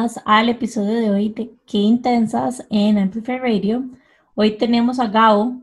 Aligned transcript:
bienvenidas 0.00 0.22
al 0.24 0.48
episodio 0.48 0.98
de 0.98 1.10
hoy 1.10 1.28
de 1.28 1.50
Qué 1.66 1.78
Intensas 1.78 2.66
en 2.70 2.96
Amplify 2.96 3.38
Radio. 3.38 3.84
Hoy 4.34 4.56
tenemos 4.56 4.98
a 4.98 5.08
Gabo 5.08 5.60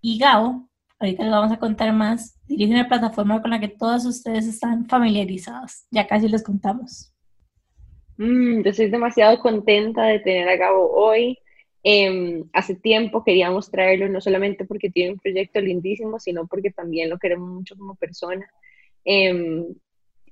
y 0.00 0.18
Gabo, 0.18 0.66
ahorita 0.98 1.24
les 1.24 1.32
vamos 1.32 1.52
a 1.52 1.58
contar 1.58 1.92
más, 1.92 2.38
dirige 2.46 2.72
una 2.72 2.88
plataforma 2.88 3.42
con 3.42 3.50
la 3.50 3.60
que 3.60 3.68
todos 3.68 4.06
ustedes 4.06 4.46
están 4.46 4.86
familiarizados. 4.86 5.84
Ya 5.90 6.06
casi 6.06 6.28
les 6.28 6.42
contamos. 6.42 7.12
Mm, 8.16 8.62
yo 8.62 8.70
estoy 8.70 8.88
demasiado 8.90 9.38
contenta 9.38 10.04
de 10.04 10.20
tener 10.20 10.48
a 10.48 10.56
Gabo 10.56 10.90
hoy. 10.90 11.38
Em, 11.82 12.44
hace 12.54 12.74
tiempo 12.74 13.22
queríamos 13.22 13.70
traerlo 13.70 14.08
no 14.08 14.22
solamente 14.22 14.64
porque 14.64 14.88
tiene 14.88 15.12
un 15.12 15.18
proyecto 15.18 15.60
lindísimo, 15.60 16.18
sino 16.18 16.46
porque 16.46 16.70
también 16.70 17.10
lo 17.10 17.18
queremos 17.18 17.50
mucho 17.50 17.76
como 17.76 17.96
persona. 17.96 18.48
Em, 19.04 19.66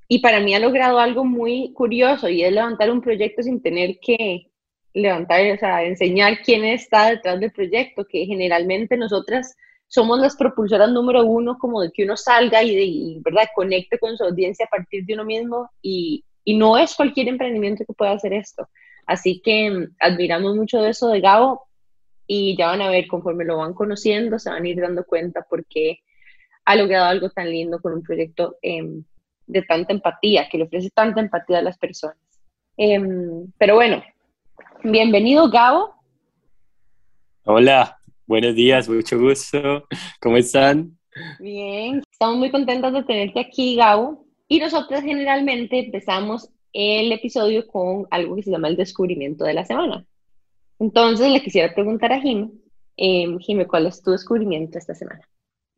y 0.08 0.20
para 0.20 0.40
mí 0.40 0.54
ha 0.54 0.60
logrado 0.60 0.98
algo 0.98 1.24
muy 1.24 1.72
curioso 1.72 2.28
y 2.28 2.42
es 2.42 2.52
levantar 2.52 2.90
un 2.90 3.00
proyecto 3.00 3.42
sin 3.42 3.60
tener 3.60 3.98
que 4.00 4.50
levantar, 4.94 5.40
o 5.52 5.58
sea, 5.58 5.84
enseñar 5.84 6.38
quién 6.42 6.64
está 6.64 7.10
detrás 7.10 7.38
del 7.40 7.52
proyecto, 7.52 8.06
que 8.06 8.24
generalmente 8.24 8.96
nosotras 8.96 9.54
somos 9.88 10.18
las 10.18 10.36
propulsoras 10.36 10.90
número 10.90 11.24
uno 11.24 11.58
como 11.58 11.82
de 11.82 11.90
que 11.92 12.04
uno 12.04 12.16
salga 12.16 12.62
y, 12.62 12.74
de, 12.74 13.20
¿verdad? 13.20 13.48
conecte 13.54 13.98
con 13.98 14.16
su 14.16 14.24
audiencia 14.24 14.66
a 14.66 14.74
partir 14.74 15.04
de 15.04 15.14
uno 15.14 15.24
mismo 15.24 15.70
y, 15.82 16.24
y 16.44 16.56
no 16.56 16.78
es 16.78 16.94
cualquier 16.94 17.28
emprendimiento 17.28 17.84
que 17.86 17.92
pueda 17.92 18.12
hacer 18.12 18.32
esto. 18.32 18.68
Así 19.06 19.40
que 19.44 19.88
admiramos 20.00 20.56
mucho 20.56 20.80
de 20.80 20.90
eso 20.90 21.08
de 21.08 21.20
Gabo 21.20 21.66
y 22.26 22.56
ya 22.56 22.68
van 22.68 22.82
a 22.82 22.90
ver 22.90 23.06
conforme 23.06 23.44
lo 23.44 23.58
van 23.58 23.74
conociendo, 23.74 24.38
se 24.38 24.50
van 24.50 24.64
a 24.64 24.68
ir 24.68 24.80
dando 24.80 25.04
cuenta 25.04 25.46
porque 25.48 26.00
ha 26.64 26.74
logrado 26.74 27.06
algo 27.06 27.30
tan 27.30 27.50
lindo 27.50 27.80
con 27.80 27.92
un 27.92 28.02
proyecto 28.02 28.56
eh, 28.62 28.82
de 29.46 29.62
tanta 29.62 29.92
empatía, 29.92 30.48
que 30.48 30.58
le 30.58 30.64
ofrece 30.64 30.90
tanta 30.90 31.20
empatía 31.20 31.58
a 31.58 31.62
las 31.62 31.78
personas. 31.78 32.18
Em, 32.76 33.50
pero 33.58 33.74
bueno, 33.76 34.02
bienvenido 34.82 35.48
Gabo. 35.50 35.94
Hola, 37.44 37.98
buenos 38.26 38.54
días, 38.54 38.88
mucho 38.88 39.18
gusto. 39.18 39.86
¿Cómo 40.20 40.36
están? 40.36 40.96
Bien, 41.38 42.02
estamos 42.10 42.36
muy 42.36 42.50
contentos 42.50 42.92
de 42.92 43.02
tenerte 43.04 43.40
aquí, 43.40 43.76
Gabo. 43.76 44.26
Y 44.48 44.60
nosotros 44.60 45.00
generalmente 45.02 45.78
empezamos 45.78 46.50
el 46.72 47.10
episodio 47.10 47.66
con 47.66 48.06
algo 48.10 48.36
que 48.36 48.42
se 48.42 48.50
llama 48.50 48.68
el 48.68 48.76
descubrimiento 48.76 49.44
de 49.44 49.54
la 49.54 49.64
semana. 49.64 50.04
Entonces 50.78 51.30
le 51.30 51.42
quisiera 51.42 51.74
preguntar 51.74 52.12
a 52.12 52.20
Jim, 52.20 52.50
eh, 52.96 53.26
Jim, 53.40 53.64
¿cuál 53.64 53.86
es 53.86 54.02
tu 54.02 54.10
descubrimiento 54.10 54.78
esta 54.78 54.94
semana? 54.94 55.22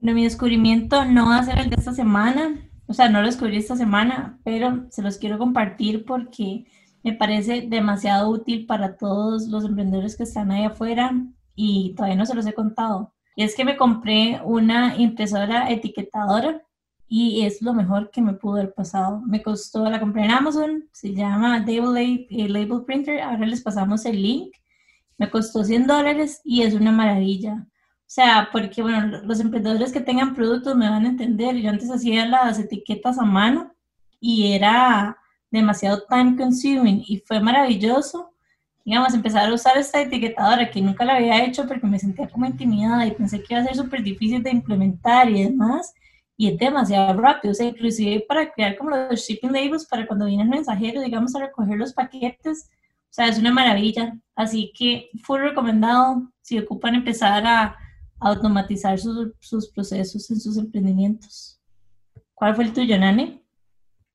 No, 0.01 0.13
mi 0.13 0.25
descubrimiento 0.25 1.05
no 1.05 1.27
va 1.27 1.39
a 1.39 1.45
ser 1.45 1.59
el 1.59 1.71
de 1.71 1.77
esta 1.77 1.93
semana, 1.93 2.68
o 2.89 2.95
sea, 2.95 3.11
no 3.11 3.21
lo 3.21 3.27
descubrí 3.27 3.59
esta 3.59 3.77
semana, 3.77 4.41
pero 4.45 4.87
se 4.91 5.03
los 5.03 5.19
quiero 5.19 5.39
compartir 5.39 6.07
porque 6.07 6.67
me 7.05 7.13
parece 7.13 7.67
demasiado 7.69 8.31
útil 8.31 8.67
para 8.67 8.97
todos 8.97 9.47
los 9.49 9.65
emprendedores 9.65 10.17
que 10.17 10.23
están 10.23 10.51
ahí 10.51 10.65
afuera 10.65 11.13
y 11.55 11.95
todavía 11.95 12.17
no 12.17 12.25
se 12.25 12.35
los 12.35 12.47
he 12.47 12.55
contado. 12.55 13.13
Y 13.37 13.45
es 13.45 13.55
que 13.55 13.65
me 13.65 13.77
compré 13.77 14.41
una 14.43 14.97
impresora 14.97 15.71
etiquetadora 15.71 16.63
y 17.07 17.45
es 17.45 17.61
lo 17.61 17.75
mejor 17.75 18.11
que 18.11 18.23
me 18.23 18.33
pudo 18.33 18.55
haber 18.55 18.73
pasado. 18.73 19.21
Me 19.21 19.43
costó, 19.43 19.89
la 19.89 20.01
compré 20.01 20.25
en 20.25 20.31
Amazon, 20.31 20.89
se 20.93 21.15
llama 21.15 21.59
Label, 21.59 22.27
eh, 22.31 22.49
Label 22.49 22.85
Printer, 22.87 23.21
ahora 23.21 23.47
les 23.47 23.63
pasamos 23.63 24.07
el 24.07 24.23
link. 24.23 24.55
Me 25.19 25.31
costó 25.31 25.63
100 25.63 25.87
dólares 25.87 26.41
y 26.43 26.63
es 26.63 26.75
una 26.75 26.91
maravilla. 26.93 27.67
O 28.09 28.11
sea, 28.11 28.49
porque, 28.51 28.81
bueno, 28.81 29.21
los 29.23 29.39
emprendedores 29.39 29.93
que 29.93 30.01
tengan 30.01 30.35
productos 30.35 30.75
me 30.75 30.89
van 30.89 31.05
a 31.05 31.11
entender. 31.11 31.57
Yo 31.57 31.69
antes 31.69 31.91
hacía 31.91 32.25
las 32.25 32.59
etiquetas 32.59 33.19
a 33.19 33.25
mano 33.27 33.75
y 34.19 34.55
era 34.55 35.19
demasiado 35.51 36.05
time 36.09 36.35
consuming 36.35 37.05
y 37.07 37.19
fue 37.19 37.39
maravilloso, 37.39 38.33
digamos, 38.83 39.13
empezar 39.13 39.51
a 39.51 39.53
usar 39.53 39.77
esta 39.77 40.01
etiquetadora 40.01 40.71
que 40.71 40.81
nunca 40.81 41.05
la 41.05 41.17
había 41.17 41.45
hecho 41.45 41.67
porque 41.69 41.87
me 41.87 41.99
sentía 41.99 42.31
como 42.31 42.47
intimidada 42.47 43.07
y 43.07 43.11
pensé 43.11 43.43
que 43.43 43.53
iba 43.53 43.61
a 43.61 43.67
ser 43.67 43.77
súper 43.77 44.03
difícil 44.03 44.43
de 44.43 44.53
implementar 44.53 45.29
y 45.29 45.45
demás. 45.45 45.93
Y 46.35 46.49
es 46.49 46.59
demasiado 46.59 47.13
rápido, 47.21 47.53
o 47.53 47.55
sea, 47.55 47.67
inclusive 47.67 48.25
para 48.27 48.51
crear 48.51 48.79
como 48.79 48.91
los 48.91 49.21
shipping 49.21 49.53
labels 49.53 49.85
para 49.85 50.07
cuando 50.07 50.25
viene 50.25 50.45
el 50.45 50.49
mensajero, 50.49 51.03
digamos, 51.03 51.35
a 51.35 51.41
recoger 51.41 51.77
los 51.77 51.93
paquetes, 51.93 52.71
o 52.71 53.13
sea, 53.13 53.27
es 53.29 53.39
una 53.39 53.53
maravilla. 53.53 54.17
Así 54.35 54.73
que 54.75 55.11
fue 55.23 55.41
recomendado 55.41 56.33
si 56.41 56.59
ocupan 56.59 56.95
empezar 56.95 57.47
a 57.47 57.77
automatizar 58.21 58.99
sus, 58.99 59.71
procesos 59.71 60.31
en 60.31 60.41
sus 60.41 60.57
emprendimientos. 60.57 61.61
¿Cuál 62.35 62.55
fue 62.55 62.65
el 62.65 62.73
tuyo, 62.73 62.99
Nani? 62.99 63.43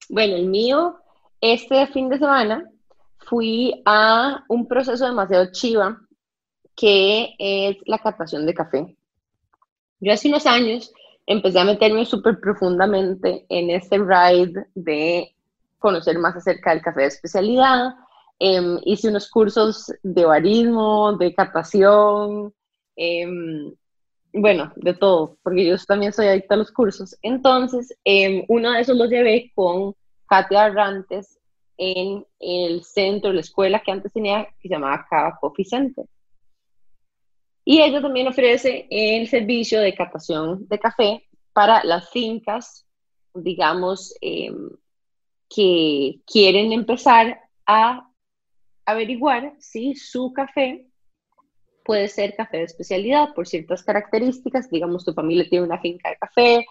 Bueno, 0.10 0.36
el 0.36 0.48
mío, 0.48 0.98
este 1.42 1.88
fin 1.88 2.10
de 2.10 2.18
semana 2.18 2.70
fui 3.18 3.82
a 3.86 4.44
un 4.50 4.68
proceso 4.68 5.06
demasiado 5.06 5.52
chiva 5.52 6.00
que 6.76 7.36
es 7.38 7.78
la 7.86 8.00
captación 8.00 8.46
de 8.46 8.54
café. 8.54 8.98
Yo 10.00 10.12
hace 10.12 10.28
unos 10.28 10.46
años 10.46 10.92
empecé 11.26 11.60
a 11.60 11.66
meterme 11.66 12.06
súper 12.06 12.40
profundamente 12.40 13.46
en 13.50 13.70
este 13.70 13.98
ride 13.98 14.66
de 14.76 15.36
conocer 15.80 16.18
más 16.18 16.36
acerca 16.36 16.72
del 16.72 16.82
café 16.82 17.02
de 17.02 17.08
especialidad. 17.08 17.94
Em, 18.40 18.80
hice 18.84 19.10
unos 19.10 19.30
cursos 19.30 19.92
de 20.02 20.26
barismo, 20.26 21.14
de 21.18 21.34
captación, 21.34 22.54
em, 22.96 23.74
bueno, 24.34 24.74
de 24.76 24.96
todo, 24.96 25.38
porque 25.44 25.66
yo 25.66 25.78
también 25.86 26.12
soy 26.12 26.28
adicta 26.28 26.56
a 26.56 26.58
los 26.58 26.72
cursos. 26.72 27.16
Entonces, 27.22 27.96
em, 28.04 28.44
uno 28.48 28.72
de 28.72 28.82
esos 28.82 28.98
los 28.98 29.10
llevé 29.10 29.52
con 29.54 29.96
Katia 30.28 30.66
Arrantes 30.66 31.40
en 31.78 32.26
el 32.40 32.84
centro, 32.84 33.32
la 33.32 33.42
escuela 33.42 33.82
que 33.82 33.92
antes 33.92 34.12
tenía, 34.12 34.46
que 34.60 34.68
se 34.68 34.74
llamaba 34.74 35.06
Cava 35.08 35.38
Coffee 35.40 35.66
Center. 35.66 36.06
Y 37.64 37.82
ella 37.82 38.02
también 38.02 38.28
ofrece 38.28 38.88
el 38.90 39.28
servicio 39.28 39.80
de 39.80 39.94
captación 39.94 40.68
de 40.68 40.80
café 40.80 41.30
para 41.54 41.84
las 41.84 42.10
fincas, 42.10 42.86
digamos, 43.36 44.16
em, 44.20 44.70
que 45.48 46.20
quieren 46.26 46.74
empezar 46.74 47.40
a 47.68 48.10
averiguar 48.86 49.54
si 49.60 49.96
su 49.96 50.34
café 50.34 50.88
puede 51.84 52.08
ser 52.08 52.36
café 52.36 52.58
de 52.58 52.64
especialidad 52.64 53.34
por 53.34 53.48
ciertas 53.48 53.84
características, 53.84 54.70
digamos 54.70 55.06
tu 55.06 55.14
familia 55.14 55.50
tiene 55.50 55.66
una 55.66 55.80
finca 55.80 56.10
de 56.10 56.18
café 56.18 56.66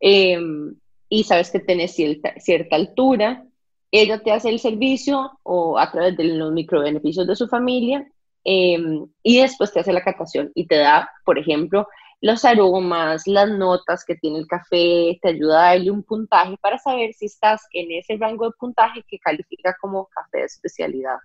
em, 0.00 0.74
y 1.08 1.24
sabes 1.24 1.50
que 1.50 1.60
tienes 1.60 1.94
cierta, 1.94 2.34
cierta 2.38 2.76
altura, 2.76 3.44
ella 3.90 4.22
te 4.22 4.32
hace 4.32 4.48
el 4.48 4.58
servicio 4.58 5.38
o 5.42 5.78
a 5.78 5.90
través 5.90 6.16
de 6.16 6.24
los 6.24 6.52
microbeneficios 6.52 7.26
de 7.26 7.36
su 7.36 7.46
familia 7.48 8.06
em, 8.44 9.06
y 9.22 9.40
después 9.40 9.72
te 9.72 9.80
hace 9.80 9.92
la 9.92 10.02
catación 10.02 10.50
y 10.54 10.66
te 10.66 10.76
da, 10.78 11.10
por 11.24 11.38
ejemplo, 11.38 11.86
los 12.22 12.44
aromas, 12.44 13.26
las 13.26 13.50
notas 13.50 14.04
que 14.04 14.14
tiene 14.14 14.38
el 14.38 14.46
café, 14.46 15.18
te 15.20 15.28
ayuda 15.30 15.60
a 15.60 15.72
darle 15.72 15.90
un 15.90 16.04
puntaje 16.04 16.56
para 16.62 16.78
saber 16.78 17.12
si 17.14 17.26
estás 17.26 17.66
en 17.72 17.90
ese 17.90 18.16
rango 18.16 18.46
de 18.46 18.52
puntaje 18.58 19.02
que 19.08 19.18
califica 19.18 19.76
como 19.80 20.06
café 20.06 20.38
de 20.38 20.44
especialidad. 20.44 21.16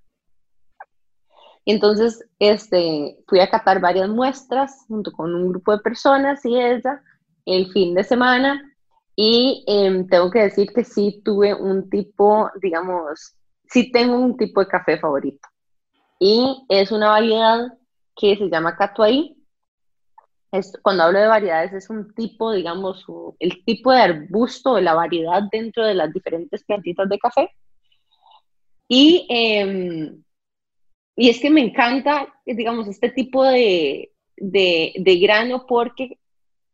Entonces, 1.69 2.25
este, 2.39 3.17
fui 3.27 3.41
a 3.41 3.49
catar 3.49 3.81
varias 3.81 4.07
muestras 4.07 4.85
junto 4.87 5.11
con 5.11 5.35
un 5.35 5.49
grupo 5.49 5.73
de 5.73 5.79
personas 5.79 6.43
y 6.45 6.57
ella 6.57 7.01
el 7.45 7.69
fin 7.73 7.93
de 7.93 8.05
semana 8.05 8.73
y 9.17 9.65
em, 9.67 10.07
tengo 10.07 10.31
que 10.31 10.43
decir 10.43 10.71
que 10.73 10.85
sí 10.85 11.21
tuve 11.25 11.53
un 11.53 11.89
tipo, 11.89 12.49
digamos, 12.61 13.35
sí 13.65 13.91
tengo 13.91 14.17
un 14.17 14.37
tipo 14.37 14.61
de 14.61 14.67
café 14.67 14.97
favorito. 14.97 15.45
Y 16.21 16.65
es 16.69 16.89
una 16.93 17.09
variedad 17.09 17.73
que 18.15 18.37
se 18.37 18.49
llama 18.49 18.77
Catuay. 18.77 19.35
Es, 20.53 20.71
cuando 20.81 21.03
hablo 21.03 21.19
de 21.19 21.27
variedades 21.27 21.73
es 21.73 21.89
un 21.89 22.13
tipo, 22.13 22.53
digamos, 22.53 23.05
el 23.39 23.65
tipo 23.65 23.91
de 23.91 23.99
arbusto 23.99 24.75
de 24.75 24.83
la 24.83 24.93
variedad 24.93 25.43
dentro 25.51 25.85
de 25.85 25.95
las 25.95 26.13
diferentes 26.13 26.63
plantitas 26.63 27.09
de 27.09 27.19
café. 27.19 27.51
Y 28.87 29.27
eh, 29.29 30.17
y 31.19 31.29
es 31.29 31.41
que 31.41 31.49
me 31.49 31.61
encanta, 31.61 32.31
digamos, 32.45 32.87
este 32.87 33.09
tipo 33.09 33.43
de, 33.43 34.11
de, 34.37 35.19
grano 35.19 35.65
porque 35.65 36.19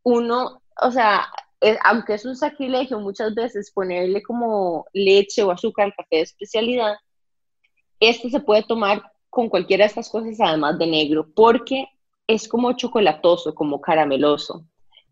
uno, 0.02 0.62
o 0.82 0.90
sea, 0.90 1.26
eh, 1.62 1.78
aunque 1.82 2.12
es 2.12 2.26
un 2.26 2.36
sacrilegio 2.36 3.00
muchas 3.00 3.34
veces 3.34 3.72
ponerle 3.72 4.22
como 4.22 4.84
leche 4.92 5.42
o 5.42 5.50
azúcar 5.50 5.86
al 5.86 5.94
café 5.94 6.16
de 6.16 6.22
especialidad, 6.22 6.94
este 7.98 8.28
se 8.28 8.40
puede 8.40 8.64
tomar 8.64 9.02
con 9.30 9.48
cualquiera 9.48 9.84
de 9.84 9.88
estas 9.88 10.10
cosas 10.10 10.38
además 10.38 10.78
de 10.78 10.88
negro, 10.88 11.26
porque 11.34 11.86
es 12.26 12.46
como 12.46 12.74
chocolatoso, 12.74 13.54
como 13.54 13.80
carameloso. 13.80 14.66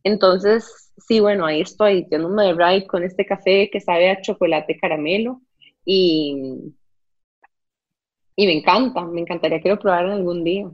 Entonces, 0.04 0.92
sí, 0.98 1.20
bueno, 1.20 1.46
ahí 1.46 1.62
estoy, 1.62 2.06
me 2.10 2.44
de 2.44 2.52
ride 2.52 2.86
con 2.86 3.02
este 3.02 3.24
café 3.24 3.70
que 3.72 3.80
sabe 3.80 4.10
a 4.10 4.20
chocolate 4.20 4.78
caramelo 4.78 5.40
y, 5.86 6.74
y 8.36 8.46
me 8.46 8.52
encanta, 8.52 9.04
me 9.04 9.20
encantaría 9.20 9.60
que 9.60 9.68
lo 9.68 9.78
probaran 9.78 10.12
algún 10.12 10.44
día. 10.44 10.70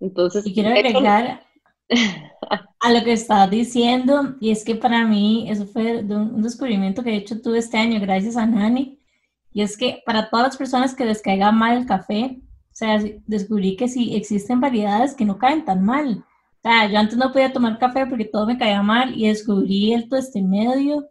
Entonces, 0.00 0.46
y 0.46 0.54
quiero 0.54 0.70
agregar 0.70 1.42
a 2.80 2.92
lo 2.92 3.02
que 3.02 3.12
estabas 3.12 3.50
diciendo, 3.50 4.36
y 4.40 4.50
es 4.50 4.64
que 4.64 4.74
para 4.74 5.06
mí 5.06 5.46
eso 5.50 5.66
fue 5.66 5.98
un 6.02 6.42
descubrimiento 6.42 7.02
que 7.02 7.10
de 7.10 7.16
hecho 7.16 7.40
tuve 7.40 7.58
este 7.58 7.78
año 7.78 8.00
gracias 8.00 8.36
a 8.36 8.46
Nani, 8.46 8.98
Y 9.52 9.62
es 9.62 9.76
que 9.76 10.02
para 10.04 10.28
todas 10.28 10.48
las 10.48 10.56
personas 10.56 10.94
que 10.94 11.04
les 11.04 11.22
caiga 11.22 11.50
mal 11.50 11.78
el 11.78 11.86
café, 11.86 12.38
o 12.40 12.74
sea, 12.78 13.02
descubrí 13.26 13.76
que 13.76 13.88
sí 13.88 14.14
existen 14.14 14.60
variedades 14.60 15.14
que 15.14 15.24
no 15.24 15.38
caen 15.38 15.64
tan 15.64 15.84
mal. 15.84 16.24
O 16.58 16.60
sea, 16.62 16.88
yo 16.88 16.98
antes 16.98 17.16
no 17.16 17.32
podía 17.32 17.52
tomar 17.52 17.78
café 17.78 18.06
porque 18.06 18.24
todo 18.24 18.46
me 18.46 18.58
caía 18.58 18.82
mal 18.82 19.16
y 19.16 19.28
descubrí 19.28 19.92
el 19.92 20.08
este 20.12 20.42
medio 20.42 21.08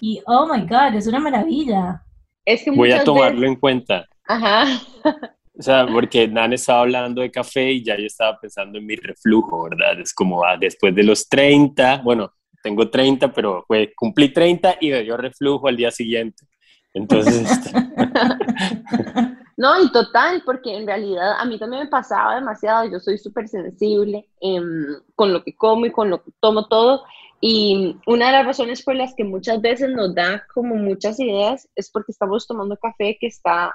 y 0.00 0.20
oh 0.26 0.46
my 0.46 0.60
god, 0.62 0.94
es 0.94 1.06
una 1.06 1.18
maravilla. 1.18 2.04
Es 2.44 2.62
que 2.62 2.70
Voy 2.70 2.92
a 2.92 3.02
tomarlo 3.02 3.46
en 3.46 3.56
cuenta. 3.56 4.06
Ajá. 4.26 4.66
O 5.58 5.62
sea, 5.62 5.86
porque 5.86 6.28
Nan 6.28 6.52
estaba 6.52 6.82
hablando 6.82 7.20
de 7.20 7.32
café 7.32 7.72
y 7.72 7.84
ya 7.84 7.96
yo 7.96 8.06
estaba 8.06 8.38
pensando 8.38 8.78
en 8.78 8.86
mi 8.86 8.94
reflujo, 8.94 9.64
¿verdad? 9.64 9.98
Es 10.00 10.14
como 10.14 10.44
ah, 10.44 10.56
después 10.56 10.94
de 10.94 11.02
los 11.02 11.28
30, 11.28 12.02
bueno, 12.04 12.32
tengo 12.62 12.88
30, 12.88 13.32
pero 13.32 13.64
fue, 13.66 13.92
cumplí 13.96 14.32
30 14.32 14.76
y 14.80 14.90
me 14.90 15.02
dio 15.02 15.16
reflujo 15.16 15.66
al 15.66 15.76
día 15.76 15.90
siguiente. 15.90 16.46
Entonces... 16.94 17.50
Este, 17.50 17.72
no, 19.56 19.82
y 19.82 19.90
total, 19.90 20.42
porque 20.44 20.76
en 20.76 20.86
realidad 20.86 21.32
a 21.38 21.44
mí 21.44 21.58
también 21.58 21.84
me 21.84 21.88
pasaba 21.88 22.36
demasiado, 22.36 22.88
yo 22.88 23.00
soy 23.00 23.18
súper 23.18 23.48
sensible 23.48 24.28
em, 24.40 24.86
con 25.16 25.32
lo 25.32 25.42
que 25.42 25.56
como 25.56 25.86
y 25.86 25.90
con 25.90 26.08
lo 26.08 26.22
que 26.22 26.30
tomo 26.40 26.68
todo, 26.68 27.02
y 27.40 27.96
una 28.06 28.26
de 28.26 28.32
las 28.32 28.46
razones 28.46 28.82
por 28.82 28.96
las 28.96 29.14
que 29.14 29.24
muchas 29.24 29.60
veces 29.60 29.90
nos 29.90 30.14
da 30.14 30.44
como 30.52 30.74
muchas 30.74 31.20
ideas 31.20 31.68
es 31.76 31.90
porque 31.90 32.12
estamos 32.12 32.46
tomando 32.46 32.76
café 32.76 33.16
que 33.20 33.28
está, 33.28 33.72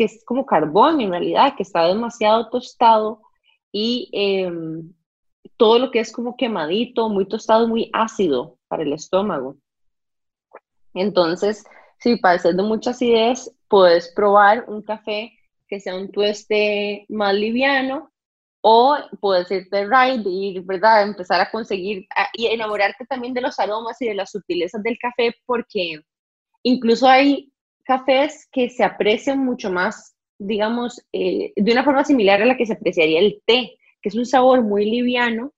que 0.00 0.06
es 0.06 0.24
como 0.24 0.46
carbón 0.46 0.98
en 1.02 1.10
realidad, 1.10 1.52
que 1.58 1.62
está 1.62 1.86
demasiado 1.86 2.48
tostado 2.48 3.20
y 3.70 4.08
em, 4.14 4.94
todo 5.58 5.78
lo 5.78 5.90
que 5.90 6.00
es 6.00 6.10
como 6.10 6.38
quemadito, 6.38 7.10
muy 7.10 7.28
tostado, 7.28 7.68
muy 7.68 7.90
ácido 7.92 8.56
para 8.66 8.82
el 8.82 8.94
estómago. 8.94 9.58
Entonces, 10.94 11.64
si 11.98 12.16
padeces 12.16 12.56
de 12.56 12.62
muchas 12.62 13.02
ideas, 13.02 13.54
puedes 13.68 14.10
probar 14.14 14.64
un 14.68 14.80
café 14.80 15.34
que 15.68 15.80
sea 15.80 15.94
un 15.94 16.10
tueste 16.10 17.04
más 17.10 17.34
liviano 17.34 18.10
o 18.62 18.96
puedes 19.20 19.50
irte 19.50 19.84
ride 19.84 20.24
y 20.30 20.60
¿verdad? 20.60 21.02
empezar 21.02 21.42
a 21.42 21.50
conseguir 21.50 22.06
y 22.32 22.46
enamorarte 22.46 23.04
también 23.04 23.34
de 23.34 23.42
los 23.42 23.58
aromas 23.58 24.00
y 24.00 24.08
de 24.08 24.14
las 24.14 24.30
sutilezas 24.30 24.82
del 24.82 24.96
café 24.98 25.34
porque 25.44 26.00
incluso 26.62 27.06
hay 27.06 27.49
cafés 27.90 28.48
que 28.52 28.70
se 28.70 28.84
aprecian 28.84 29.44
mucho 29.44 29.68
más, 29.68 30.14
digamos, 30.38 31.04
eh, 31.12 31.52
de 31.56 31.72
una 31.72 31.82
forma 31.82 32.04
similar 32.04 32.40
a 32.40 32.46
la 32.46 32.56
que 32.56 32.64
se 32.64 32.74
apreciaría 32.74 33.18
el 33.18 33.42
té, 33.44 33.76
que 34.00 34.08
es 34.08 34.14
un 34.14 34.26
sabor 34.26 34.62
muy 34.62 34.88
liviano 34.88 35.52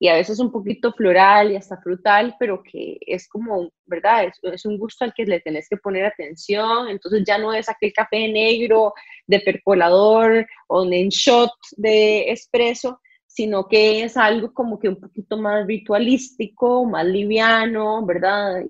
y 0.00 0.08
a 0.08 0.14
veces 0.14 0.40
un 0.40 0.50
poquito 0.50 0.92
floral 0.92 1.52
y 1.52 1.56
hasta 1.56 1.76
frutal, 1.76 2.34
pero 2.40 2.60
que 2.60 2.98
es 3.06 3.28
como, 3.28 3.70
¿verdad? 3.86 4.32
Es, 4.42 4.66
un 4.66 4.76
gusto 4.76 5.04
al 5.04 5.14
que 5.14 5.24
le 5.24 5.38
tenés 5.38 5.68
que 5.68 5.76
poner 5.76 6.04
atención, 6.06 6.88
entonces 6.88 7.22
ya 7.24 7.38
no 7.38 7.54
es 7.54 7.68
aquel 7.68 7.92
café 7.92 8.26
negro 8.26 8.92
de 9.28 9.38
percolador 9.38 10.44
o 10.66 10.84
en 10.84 11.08
shot 11.08 11.52
de 11.76 12.32
espresso, 12.32 13.00
sino 13.28 13.68
que 13.68 14.02
es 14.02 14.16
algo 14.16 14.52
como 14.52 14.76
que 14.80 14.88
un 14.88 14.98
poquito 14.98 15.36
más 15.36 15.68
ritualístico, 15.68 16.84
más 16.84 17.06
liviano, 17.06 18.04
¿verdad? 18.04 18.64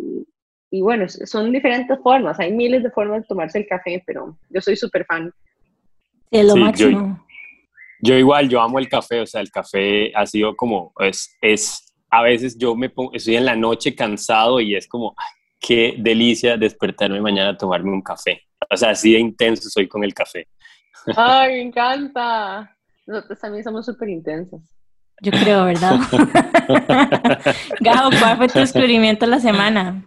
Bueno, 0.80 1.06
son 1.08 1.52
diferentes 1.52 1.98
formas, 2.02 2.40
hay 2.40 2.52
miles 2.52 2.82
de 2.82 2.90
formas 2.90 3.22
de 3.22 3.26
tomarse 3.26 3.58
el 3.58 3.66
café, 3.66 4.02
pero 4.06 4.36
yo 4.48 4.60
soy 4.60 4.76
súper 4.76 5.04
fan. 5.04 5.30
Es 6.30 6.46
lo 6.46 6.56
máximo. 6.56 7.26
Yo 8.00 8.14
igual, 8.14 8.48
yo 8.48 8.60
amo 8.60 8.78
el 8.78 8.88
café, 8.88 9.20
o 9.20 9.26
sea, 9.26 9.42
el 9.42 9.50
café 9.50 10.10
ha 10.14 10.26
sido 10.26 10.56
como, 10.56 10.92
es, 10.98 11.36
es 11.40 11.94
a 12.10 12.22
veces 12.22 12.56
yo 12.58 12.74
me 12.74 12.90
pongo, 12.90 13.12
estoy 13.12 13.36
en 13.36 13.44
la 13.44 13.54
noche 13.54 13.94
cansado 13.94 14.60
y 14.60 14.74
es 14.74 14.88
como, 14.88 15.14
qué 15.60 15.94
delicia 15.98 16.56
despertarme 16.56 17.20
mañana 17.20 17.50
a 17.50 17.56
tomarme 17.56 17.92
un 17.92 18.02
café. 18.02 18.40
O 18.70 18.76
sea, 18.76 18.90
así 18.90 19.12
de 19.12 19.20
intenso 19.20 19.68
soy 19.68 19.88
con 19.88 20.02
el 20.04 20.14
café. 20.14 20.48
Ay, 21.16 21.52
me 21.52 21.62
encanta. 21.62 22.76
Nosotros 23.06 23.38
también 23.38 23.64
somos 23.64 23.86
súper 23.86 24.08
intensos. 24.08 24.60
Yo 25.22 25.30
creo, 25.30 25.64
¿verdad? 25.64 26.00
Gabo, 27.80 28.10
¿cuál 28.18 28.36
fue 28.36 28.48
tu 28.48 28.58
descubrimiento 28.58 29.26
la 29.26 29.38
semana? 29.38 30.04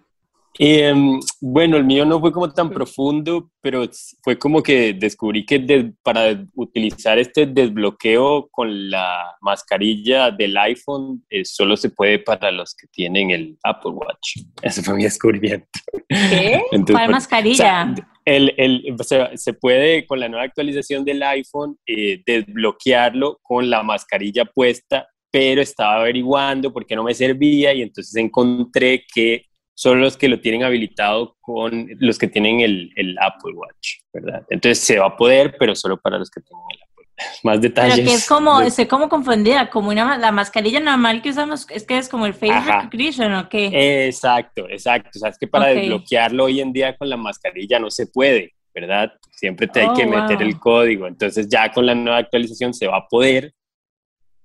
Em, 0.57 1.19
bueno, 1.41 1.75
el 1.75 1.83
mío 1.83 2.05
no 2.05 2.19
fue 2.19 2.31
como 2.31 2.51
tan 2.51 2.69
profundo, 2.69 3.51
pero 3.61 3.83
fue 4.23 4.37
como 4.37 4.63
que 4.63 4.93
descubrí 4.93 5.45
que 5.45 5.91
para 6.01 6.45
utilizar 6.53 7.19
este 7.19 7.45
desbloqueo 7.45 8.47
con 8.49 8.89
la 8.89 9.35
mascarilla 9.41 10.31
del 10.31 10.55
iPhone 10.57 11.25
eh, 11.29 11.43
solo 11.43 11.75
se 11.75 11.89
puede 11.89 12.19
para 12.19 12.51
los 12.51 12.73
que 12.73 12.87
tienen 12.87 13.31
el 13.31 13.57
Apple 13.63 13.91
Watch. 13.91 14.37
Ese 14.61 14.81
fue 14.81 14.95
mi 14.95 15.03
descubrimiento. 15.03 15.67
¿Qué? 16.07 16.61
¿Cuál 16.91 17.11
mascarilla? 17.11 17.93
el, 18.25 18.53
el, 18.57 18.95
se 19.35 19.53
puede 19.53 20.05
con 20.07 20.19
la 20.19 20.29
nueva 20.29 20.45
actualización 20.45 21.05
del 21.05 21.21
iPhone 21.21 21.77
eh, 21.85 22.23
desbloquearlo 22.25 23.39
con 23.43 23.69
la 23.69 23.83
mascarilla 23.83 24.45
puesta, 24.45 25.07
pero 25.31 25.61
estaba 25.61 25.97
averiguando 25.97 26.73
por 26.73 26.85
qué 26.85 26.95
no 26.95 27.03
me 27.03 27.13
servía 27.13 27.73
y 27.73 27.81
entonces 27.81 28.15
encontré 28.15 29.03
que 29.13 29.45
son 29.75 29.99
los 30.01 30.17
que 30.17 30.29
lo 30.29 30.39
tienen 30.39 30.63
habilitado 30.63 31.35
con 31.41 31.87
los 31.99 32.17
que 32.17 32.27
tienen 32.27 32.61
el, 32.61 32.91
el, 32.95 33.17
Apple 33.19 33.53
Watch, 33.53 33.99
¿verdad? 34.13 34.43
Entonces 34.49 34.79
se 34.79 34.97
va 34.97 35.07
a 35.07 35.17
poder, 35.17 35.55
pero 35.59 35.75
solo 35.75 35.97
para 35.97 36.17
los 36.17 36.31
que 36.31 36.41
tienen 36.41 36.65
el 36.71 36.81
Apple 36.81 36.95
Más 37.43 37.61
detalles. 37.61 37.95
Pero 37.95 38.07
que 38.07 38.13
es 38.13 38.27
como, 38.27 38.61
estoy 38.61 38.85
como 38.85 39.09
confundida, 39.09 39.69
como 39.69 39.89
una, 39.89 40.17
la 40.17 40.31
mascarilla 40.31 40.79
normal 40.79 41.21
que 41.21 41.29
usamos, 41.29 41.67
es 41.69 41.83
que 41.83 41.97
es 41.97 42.07
como 42.07 42.25
el 42.25 42.33
Face 42.33 42.59
Recognition, 42.59 43.33
¿o 43.33 43.49
qué? 43.49 44.07
Exacto, 44.07 44.67
exacto. 44.69 45.09
O 45.13 45.19
sea, 45.19 45.29
es 45.29 45.37
que 45.37 45.47
para 45.47 45.67
desbloquearlo 45.67 46.45
hoy 46.45 46.61
en 46.61 46.71
día 46.71 46.95
con 46.95 47.09
la 47.09 47.17
mascarilla 47.17 47.77
no 47.77 47.91
se 47.91 48.07
puede, 48.07 48.53
¿verdad? 48.73 49.11
Siempre 49.31 49.67
te 49.67 49.81
hay 49.81 49.93
que 49.93 50.05
oh, 50.05 50.09
meter 50.09 50.41
el 50.41 50.57
código. 50.57 51.07
Entonces 51.07 51.47
ya 51.49 51.69
con 51.71 51.85
la 51.85 51.95
nueva 51.95 52.19
actualización 52.19 52.73
se 52.73 52.87
va 52.87 52.97
a 52.97 53.07
poder 53.07 53.53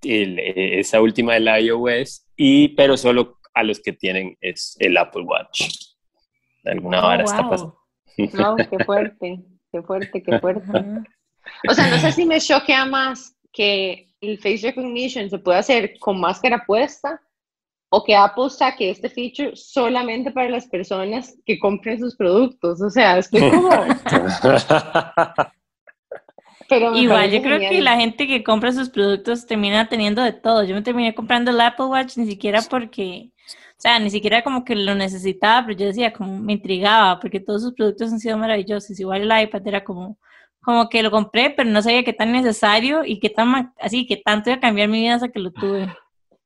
eh, 0.03 0.81
esa 0.81 1.00
última 1.00 1.35
del 1.35 1.49
iOS, 1.64 2.26
y, 2.37 2.69
pero 2.69 2.97
solo 2.97 3.39
a 3.54 3.62
los 3.62 3.80
que 3.80 3.92
tienen 3.92 4.37
es 4.40 4.76
el 4.78 4.97
Apple 4.97 5.23
Watch. 5.23 5.69
alguna 6.64 7.07
hora 7.07 7.25
oh, 7.25 7.26
está 7.26 7.49
pasando. 7.49 7.76
No, 8.35 8.57
qué 8.57 8.85
fuerte, 8.85 9.40
qué 9.73 9.83
fuerte, 9.83 10.23
qué 10.23 10.38
fuerte. 10.40 10.78
O 11.69 11.75
sea, 11.75 11.88
no 11.88 11.99
sé 11.99 12.12
si 12.12 12.26
me 12.26 12.40
choquea 12.40 12.85
más 12.85 13.35
que 13.52 14.09
el 14.21 14.38
face 14.38 14.61
recognition 14.62 15.30
se 15.30 15.38
puede 15.38 15.59
hacer 15.59 15.99
con 15.99 16.21
máscara 16.21 16.64
puesta 16.66 17.21
o 17.90 18.04
que 18.04 18.14
Apple 18.14 18.50
saque 18.50 18.90
este 18.90 19.09
feature 19.09 19.57
solamente 19.57 20.30
para 20.30 20.49
las 20.49 20.66
personas 20.66 21.37
que 21.45 21.59
compren 21.59 21.99
sus 21.99 22.14
productos. 22.16 22.80
O 22.80 22.90
sea, 22.90 23.19
estoy 23.19 23.50
como... 23.50 23.71
Igual, 26.95 27.30
yo 27.33 27.42
creo 27.42 27.59
que 27.59 27.80
la 27.80 27.97
gente 27.97 28.28
que 28.28 28.45
compra 28.45 28.71
sus 28.71 28.90
productos 28.90 29.45
termina 29.45 29.88
teniendo 29.88 30.23
de 30.23 30.33
todo. 30.33 30.62
Yo 30.62 30.76
me 30.76 30.83
terminé 30.83 31.14
comprando 31.16 31.50
el 31.50 31.61
Apple 31.61 31.87
Watch 31.87 32.16
ni 32.16 32.26
siquiera 32.26 32.62
porque, 32.62 33.33
sea, 33.81 33.99
ni 33.99 34.11
siquiera 34.11 34.43
como 34.43 34.65
que 34.65 34.77
lo 34.77 34.95
necesitaba, 34.95 35.67
pero 35.67 35.79
yo 35.79 35.87
decía, 35.87 36.13
como 36.13 36.39
me 36.39 36.53
intrigaba, 36.55 37.19
porque 37.19 37.41
todos 37.41 37.63
sus 37.63 37.75
productos 37.75 38.13
han 38.13 38.21
sido 38.21 38.37
maravillosos. 38.37 38.99
Igual 39.01 39.23
el 39.23 39.43
iPad 39.43 39.67
era 39.67 39.83
como, 39.83 40.19
como 40.61 40.89
que 40.89 41.03
lo 41.03 41.11
compré, 41.11 41.51
pero 41.51 41.71
no 41.71 41.81
sabía 41.81 42.05
qué 42.05 42.13
tan 42.13 42.33
necesario 42.33 43.05
y 43.05 43.19
qué 43.21 43.31
tan, 43.31 43.73
así, 43.81 44.07
que 44.07 44.19
tanto 44.19 44.51
iba 44.51 44.59
a 44.59 44.61
cambiar 44.61 44.89
mi 44.89 45.01
vida 45.01 45.15
hasta 45.15 45.29
que 45.29 45.41
lo 45.41 45.51
tuve. 45.51 45.93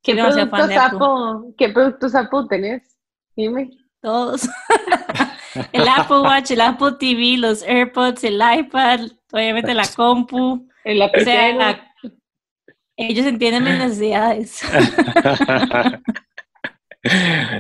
¿Qué, 0.03 0.14
productos 0.14 0.71
Apple, 0.76 1.55
¿Qué 1.59 1.69
productos 1.71 2.14
Apple 2.14 2.45
tenés? 2.49 2.97
Dime. 3.35 3.71
Todos. 4.00 4.49
el 5.73 5.88
Apple 5.88 6.21
Watch, 6.21 6.50
el 6.50 6.61
Apple 6.61 6.93
TV, 7.00 7.38
los 7.38 7.62
AirPods, 7.62 8.23
el 8.25 8.35
iPad, 8.35 9.00
obviamente 9.33 9.75
la 9.75 9.88
compu. 9.97 10.69
El 10.85 11.00
o 11.00 11.09
ellos 12.97 13.26
entienden 13.26 13.64
mis 13.64 13.79
necesidades. 13.79 14.62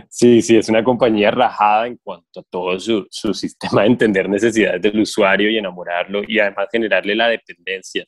Sí, 0.08 0.40
sí, 0.40 0.56
es 0.56 0.68
una 0.68 0.82
compañía 0.82 1.30
rajada 1.30 1.86
en 1.86 1.98
cuanto 2.02 2.40
a 2.40 2.42
todo 2.48 2.78
su, 2.80 3.06
su, 3.10 3.34
sistema 3.34 3.82
de 3.82 3.88
entender 3.88 4.28
necesidades 4.28 4.80
del 4.80 5.00
usuario 5.00 5.50
y 5.50 5.58
enamorarlo 5.58 6.22
y 6.26 6.38
además 6.38 6.68
generarle 6.72 7.14
la 7.14 7.28
dependencia. 7.28 8.04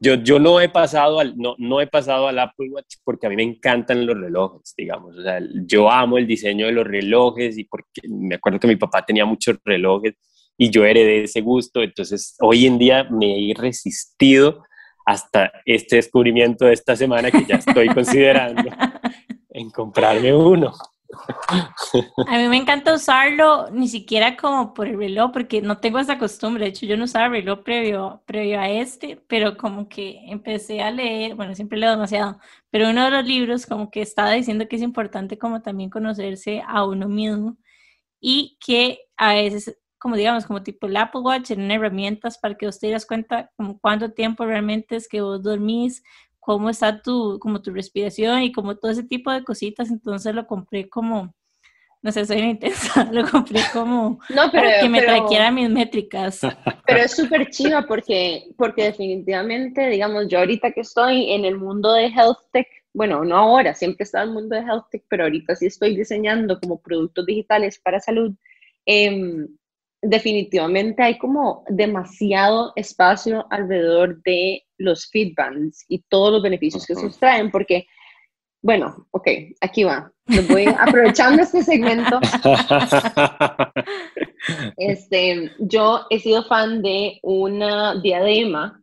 Yo, 0.00 0.14
yo 0.14 0.38
no, 0.38 0.60
he 0.60 0.68
pasado 0.68 1.20
al, 1.20 1.36
no, 1.36 1.54
no 1.58 1.80
he 1.80 1.86
pasado 1.86 2.26
al 2.26 2.38
Apple 2.38 2.70
Watch 2.70 2.96
porque 3.04 3.26
a 3.26 3.30
mí 3.30 3.36
me 3.36 3.42
encantan 3.42 4.04
los 4.06 4.18
relojes, 4.18 4.74
digamos. 4.76 5.16
O 5.16 5.22
sea, 5.22 5.40
yo 5.66 5.90
amo 5.90 6.18
el 6.18 6.26
diseño 6.26 6.66
de 6.66 6.72
los 6.72 6.86
relojes 6.86 7.56
y 7.58 7.64
porque 7.64 8.00
me 8.08 8.34
acuerdo 8.34 8.58
que 8.58 8.66
mi 8.66 8.76
papá 8.76 9.04
tenía 9.04 9.24
muchos 9.24 9.58
relojes 9.64 10.14
y 10.56 10.70
yo 10.70 10.84
heredé 10.84 11.24
ese 11.24 11.40
gusto. 11.40 11.82
Entonces, 11.82 12.36
hoy 12.40 12.66
en 12.66 12.78
día 12.78 13.04
me 13.04 13.50
he 13.50 13.54
resistido 13.54 14.64
hasta 15.04 15.52
este 15.66 15.96
descubrimiento 15.96 16.64
de 16.64 16.72
esta 16.72 16.96
semana 16.96 17.30
que 17.30 17.44
ya 17.44 17.56
estoy 17.56 17.88
considerando 17.94 18.62
en 19.52 19.70
comprarme 19.70 20.34
uno. 20.34 20.72
A 22.26 22.38
mí 22.38 22.48
me 22.48 22.56
encanta 22.56 22.94
usarlo 22.94 23.70
ni 23.70 23.86
siquiera 23.88 24.36
como 24.36 24.72
por 24.72 24.88
el 24.88 24.96
reloj, 24.96 25.30
porque 25.32 25.60
no 25.60 25.78
tengo 25.78 25.98
esa 25.98 26.18
costumbre. 26.18 26.64
De 26.64 26.70
hecho, 26.70 26.86
yo 26.86 26.96
no 26.96 27.04
usaba 27.04 27.28
reloj 27.28 27.62
previo, 27.62 28.22
previo 28.26 28.58
a 28.58 28.70
este, 28.70 29.22
pero 29.28 29.56
como 29.56 29.88
que 29.88 30.20
empecé 30.26 30.80
a 30.80 30.90
leer, 30.90 31.34
bueno, 31.34 31.54
siempre 31.54 31.78
leo 31.78 31.90
demasiado, 31.90 32.38
pero 32.70 32.88
uno 32.88 33.04
de 33.04 33.10
los 33.10 33.26
libros 33.26 33.66
como 33.66 33.90
que 33.90 34.00
estaba 34.02 34.32
diciendo 34.32 34.66
que 34.68 34.76
es 34.76 34.82
importante 34.82 35.38
como 35.38 35.60
también 35.60 35.90
conocerse 35.90 36.62
a 36.66 36.84
uno 36.86 37.08
mismo 37.08 37.56
y 38.20 38.56
que 38.64 39.00
a 39.16 39.34
veces 39.34 39.78
como 40.02 40.16
digamos, 40.16 40.46
como 40.46 40.64
tipo 40.64 40.88
el 40.88 40.96
Apple 40.96 41.20
Watch, 41.20 41.52
en 41.52 41.70
herramientas 41.70 42.36
para 42.36 42.56
que 42.56 42.66
vos 42.66 42.80
te 42.80 42.90
das 42.90 43.06
cuenta 43.06 43.52
como 43.56 43.78
cuánto 43.78 44.10
tiempo 44.10 44.44
realmente 44.44 44.96
es 44.96 45.06
que 45.06 45.20
vos 45.20 45.40
dormís, 45.44 46.02
cómo 46.42 46.70
está 46.70 47.00
tu, 47.00 47.38
como 47.38 47.62
tu 47.62 47.70
respiración 47.70 48.42
y 48.42 48.50
como 48.50 48.76
todo 48.76 48.90
ese 48.90 49.04
tipo 49.04 49.30
de 49.30 49.44
cositas. 49.44 49.90
Entonces 49.90 50.34
lo 50.34 50.44
compré 50.48 50.88
como, 50.88 51.32
no 52.02 52.10
sé, 52.10 52.26
soy 52.26 52.38
una 52.38 52.50
intensa, 52.50 53.04
lo 53.12 53.30
compré 53.30 53.60
como 53.72 54.18
no, 54.28 54.50
pero, 54.50 54.64
para 54.64 54.80
que 54.80 54.88
me 54.88 55.02
trajera 55.02 55.52
mis 55.52 55.70
métricas. 55.70 56.40
Pero 56.86 56.98
es 56.98 57.12
súper 57.12 57.48
chiva 57.50 57.86
porque, 57.86 58.50
porque 58.58 58.82
definitivamente, 58.82 59.86
digamos, 59.86 60.26
yo 60.26 60.40
ahorita 60.40 60.72
que 60.72 60.80
estoy 60.80 61.30
en 61.30 61.44
el 61.44 61.56
mundo 61.56 61.92
de 61.92 62.06
health 62.06 62.40
tech, 62.52 62.66
bueno, 62.92 63.24
no 63.24 63.36
ahora, 63.36 63.72
siempre 63.72 63.98
he 64.00 64.04
estado 64.04 64.24
en 64.24 64.30
el 64.30 64.34
mundo 64.34 64.56
de 64.56 64.62
health 64.62 64.86
tech, 64.90 65.04
pero 65.08 65.22
ahorita 65.22 65.54
sí 65.54 65.66
estoy 65.66 65.96
diseñando 65.96 66.58
como 66.58 66.82
productos 66.82 67.24
digitales 67.24 67.78
para 67.78 68.00
salud. 68.00 68.34
Eh, 68.84 69.46
definitivamente 70.02 71.02
hay 71.02 71.16
como 71.16 71.64
demasiado 71.68 72.72
espacio 72.74 73.46
alrededor 73.50 74.20
de 74.24 74.64
los 74.76 75.08
feedbacks 75.08 75.84
y 75.88 76.00
todos 76.08 76.32
los 76.32 76.42
beneficios 76.42 76.84
que 76.84 76.96
se 76.96 77.08
traen, 77.10 77.50
porque, 77.50 77.86
bueno, 78.60 79.06
ok, 79.12 79.28
aquí 79.60 79.84
va. 79.84 80.12
voy 80.50 80.66
aprovechando 80.78 81.42
este 81.42 81.62
segmento. 81.62 82.20
Este, 84.76 85.52
yo 85.60 86.00
he 86.10 86.18
sido 86.18 86.42
fan 86.42 86.82
de 86.82 87.20
una 87.22 87.94
diadema 88.00 88.82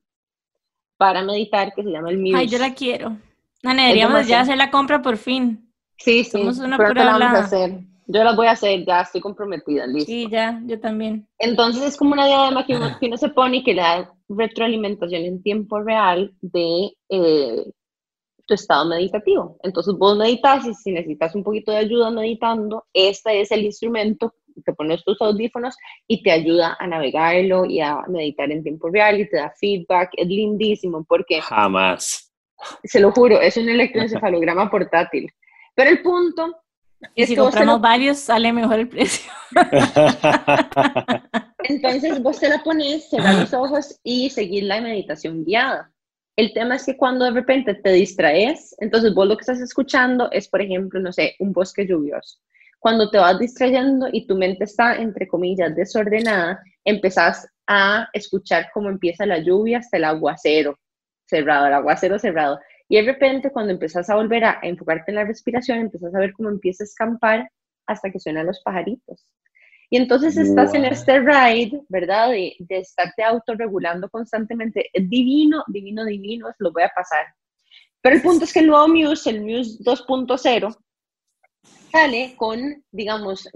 para 0.95 1.21
meditar 1.21 1.73
que 1.73 1.83
se 1.83 1.89
llama 1.91 2.11
el 2.11 2.17
Muse. 2.17 2.37
Ay, 2.37 2.47
yo 2.47 2.59
la 2.59 2.73
quiero. 2.73 3.17
No, 3.61 3.73
deberíamos 3.73 4.25
ya 4.25 4.39
hacer 4.39 4.55
la 4.55 4.71
compra 4.71 5.01
por 5.01 5.17
fin. 5.17 5.69
Sí, 5.97 6.23
sí, 6.23 6.31
Somos 6.31 6.59
una 6.59 6.77
pura 6.77 7.03
la 7.03 7.17
vamos 7.17 7.39
a 7.39 7.43
hacer. 7.43 7.79
Yo 8.11 8.23
las 8.23 8.35
voy 8.35 8.47
a 8.47 8.51
hacer, 8.51 8.83
ya 8.87 9.01
estoy 9.01 9.21
comprometida, 9.21 9.85
listo. 9.85 10.11
Sí, 10.11 10.27
ya, 10.31 10.59
yo 10.65 10.79
también. 10.79 11.27
Entonces 11.37 11.83
es 11.83 11.95
como 11.95 12.13
una 12.13 12.25
diadema 12.25 12.65
que 12.65 12.75
uno, 12.75 12.97
que 12.99 13.05
uno 13.05 13.17
se 13.17 13.29
pone 13.29 13.57
y 13.57 13.63
que 13.63 13.75
le 13.75 13.83
da 13.83 14.11
retroalimentación 14.27 15.25
en 15.25 15.43
tiempo 15.43 15.79
real 15.79 16.33
de 16.41 16.89
eh, 17.09 17.71
tu 18.47 18.53
estado 18.55 18.85
meditativo. 18.87 19.59
Entonces 19.61 19.93
vos 19.95 20.17
meditas 20.17 20.65
y 20.65 20.73
si 20.73 20.91
necesitas 20.91 21.35
un 21.35 21.43
poquito 21.43 21.71
de 21.71 21.77
ayuda 21.77 22.09
meditando, 22.09 22.83
este 22.93 23.41
es 23.41 23.51
el 23.51 23.63
instrumento, 23.63 24.33
te 24.65 24.73
pones 24.73 25.03
tus 25.03 25.21
audífonos 25.21 25.77
y 26.07 26.23
te 26.23 26.31
ayuda 26.31 26.77
a 26.79 26.87
navegarlo 26.87 27.65
y 27.65 27.79
a 27.79 28.01
meditar 28.07 28.51
en 28.51 28.63
tiempo 28.63 28.89
real 28.89 29.19
y 29.19 29.29
te 29.29 29.37
da 29.37 29.53
feedback. 29.55 30.09
Es 30.17 30.27
lindísimo 30.27 31.05
porque... 31.07 31.41
Jamás. 31.41 32.33
Se 32.83 32.99
lo 32.99 33.11
juro, 33.11 33.39
es 33.39 33.55
un 33.55 33.69
electroencefalograma 33.69 34.67
portátil. 34.71 35.31
Pero 35.75 35.91
el 35.91 36.01
punto 36.01 36.55
y 37.15 37.25
si 37.25 37.35
compramos 37.35 37.81
varios, 37.81 38.19
sale 38.19 38.53
mejor 38.53 38.79
el 38.79 38.89
precio. 38.89 39.31
Entonces 41.63 42.21
vos 42.21 42.39
te 42.39 42.49
la 42.49 42.63
pones, 42.63 43.09
cerrar 43.09 43.35
los 43.35 43.53
ojos 43.53 43.99
y 44.03 44.29
seguir 44.29 44.63
la 44.63 44.81
meditación 44.81 45.45
guiada. 45.45 45.91
El 46.35 46.53
tema 46.53 46.75
es 46.75 46.85
que 46.85 46.97
cuando 46.97 47.25
de 47.25 47.31
repente 47.31 47.73
te 47.73 47.91
distraes, 47.91 48.75
entonces 48.79 49.13
vos 49.13 49.27
lo 49.27 49.35
que 49.35 49.41
estás 49.41 49.59
escuchando 49.59 50.29
es, 50.31 50.47
por 50.47 50.61
ejemplo, 50.61 51.01
no 51.01 51.11
sé, 51.11 51.35
un 51.39 51.51
bosque 51.51 51.85
lluvioso. 51.85 52.39
Cuando 52.79 53.09
te 53.09 53.17
vas 53.17 53.37
distrayendo 53.37 54.07
y 54.09 54.25
tu 54.25 54.37
mente 54.37 54.63
está, 54.63 54.95
entre 54.95 55.27
comillas, 55.27 55.75
desordenada, 55.75 56.63
empezás 56.85 57.45
a 57.67 58.07
escuchar 58.13 58.69
cómo 58.73 58.89
empieza 58.89 59.25
la 59.25 59.39
lluvia 59.39 59.79
hasta 59.79 59.97
el 59.97 60.05
aguacero 60.05 60.79
cerrado, 61.25 61.67
el 61.67 61.73
aguacero 61.73 62.17
cerrado. 62.17 62.57
Y 62.89 62.95
de 62.95 63.03
repente, 63.03 63.51
cuando 63.51 63.71
empezás 63.71 64.09
a 64.09 64.15
volver 64.15 64.43
a 64.43 64.59
enfocarte 64.63 65.11
en 65.11 65.15
la 65.15 65.23
respiración, 65.23 65.77
empezás 65.77 66.13
a 66.15 66.19
ver 66.19 66.33
cómo 66.33 66.49
empieza 66.49 66.83
a 66.83 66.85
escampar 66.85 67.51
hasta 67.85 68.09
que 68.09 68.19
suenan 68.19 68.47
los 68.47 68.61
pajaritos. 68.61 69.27
Y 69.91 69.97
entonces 69.97 70.37
estás 70.37 70.73
en 70.73 70.85
este 70.85 71.19
ride, 71.19 71.81
¿verdad? 71.87 72.29
De, 72.29 72.55
de 72.57 72.79
estarte 72.79 73.23
autorregulando 73.23 74.09
constantemente. 74.09 74.89
Es 74.91 75.07
divino, 75.07 75.63
divino, 75.67 76.03
divino, 76.03 76.47
lo 76.57 76.71
voy 76.71 76.83
a 76.83 76.91
pasar. 76.95 77.25
Pero 78.01 78.15
el 78.15 78.21
punto 78.23 78.45
es 78.45 78.53
que 78.53 78.59
el 78.59 78.67
nuevo 78.67 78.87
Muse, 78.87 79.29
el 79.29 79.41
Muse 79.41 79.83
2.0, 79.83 80.77
sale 81.91 82.33
con, 82.37 82.83
digamos, 82.91 83.49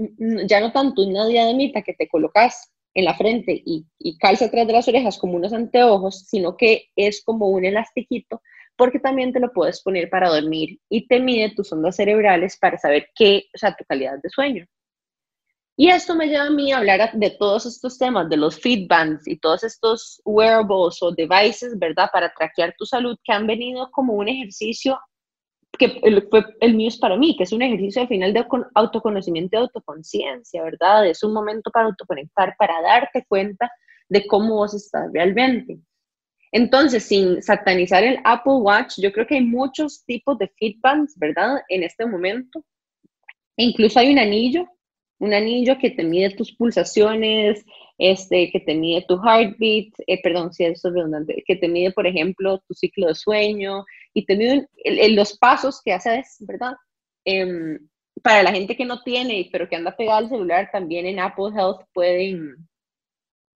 ya 0.47 0.59
no 0.59 0.71
tanto 0.71 1.03
una 1.03 1.25
diademita 1.25 1.81
que 1.81 1.93
te 1.93 2.07
colocas 2.07 2.71
en 2.93 3.05
la 3.05 3.15
frente 3.15 3.63
y, 3.65 3.85
y 3.97 4.17
calza 4.19 4.45
atrás 4.45 4.67
de 4.67 4.73
las 4.73 4.87
orejas 4.87 5.17
como 5.17 5.35
unos 5.35 5.53
anteojos, 5.53 6.27
sino 6.27 6.55
que 6.55 6.89
es 6.95 7.23
como 7.23 7.49
un 7.49 7.65
elastiquito 7.65 8.41
porque 8.75 8.99
también 8.99 9.31
te 9.33 9.39
lo 9.39 9.51
puedes 9.51 9.81
poner 9.81 10.09
para 10.09 10.29
dormir 10.29 10.79
y 10.89 11.07
te 11.07 11.19
mide 11.19 11.53
tus 11.55 11.71
ondas 11.71 11.95
cerebrales 11.95 12.57
para 12.57 12.77
saber 12.77 13.07
qué, 13.15 13.45
o 13.53 13.57
sea, 13.57 13.75
tu 13.75 13.83
calidad 13.85 14.17
de 14.21 14.29
sueño. 14.29 14.65
Y 15.75 15.89
esto 15.89 16.15
me 16.15 16.27
lleva 16.27 16.45
a 16.45 16.51
mí 16.51 16.71
a 16.71 16.77
hablar 16.77 17.11
de 17.13 17.31
todos 17.31 17.65
estos 17.65 17.97
temas, 17.97 18.29
de 18.29 18.37
los 18.37 18.59
feedbands 18.59 19.27
y 19.27 19.39
todos 19.39 19.63
estos 19.63 20.21
wearables 20.23 21.01
o 21.01 21.11
devices, 21.11 21.77
¿verdad? 21.79 22.09
Para 22.13 22.31
traquear 22.31 22.75
tu 22.77 22.85
salud, 22.85 23.17
que 23.23 23.33
han 23.33 23.47
venido 23.47 23.89
como 23.91 24.13
un 24.13 24.27
ejercicio 24.27 24.99
que 25.77 25.89
fue 26.29 26.45
el 26.61 26.75
mío 26.75 26.87
es 26.87 26.97
para 26.97 27.17
mí, 27.17 27.35
que 27.35 27.43
es 27.43 27.51
un 27.51 27.63
ejercicio 27.63 28.03
al 28.03 28.07
final 28.07 28.33
de 28.33 28.45
autoconocimiento 28.75 29.57
y 29.57 29.59
autoconciencia, 29.59 30.63
¿verdad? 30.63 31.07
Es 31.07 31.23
un 31.23 31.33
momento 31.33 31.71
para 31.71 31.87
autoconectar, 31.87 32.55
para 32.57 32.79
darte 32.81 33.25
cuenta 33.27 33.71
de 34.07 34.27
cómo 34.27 34.55
vos 34.55 34.75
estás 34.75 35.11
realmente. 35.11 35.79
Entonces, 36.53 37.03
sin 37.03 37.41
satanizar 37.41 38.03
el 38.03 38.19
Apple 38.24 38.57
Watch, 38.57 39.00
yo 39.00 39.12
creo 39.12 39.25
que 39.25 39.36
hay 39.36 39.43
muchos 39.43 40.05
tipos 40.05 40.38
de 40.38 40.48
feedbacks, 40.60 41.17
¿verdad? 41.17 41.63
En 41.67 41.81
este 41.81 42.05
momento. 42.05 42.63
Incluso 43.57 44.00
hay 44.00 44.12
un 44.12 44.19
anillo, 44.19 44.67
un 45.17 45.33
anillo 45.33 45.79
que 45.79 45.89
te 45.89 46.03
mide 46.03 46.29
tus 46.36 46.55
pulsaciones, 46.55 47.65
este, 47.98 48.51
que 48.51 48.60
te 48.60 48.75
mide 48.75 49.03
tu 49.07 49.15
heartbeat, 49.15 49.93
eh, 50.05 50.22
perdón, 50.22 50.53
si 50.53 50.65
eso 50.65 50.89
es 50.89 50.93
redundante, 50.93 51.43
que 51.48 51.55
te 51.55 51.67
mide, 51.67 51.91
por 51.91 52.05
ejemplo, 52.05 52.60
tu 52.67 52.75
ciclo 52.75 53.07
de 53.07 53.15
sueño 53.15 53.83
y 54.13 54.24
te 54.24 54.38
mide 54.38 54.67
los 55.15 55.36
pasos 55.39 55.81
que 55.83 55.93
haces, 55.93 56.38
¿verdad? 56.41 56.74
Em, 57.25 57.79
para 58.22 58.43
la 58.43 58.51
gente 58.51 58.75
que 58.75 58.86
no 58.86 59.01
tiene, 59.01 59.50
pero 59.51 59.67
que 59.67 59.75
anda 59.75 59.95
pegada 59.95 60.19
al 60.19 60.29
celular, 60.29 60.69
también 60.72 61.07
en 61.07 61.19
Apple 61.19 61.51
Health 61.55 61.81
pueden, 61.93 62.67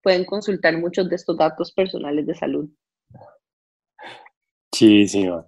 pueden 0.01 0.25
consultar 0.25 0.75
muchos 0.79 1.07
de 1.09 1.15
estos 1.15 1.37
datos 1.37 1.71
personales 1.71 2.25
de 2.25 2.33
salud. 2.33 2.67
Muchísimo. 4.81 5.45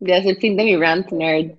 Ya 0.00 0.16
es 0.16 0.26
el 0.26 0.36
fin 0.36 0.56
de 0.56 0.64
mi 0.64 0.76
rant, 0.76 1.10
nerd. 1.12 1.56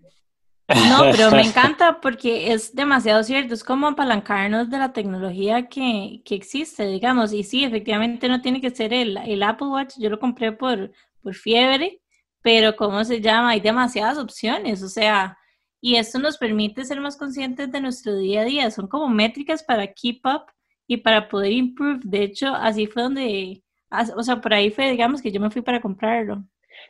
No, 0.67 1.12
pero 1.12 1.31
me 1.31 1.41
encanta 1.45 2.01
porque 2.01 2.51
es 2.51 2.75
demasiado 2.75 3.24
cierto, 3.24 3.53
es 3.53 3.63
como 3.63 3.88
apalancarnos 3.88 4.69
de 4.69 4.79
la 4.79 4.91
tecnología 4.91 5.67
que, 5.67 6.22
que 6.25 6.36
existe, 6.36 6.88
digamos, 6.88 7.31
y 7.34 7.43
sí, 7.43 7.63
efectivamente 7.63 8.27
no 8.27 8.41
tiene 8.41 8.60
que 8.60 8.72
ser 8.72 8.93
el, 8.93 9.17
el 9.17 9.43
Apple 9.43 9.67
Watch, 9.67 9.95
yo 9.98 10.10
lo 10.10 10.19
compré 10.19 10.51
por, 10.51 10.91
por 11.22 11.36
fiebre, 11.36 12.01
pero 12.41 12.75
¿cómo 12.75 13.03
se 13.03 13.22
llama? 13.22 13.51
Hay 13.51 13.60
demasiadas 13.60 14.17
opciones, 14.17 14.81
o 14.81 14.89
sea, 14.89 15.38
y 15.79 15.95
esto 15.98 16.17
nos 16.19 16.38
permite 16.38 16.84
ser 16.84 17.00
más 17.00 17.15
conscientes 17.15 17.72
de 17.72 17.79
nuestro 17.79 18.17
día 18.17 18.41
a 18.41 18.45
día, 18.45 18.72
son 18.72 18.88
como 18.88 19.07
métricas 19.07 19.63
para 19.63 19.93
keep 19.93 20.22
up 20.25 20.51
y 20.88 20.98
para 20.98 21.29
poder 21.29 21.51
improve, 21.51 22.00
de 22.03 22.24
hecho, 22.24 22.48
así 22.55 22.88
fue 22.88 23.03
donde, 23.03 23.63
o 24.15 24.24
sea, 24.24 24.41
por 24.41 24.53
ahí 24.53 24.72
fue, 24.72 24.89
digamos, 24.89 25.22
que 25.22 25.31
yo 25.31 25.39
me 25.39 25.51
fui 25.51 25.62
para 25.62 25.79
comprarlo. 25.79 26.43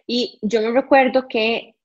Y 0.08 0.38
yo 0.42 0.62
me 0.62 0.72
recuerdo 0.72 1.28
que 1.28 1.76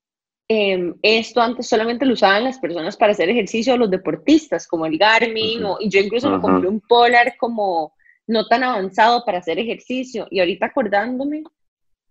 em, 0.47 0.93
esto 1.01 1.41
antes 1.41 1.67
solamente 1.67 2.05
lo 2.05 2.13
usaban 2.13 2.43
las 2.43 2.59
personas 2.59 2.97
para 2.97 3.13
hacer 3.13 3.29
ejercicio, 3.29 3.77
los 3.77 3.89
deportistas, 3.89 4.67
como 4.67 4.85
el 4.85 4.97
Garmin, 4.97 5.63
o, 5.65 5.77
y 5.79 5.89
yo 5.89 5.99
incluso 5.99 6.29
me 6.29 6.41
compré 6.41 6.67
un 6.67 6.81
Polar 6.81 7.35
como 7.37 7.93
no 8.27 8.47
tan 8.47 8.63
avanzado 8.63 9.23
para 9.25 9.39
hacer 9.39 9.59
ejercicio. 9.59 10.27
Y 10.29 10.39
ahorita 10.39 10.67
acordándome, 10.67 11.43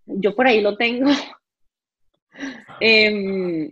yo 0.06 0.34
por 0.34 0.46
ahí 0.46 0.60
lo 0.60 0.76
tengo. 0.76 1.10
Em, 2.82 3.70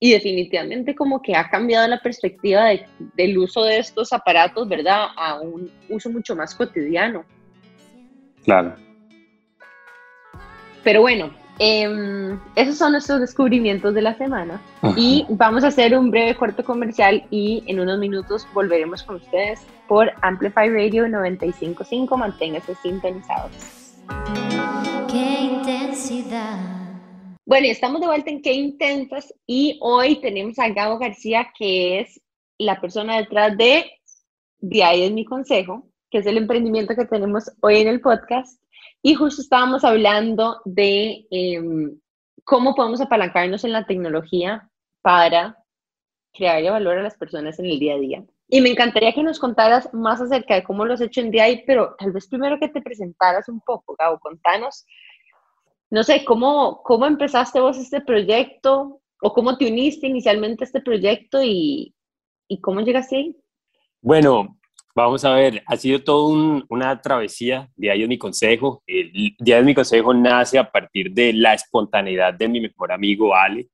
y 0.00 0.12
definitivamente 0.12 0.94
como 0.94 1.22
que 1.22 1.36
ha 1.36 1.48
cambiado 1.48 1.86
la 1.86 2.00
perspectiva 2.00 2.70
del 3.14 3.38
uso 3.38 3.62
de 3.62 3.78
estos 3.78 4.12
aparatos, 4.12 4.68
¿verdad? 4.68 5.06
A 5.16 5.40
un 5.40 5.70
uso 5.88 6.10
mucho 6.10 6.34
más 6.34 6.54
cotidiano. 6.54 7.24
Claro. 8.42 8.74
Pero 10.82 11.00
bueno, 11.00 11.32
Em, 11.58 12.38
esos 12.56 12.76
son 12.76 12.92
nuestros 12.92 13.20
descubrimientos 13.20 13.94
de 13.94 14.02
la 14.02 14.16
semana 14.18 14.60
y 14.96 15.24
vamos 15.28 15.62
a 15.62 15.68
hacer 15.68 15.96
un 15.96 16.10
breve 16.10 16.34
corto 16.34 16.64
comercial 16.64 17.24
y 17.30 17.62
en 17.68 17.78
unos 17.78 17.98
minutos 18.00 18.46
volveremos 18.52 19.04
con 19.04 19.16
ustedes 19.16 19.60
por 19.86 20.10
Amplify 20.22 20.68
Radio 20.68 21.08
955. 21.08 22.16
Manténganse 22.16 22.74
sintonizados. 22.82 23.52
Qué 25.08 25.40
intensidad. 25.42 26.58
Bueno, 27.46 27.66
estamos 27.68 28.00
de 28.00 28.06
vuelta 28.08 28.30
en 28.30 28.42
Qué 28.42 28.52
Intensas 28.52 29.32
y 29.46 29.78
hoy 29.80 30.16
tenemos 30.16 30.58
a 30.58 30.70
Gabo 30.70 30.98
García, 30.98 31.52
que 31.56 32.00
es 32.00 32.20
la 32.58 32.80
persona 32.80 33.18
detrás 33.18 33.56
de 33.56 33.84
De 34.58 34.82
ahí 34.82 35.02
es 35.02 35.12
mi 35.12 35.24
consejo, 35.24 35.86
que 36.10 36.18
es 36.18 36.26
el 36.26 36.38
emprendimiento 36.38 36.96
que 36.96 37.04
tenemos 37.04 37.50
hoy 37.60 37.76
en 37.76 37.88
el 37.88 38.00
podcast. 38.00 38.63
Y 39.06 39.16
justo 39.16 39.42
estábamos 39.42 39.84
hablando 39.84 40.62
de 40.64 41.26
em, 41.30 42.00
cómo 42.42 42.74
podemos 42.74 43.02
apalancarnos 43.02 43.62
en 43.64 43.72
la 43.72 43.84
tecnología 43.84 44.70
para 45.02 45.58
crearle 46.32 46.70
valor 46.70 46.96
a 46.96 47.02
las 47.02 47.14
personas 47.18 47.58
en 47.58 47.66
el 47.66 47.78
día 47.78 47.96
a 47.96 47.98
día. 47.98 48.24
y 48.48 48.62
me 48.62 48.70
encantaría 48.70 49.12
que 49.12 49.22
nos 49.22 49.38
contaras 49.38 49.92
más 49.92 50.22
acerca 50.22 50.54
de 50.54 50.64
cómo 50.64 50.86
lo 50.86 50.94
has 50.94 51.02
hecho 51.02 51.20
en 51.20 51.30
DI, 51.30 51.64
pero 51.66 51.94
tal 51.98 52.12
vez 52.12 52.26
primero 52.28 52.58
que 52.58 52.68
te 52.68 52.80
presentaras 52.80 53.46
un 53.48 53.60
poco, 53.60 53.94
Gabo, 53.98 54.18
contanos, 54.18 54.86
no 55.90 56.02
sé, 56.02 56.24
¿cómo, 56.24 56.82
cómo 56.82 57.04
empezaste 57.04 57.60
vos 57.60 57.76
este 57.76 58.00
proyecto 58.00 59.02
o 59.20 59.32
cómo 59.34 59.58
te 59.58 59.66
uniste 59.70 60.06
inicialmente 60.06 60.64
a 60.64 60.66
este 60.66 60.80
proyecto 60.80 61.42
y, 61.42 61.94
y 62.48 62.60
cómo 62.60 62.80
llegaste 62.80 63.16
ahí? 63.16 63.36
Bueno, 64.00 64.58
vamos 64.94 65.24
a 65.24 65.34
ver, 65.34 65.62
ha 65.66 65.76
sido 65.76 66.02
toda 66.02 66.64
una 66.68 67.00
travesía, 67.00 67.68
ahí 67.82 68.02
es 68.02 68.08
mi 68.08 68.18
consejo. 68.18 68.82
El 68.86 69.34
de 69.38 69.62
mi 69.62 69.74
consejo 69.74 70.14
nace 70.14 70.58
a 70.58 70.70
partir 70.70 71.12
de 71.12 71.32
la 71.32 71.54
espontaneidad 71.54 72.34
de 72.34 72.48
mi 72.48 72.60
mejor 72.60 72.92
amigo 72.92 73.34
Ale, 73.34 73.68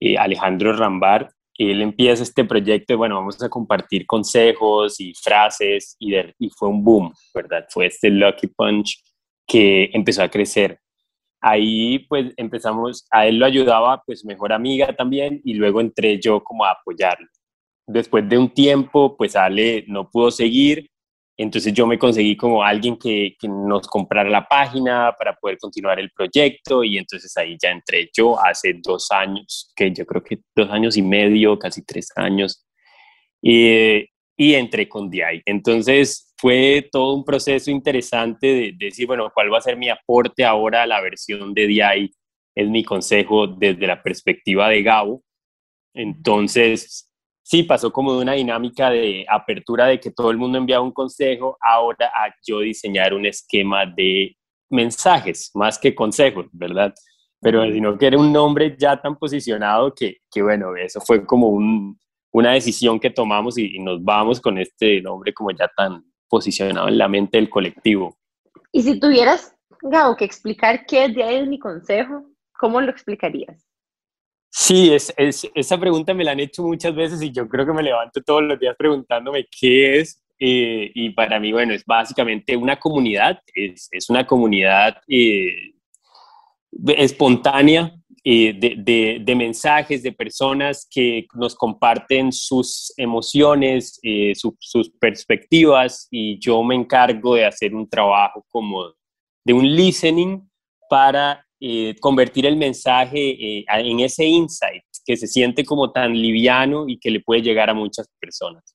eh, 0.00 0.16
Alejandro 0.16 0.72
Rambar, 0.72 1.30
él 1.58 1.82
empieza 1.82 2.22
este 2.22 2.44
proyecto 2.44 2.96
bueno, 2.96 3.16
vamos 3.16 3.42
a 3.42 3.48
compartir 3.48 4.06
consejos 4.06 4.98
y 5.00 5.14
frases 5.14 5.96
y, 5.98 6.14
y 6.38 6.50
fue 6.50 6.68
un 6.68 6.82
boom, 6.82 7.12
¿verdad? 7.34 7.66
Fue 7.68 7.86
este 7.86 8.10
Lucky 8.10 8.48
Punch 8.48 9.02
que 9.46 9.90
empezó 9.92 10.22
a 10.22 10.28
crecer. 10.28 10.78
Ahí 11.40 12.00
pues 12.08 12.32
empezamos, 12.36 13.06
a 13.10 13.26
él 13.26 13.38
lo 13.38 13.46
ayudaba 13.46 14.02
pues 14.06 14.24
mejor 14.24 14.52
amiga 14.52 14.94
también 14.94 15.40
y 15.44 15.54
luego 15.54 15.80
entré 15.80 16.18
yo 16.20 16.42
como 16.42 16.64
a 16.64 16.72
apoyarlo. 16.72 17.28
Después 17.86 18.28
de 18.28 18.38
un 18.38 18.50
tiempo 18.50 19.16
pues 19.16 19.36
Ale 19.36 19.84
no 19.88 20.10
pudo 20.10 20.30
seguir 20.30 20.90
entonces 21.36 21.72
yo 21.72 21.86
me 21.86 21.98
conseguí 21.98 22.36
como 22.36 22.62
alguien 22.62 22.96
que, 22.96 23.36
nos 23.42 23.86
comprara 23.88 24.28
la 24.28 24.46
página 24.46 25.14
para 25.18 25.34
poder 25.34 25.58
continuar 25.58 25.98
el 25.98 26.10
proyecto 26.10 26.84
y 26.84 26.98
entonces 26.98 27.36
ahí 27.36 27.56
ya 27.60 27.70
entré 27.70 28.10
yo 28.16 28.38
hace 28.38 28.74
dos 28.82 29.10
años, 29.10 29.72
que 29.74 29.92
yo 29.92 30.04
creo 30.06 30.22
que 30.22 30.38
dos 30.54 30.70
años 30.70 30.96
y 30.96 31.02
medio, 31.02 31.58
casi 31.58 31.84
tres 31.84 32.08
años, 32.16 32.64
y, 33.42 34.06
y 34.36 34.54
entré 34.54 34.88
con 34.88 35.10
DI. 35.10 35.42
Entonces 35.46 36.32
fue 36.36 36.88
todo 36.92 37.14
un 37.14 37.24
proceso 37.24 37.70
interesante 37.70 38.46
de, 38.46 38.72
de, 38.72 38.86
decir, 38.86 39.06
bueno, 39.06 39.30
¿cuál 39.34 39.52
va 39.52 39.58
a 39.58 39.62
ser 39.62 39.76
mi 39.76 39.88
aporte 39.88 40.44
ahora 40.44 40.82
a 40.82 40.86
la 40.86 41.00
versión 41.00 41.54
de 41.54 41.66
DI? 41.66 42.14
Es 42.54 42.68
mi 42.68 42.84
consejo 42.84 43.46
desde 43.46 43.86
la 43.86 44.02
perspectiva 44.02 44.68
de 44.68 44.82
Gabo. 44.82 45.22
Entonces, 45.94 47.11
sí, 47.42 47.62
pasó 47.62 47.92
como 47.92 48.14
de 48.14 48.22
una 48.22 48.32
dinámica 48.32 48.90
de 48.90 49.24
apertura 49.28 49.86
de 49.86 50.00
que 50.00 50.10
todo 50.10 50.30
el 50.30 50.38
mundo 50.38 50.58
enviaba 50.58 50.84
un 50.84 50.92
consejo, 50.92 51.56
ahora 51.60 52.06
a 52.06 52.34
yo 52.46 52.60
diseñar 52.60 53.14
un 53.14 53.26
esquema 53.26 53.86
de 53.86 54.36
mensajes, 54.70 55.50
más 55.54 55.78
que 55.78 55.94
consejos, 55.94 56.46
¿verdad? 56.52 56.94
Pero 57.40 57.64
sino 57.70 57.98
que 57.98 58.06
era 58.06 58.18
un 58.18 58.32
nombre 58.32 58.76
ya 58.78 59.00
tan 59.00 59.16
posicionado 59.16 59.92
que, 59.94 60.18
que 60.30 60.42
bueno, 60.42 60.76
eso 60.76 61.00
fue 61.00 61.26
como 61.26 61.48
un, 61.48 61.98
una 62.32 62.52
decisión 62.52 62.98
que 62.98 63.10
tomamos 63.10 63.58
y, 63.58 63.78
nos 63.78 64.02
vamos 64.02 64.40
con 64.40 64.58
este 64.58 65.00
nombre 65.02 65.32
como 65.32 65.50
ya 65.50 65.70
tan 65.76 66.04
posicionado 66.28 66.88
en 66.88 66.98
la 66.98 67.08
mente 67.08 67.36
del 67.36 67.50
colectivo. 67.50 68.16
Y 68.72 68.82
si 68.82 68.98
tuvieras, 68.98 69.54
Gabo, 69.82 70.16
que 70.16 70.24
explicar 70.24 70.86
qué 70.86 71.04
es 71.04 71.14
de 71.14 71.22
ahí 71.22 71.46
mi 71.46 71.58
consejo, 71.58 72.24
¿cómo 72.58 72.80
lo 72.80 72.90
explicarías? 72.90 73.66
Sí, 74.54 74.92
es, 74.92 75.12
es, 75.16 75.48
esa 75.54 75.80
pregunta 75.80 76.12
me 76.12 76.24
la 76.24 76.32
han 76.32 76.40
hecho 76.40 76.62
muchas 76.62 76.94
veces 76.94 77.22
y 77.22 77.32
yo 77.32 77.48
creo 77.48 77.64
que 77.64 77.72
me 77.72 77.82
levanto 77.82 78.20
todos 78.20 78.42
los 78.42 78.60
días 78.60 78.76
preguntándome 78.76 79.46
qué 79.50 80.00
es. 80.00 80.22
Eh, 80.38 80.90
y 80.94 81.10
para 81.10 81.40
mí, 81.40 81.52
bueno, 81.52 81.72
es 81.72 81.84
básicamente 81.86 82.54
una 82.54 82.78
comunidad, 82.78 83.40
es, 83.54 83.88
una 84.10 84.26
comunidad 84.26 85.00
eh, 85.08 85.72
espontánea 86.98 87.94
eh, 88.24 89.20
de, 89.24 89.34
mensajes, 89.34 90.02
de 90.02 90.12
personas 90.12 90.86
que 90.90 91.26
nos 91.32 91.54
comparten 91.54 92.30
sus 92.30 92.92
emociones, 92.98 94.00
sus 94.34 94.90
perspectivas 95.00 96.08
y 96.10 96.38
yo 96.38 96.62
me 96.62 96.74
encargo 96.74 97.36
de 97.36 97.46
hacer 97.46 97.74
un 97.74 97.88
trabajo 97.88 98.44
como 98.48 98.92
de 99.44 99.52
un 99.54 99.64
listening 99.64 100.40
para 100.90 101.46
eh, 101.64 101.94
convertir 102.00 102.44
el 102.44 102.56
mensaje 102.56 103.60
eh, 103.60 103.64
en 103.68 104.00
ese 104.00 104.24
insight 104.24 104.82
que 105.06 105.16
se 105.16 105.28
siente 105.28 105.64
como 105.64 105.92
tan 105.92 106.12
liviano 106.12 106.88
y 106.88 106.98
que 106.98 107.08
le 107.08 107.20
puede 107.20 107.40
llegar 107.40 107.70
a 107.70 107.74
muchas 107.74 108.08
personas. 108.18 108.74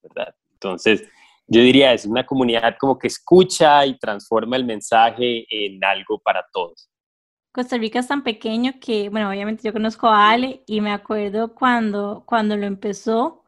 Entonces, 0.53 1.03
yo 1.47 1.59
diría, 1.59 1.91
es 1.91 2.05
una 2.05 2.25
comunidad 2.25 2.77
como 2.79 2.97
que 2.97 3.07
escucha 3.07 3.85
y 3.85 3.97
transforma 3.97 4.55
el 4.55 4.63
mensaje 4.63 5.45
en 5.49 5.83
algo 5.83 6.17
para 6.19 6.45
todos. 6.53 6.89
Costa 7.51 7.77
Rica 7.77 7.99
es 7.99 8.07
tan 8.07 8.23
pequeño 8.23 8.75
que, 8.79 9.09
bueno, 9.09 9.29
obviamente 9.29 9.63
yo 9.63 9.73
conozco 9.73 10.07
a 10.07 10.31
Ale 10.31 10.63
y 10.65 10.79
me 10.79 10.93
acuerdo 10.93 11.53
cuando, 11.55 12.23
cuando 12.25 12.55
lo 12.55 12.67
empezó, 12.67 13.43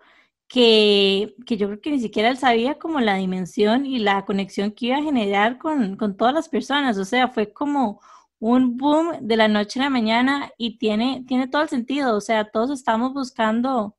que, 0.50 1.34
que, 1.46 1.56
yo 1.56 1.68
creo 1.68 1.80
que 1.80 1.92
ni 1.92 2.00
siquiera 2.02 2.28
él 2.28 2.38
sabía 2.38 2.78
como 2.78 3.00
la 3.00 3.16
dimensión 3.16 3.86
y 3.86 4.00
la 4.00 4.26
conexión 4.26 4.72
que 4.72 4.88
iba 4.88 4.98
a 4.98 5.04
generar 5.04 5.58
con, 5.60 5.96
con 5.96 6.18
todas 6.18 6.34
las 6.34 6.50
personas. 6.50 6.98
O 6.98 7.06
sea, 7.06 7.30
fue 7.30 7.54
como 7.54 8.02
un 8.40 8.78
boom 8.78 9.18
de 9.22 9.38
la 9.38 9.48
noche 9.48 9.80
a 9.80 9.84
la 9.84 9.90
mañana 9.90 10.52
y 10.58 10.78
tiene, 10.78 11.24
tiene 11.28 11.48
todo 11.48 11.62
el 11.62 11.70
sentido. 11.70 12.16
O 12.16 12.22
sea, 12.22 12.50
todos 12.50 12.72
estamos 12.72 13.14
buscando 13.14 13.96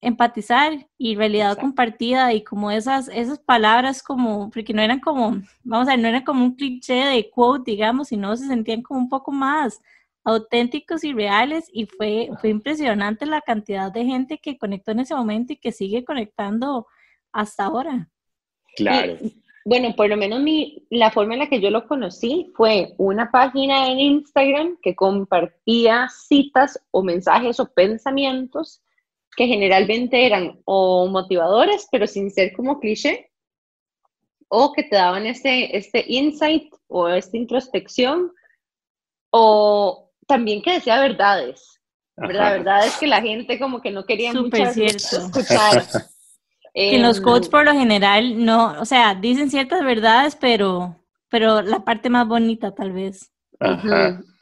empatizar 0.00 0.86
y 0.98 1.16
realidad 1.16 1.58
compartida 1.58 2.32
y 2.34 2.44
como 2.44 2.70
esas, 2.70 3.08
esas 3.08 3.38
palabras 3.38 4.02
como, 4.02 4.50
porque 4.50 4.74
no 4.74 4.82
eran 4.82 5.00
como, 5.00 5.40
vamos 5.62 5.88
a 5.88 5.92
ver, 5.92 6.00
no 6.00 6.08
eran 6.08 6.24
como 6.24 6.44
un 6.44 6.54
cliché 6.54 7.06
de 7.06 7.30
quote, 7.30 7.70
digamos, 7.70 8.08
sino 8.08 8.36
se 8.36 8.46
sentían 8.46 8.82
como 8.82 9.00
un 9.00 9.08
poco 9.08 9.32
más 9.32 9.80
auténticos 10.22 11.04
y 11.04 11.12
reales 11.12 11.68
y 11.72 11.86
fue, 11.86 12.30
fue 12.40 12.50
impresionante 12.50 13.26
la 13.26 13.40
cantidad 13.40 13.90
de 13.92 14.04
gente 14.04 14.38
que 14.38 14.58
conectó 14.58 14.92
en 14.92 15.00
ese 15.00 15.14
momento 15.14 15.52
y 15.54 15.56
que 15.56 15.72
sigue 15.72 16.04
conectando 16.04 16.86
hasta 17.32 17.64
ahora. 17.64 18.08
Claro. 18.76 19.16
Bueno, 19.64 19.94
por 19.96 20.08
lo 20.10 20.16
menos 20.16 20.42
mi, 20.42 20.86
la 20.90 21.10
forma 21.10 21.34
en 21.34 21.40
la 21.40 21.48
que 21.48 21.60
yo 21.60 21.70
lo 21.70 21.88
conocí 21.88 22.52
fue 22.54 22.94
una 22.98 23.30
página 23.30 23.90
en 23.90 23.98
Instagram 23.98 24.76
que 24.82 24.94
compartía 24.94 26.08
citas 26.10 26.78
o 26.90 27.02
mensajes 27.02 27.58
o 27.60 27.72
pensamientos 27.72 28.82
que 29.36 29.46
generalmente 29.46 30.26
eran 30.26 30.60
o 30.66 31.06
motivadores, 31.08 31.88
pero 31.90 32.06
sin 32.06 32.30
ser 32.30 32.52
como 32.52 32.78
cliché, 32.78 33.30
o 34.48 34.72
que 34.72 34.84
te 34.84 34.96
daban 34.96 35.26
este, 35.26 35.76
este 35.76 36.04
insight 36.06 36.72
o 36.86 37.08
esta 37.08 37.36
introspección, 37.36 38.32
o 39.30 40.12
también 40.26 40.62
que 40.62 40.74
decía 40.74 41.00
verdades. 41.00 41.80
¿verdad? 42.16 42.58
verdad 42.58 42.86
es 42.86 42.96
que 42.98 43.06
la 43.06 43.20
gente 43.20 43.58
como 43.58 43.80
que 43.80 43.90
no 43.90 44.04
quería 44.04 44.32
mucho 44.32 44.56
escuchar. 44.56 45.84
Que 46.74 46.98
los 46.98 47.20
coaches 47.20 47.48
por 47.48 47.64
lo 47.64 47.72
general 47.72 48.44
no, 48.44 48.80
o 48.80 48.84
sea, 48.84 49.14
dicen 49.14 49.48
ciertas 49.48 49.84
verdades, 49.84 50.34
pero, 50.34 50.96
pero 51.30 51.62
la 51.62 51.84
parte 51.84 52.10
más 52.10 52.26
bonita 52.26 52.74
tal 52.74 52.92
vez. 52.92 53.30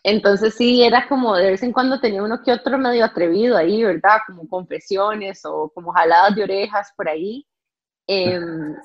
Entonces 0.02 0.54
sí, 0.54 0.82
era 0.82 1.06
como 1.08 1.36
de 1.36 1.50
vez 1.50 1.62
en 1.62 1.72
cuando 1.72 2.00
tenía 2.00 2.22
uno 2.22 2.40
que 2.42 2.52
otro 2.52 2.78
medio 2.78 3.04
atrevido 3.04 3.56
ahí, 3.56 3.84
¿verdad? 3.84 4.18
Como 4.26 4.48
confesiones 4.48 5.44
o 5.44 5.70
como 5.74 5.92
jaladas 5.92 6.34
de 6.34 6.42
orejas 6.42 6.90
por 6.96 7.06
ahí. 7.06 7.46
Em, 8.06 8.76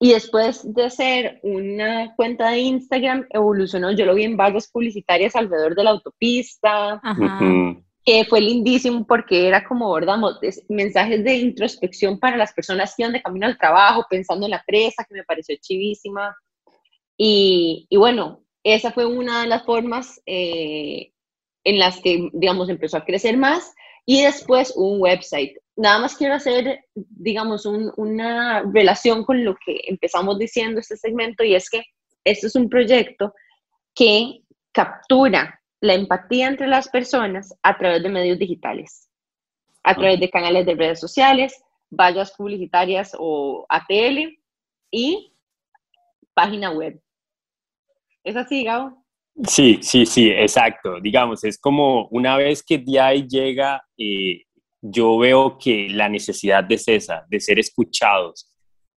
y 0.00 0.12
después 0.14 0.74
de 0.74 0.88
ser 0.88 1.38
una 1.42 2.14
cuenta 2.16 2.48
de 2.48 2.60
Instagram, 2.60 3.26
evolucionó, 3.28 3.92
yo 3.92 4.06
lo 4.06 4.14
vi 4.14 4.24
en 4.24 4.38
vallas 4.38 4.68
publicitarias 4.68 5.36
alrededor 5.36 5.74
de 5.74 5.84
la 5.84 5.90
autopista. 5.90 6.98
Ajá 7.02 7.40
que 8.06 8.24
fue 8.24 8.40
lindísimo 8.40 9.04
porque 9.04 9.48
era 9.48 9.64
como, 9.64 9.92
¿verdad? 9.92 10.16
Mensajes 10.68 11.24
de 11.24 11.34
introspección 11.34 12.20
para 12.20 12.36
las 12.36 12.52
personas 12.52 12.94
que 12.94 13.02
iban 13.02 13.12
de 13.12 13.20
camino 13.20 13.46
al 13.46 13.58
trabajo, 13.58 14.06
pensando 14.08 14.46
en 14.46 14.52
la 14.52 14.62
presa, 14.64 15.04
que 15.04 15.14
me 15.14 15.24
pareció 15.24 15.56
chivísima. 15.60 16.32
Y, 17.18 17.88
y 17.90 17.96
bueno, 17.96 18.44
esa 18.62 18.92
fue 18.92 19.06
una 19.06 19.42
de 19.42 19.48
las 19.48 19.64
formas 19.64 20.22
eh, 20.24 21.10
en 21.64 21.80
las 21.80 22.00
que, 22.00 22.30
digamos, 22.32 22.68
empezó 22.68 22.96
a 22.96 23.04
crecer 23.04 23.36
más. 23.36 23.74
Y 24.06 24.22
después 24.22 24.72
un 24.76 25.00
website. 25.00 25.56
Nada 25.74 25.98
más 25.98 26.14
quiero 26.14 26.34
hacer, 26.34 26.84
digamos, 26.94 27.66
una 27.66 28.62
relación 28.72 29.24
con 29.24 29.44
lo 29.44 29.56
que 29.56 29.80
empezamos 29.88 30.38
diciendo 30.38 30.78
este 30.78 30.96
segmento 30.96 31.42
y 31.42 31.56
es 31.56 31.68
que 31.68 31.82
esto 32.22 32.46
es 32.46 32.54
un 32.54 32.68
proyecto 32.68 33.34
que 33.96 34.42
captura 34.70 35.60
la 35.86 35.94
empatía 35.94 36.48
entre 36.48 36.66
las 36.66 36.88
personas 36.88 37.54
a 37.62 37.78
través 37.78 38.02
de 38.02 38.08
medios 38.08 38.38
digitales, 38.38 39.08
a 39.82 39.94
través 39.94 40.18
de 40.20 40.30
canales 40.30 40.66
de 40.66 40.74
redes 40.74 41.00
sociales, 41.00 41.62
vallas 41.90 42.32
publicitarias 42.36 43.12
o 43.18 43.64
ATL 43.68 44.36
y 44.90 45.32
página 46.34 46.70
web. 46.72 47.00
¿Es 48.24 48.36
así, 48.36 48.64
Gabo? 48.64 49.04
Sí, 49.44 49.78
sí, 49.82 50.04
sí, 50.06 50.30
exacto. 50.30 51.00
Digamos, 51.00 51.44
es 51.44 51.58
como 51.58 52.08
una 52.08 52.36
vez 52.36 52.64
que 52.64 52.78
DI 52.78 53.28
llega, 53.28 53.82
eh, 53.96 54.42
yo 54.80 55.18
veo 55.18 55.58
que 55.58 55.88
la 55.90 56.08
necesidad 56.08 56.64
de 56.64 56.74
esa, 56.74 57.24
de 57.28 57.40
ser 57.40 57.58
escuchados. 57.58 58.50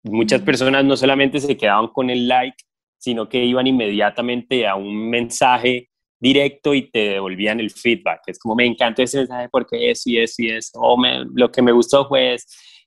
Muchas 0.05 0.41
personas 0.43 0.85
no 0.85 0.97
solamente 0.97 1.41
se 1.41 1.57
quedaban 1.57 1.89
con 1.89 2.09
el 2.09 2.29
like, 2.29 2.57
sino 2.97 3.29
que 3.29 3.45
iban 3.45 3.67
inmediatamente 3.67 4.67
a 4.67 4.75
un 4.75 5.11
mensaje 5.11 5.88
directo 6.21 6.75
y 6.75 6.91
te 6.91 7.11
devolvían 7.11 7.61
el 7.61 7.71
feedback. 7.71 8.23
Es 8.27 8.39
como, 8.39 8.55
me 8.55 8.67
encanta 8.67 9.03
ese 9.03 9.19
mensaje 9.19 9.49
porque 9.51 9.91
eso 9.91 10.11
y 10.11 10.19
eso 10.19 10.35
y 10.39 10.51
eso, 10.51 10.79
o 10.81 10.97
me, 10.97 11.25
lo 11.35 11.51
que 11.51 11.63
me 11.63 11.73
gustó 11.73 12.09
fue 12.09 12.37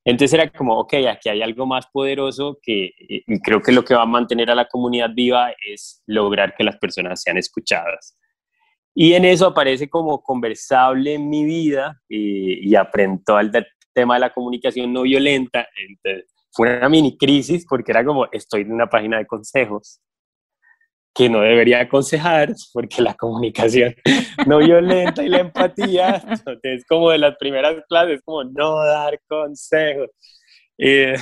Entonces 0.03 0.33
era 0.33 0.49
como, 0.51 0.77
ok, 0.79 0.93
aquí 1.09 1.29
hay 1.29 1.41
algo 1.41 1.65
más 1.65 1.87
poderoso 1.91 2.59
que 2.61 2.91
y 2.99 3.39
creo 3.41 3.61
que 3.61 3.71
lo 3.71 3.83
que 3.83 3.95
va 3.95 4.03
a 4.03 4.05
mantener 4.05 4.49
a 4.51 4.55
la 4.55 4.65
comunidad 4.65 5.11
viva 5.13 5.53
es 5.65 6.01
lograr 6.07 6.55
que 6.55 6.63
las 6.63 6.77
personas 6.77 7.21
sean 7.21 7.37
escuchadas. 7.37 8.17
Y 8.93 9.13
en 9.13 9.23
eso 9.23 9.47
aparece 9.47 9.89
como 9.89 10.21
conversable 10.21 11.13
en 11.13 11.29
mi 11.29 11.45
vida 11.45 12.01
y, 12.09 12.69
y 12.69 12.75
aprendo 12.75 13.37
al 13.37 13.51
tema 13.93 14.15
de 14.15 14.19
la 14.19 14.33
comunicación 14.33 14.91
no 14.91 15.03
violenta. 15.03 15.65
Entonces, 15.87 16.29
fue 16.51 16.77
una 16.77 16.89
mini 16.89 17.17
crisis 17.17 17.65
porque 17.67 17.91
era 17.91 18.03
como, 18.03 18.27
estoy 18.31 18.61
en 18.61 18.73
una 18.73 18.87
página 18.87 19.17
de 19.17 19.25
consejos 19.25 20.01
que 21.13 21.29
no 21.29 21.41
debería 21.41 21.81
aconsejar 21.81 22.53
porque 22.73 23.01
la 23.01 23.13
comunicación 23.13 23.93
no 24.47 24.59
violenta 24.59 25.23
y 25.23 25.29
la 25.29 25.39
empatía, 25.39 26.23
es 26.63 26.85
como 26.85 27.11
de 27.11 27.17
las 27.17 27.35
primeras 27.37 27.75
clases, 27.87 28.21
como 28.23 28.43
no 28.43 28.77
dar 28.85 29.19
consejos. 29.27 30.09
Eh, 30.77 31.15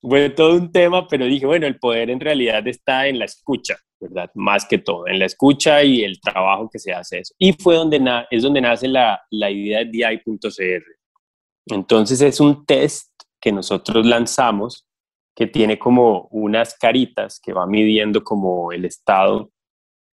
fue 0.00 0.30
todo 0.30 0.56
un 0.56 0.72
tema, 0.72 1.06
pero 1.06 1.24
dije, 1.26 1.46
bueno, 1.46 1.66
el 1.66 1.78
poder 1.78 2.10
en 2.10 2.20
realidad 2.20 2.66
está 2.66 3.06
en 3.06 3.18
la 3.18 3.26
escucha, 3.26 3.76
¿verdad? 3.98 4.30
Más 4.34 4.66
que 4.66 4.78
todo, 4.78 5.06
en 5.06 5.18
la 5.18 5.26
escucha 5.26 5.82
y 5.82 6.02
el 6.02 6.20
trabajo 6.20 6.68
que 6.70 6.78
se 6.78 6.92
hace 6.92 7.18
eso. 7.20 7.34
Y 7.38 7.52
fue 7.52 7.76
donde 7.76 8.00
es 8.30 8.42
donde 8.42 8.60
nace 8.60 8.88
la, 8.88 9.20
la 9.30 9.50
idea 9.50 9.80
de 9.80 9.86
DI.cr. 9.86 10.84
Entonces 11.66 12.20
es 12.22 12.40
un 12.40 12.64
test 12.64 13.10
que 13.40 13.52
nosotros 13.52 14.04
lanzamos 14.06 14.86
que 15.34 15.46
tiene 15.46 15.78
como 15.78 16.28
unas 16.30 16.76
caritas 16.76 17.40
que 17.40 17.52
va 17.52 17.66
midiendo 17.66 18.22
como 18.22 18.72
el 18.72 18.84
estado 18.84 19.50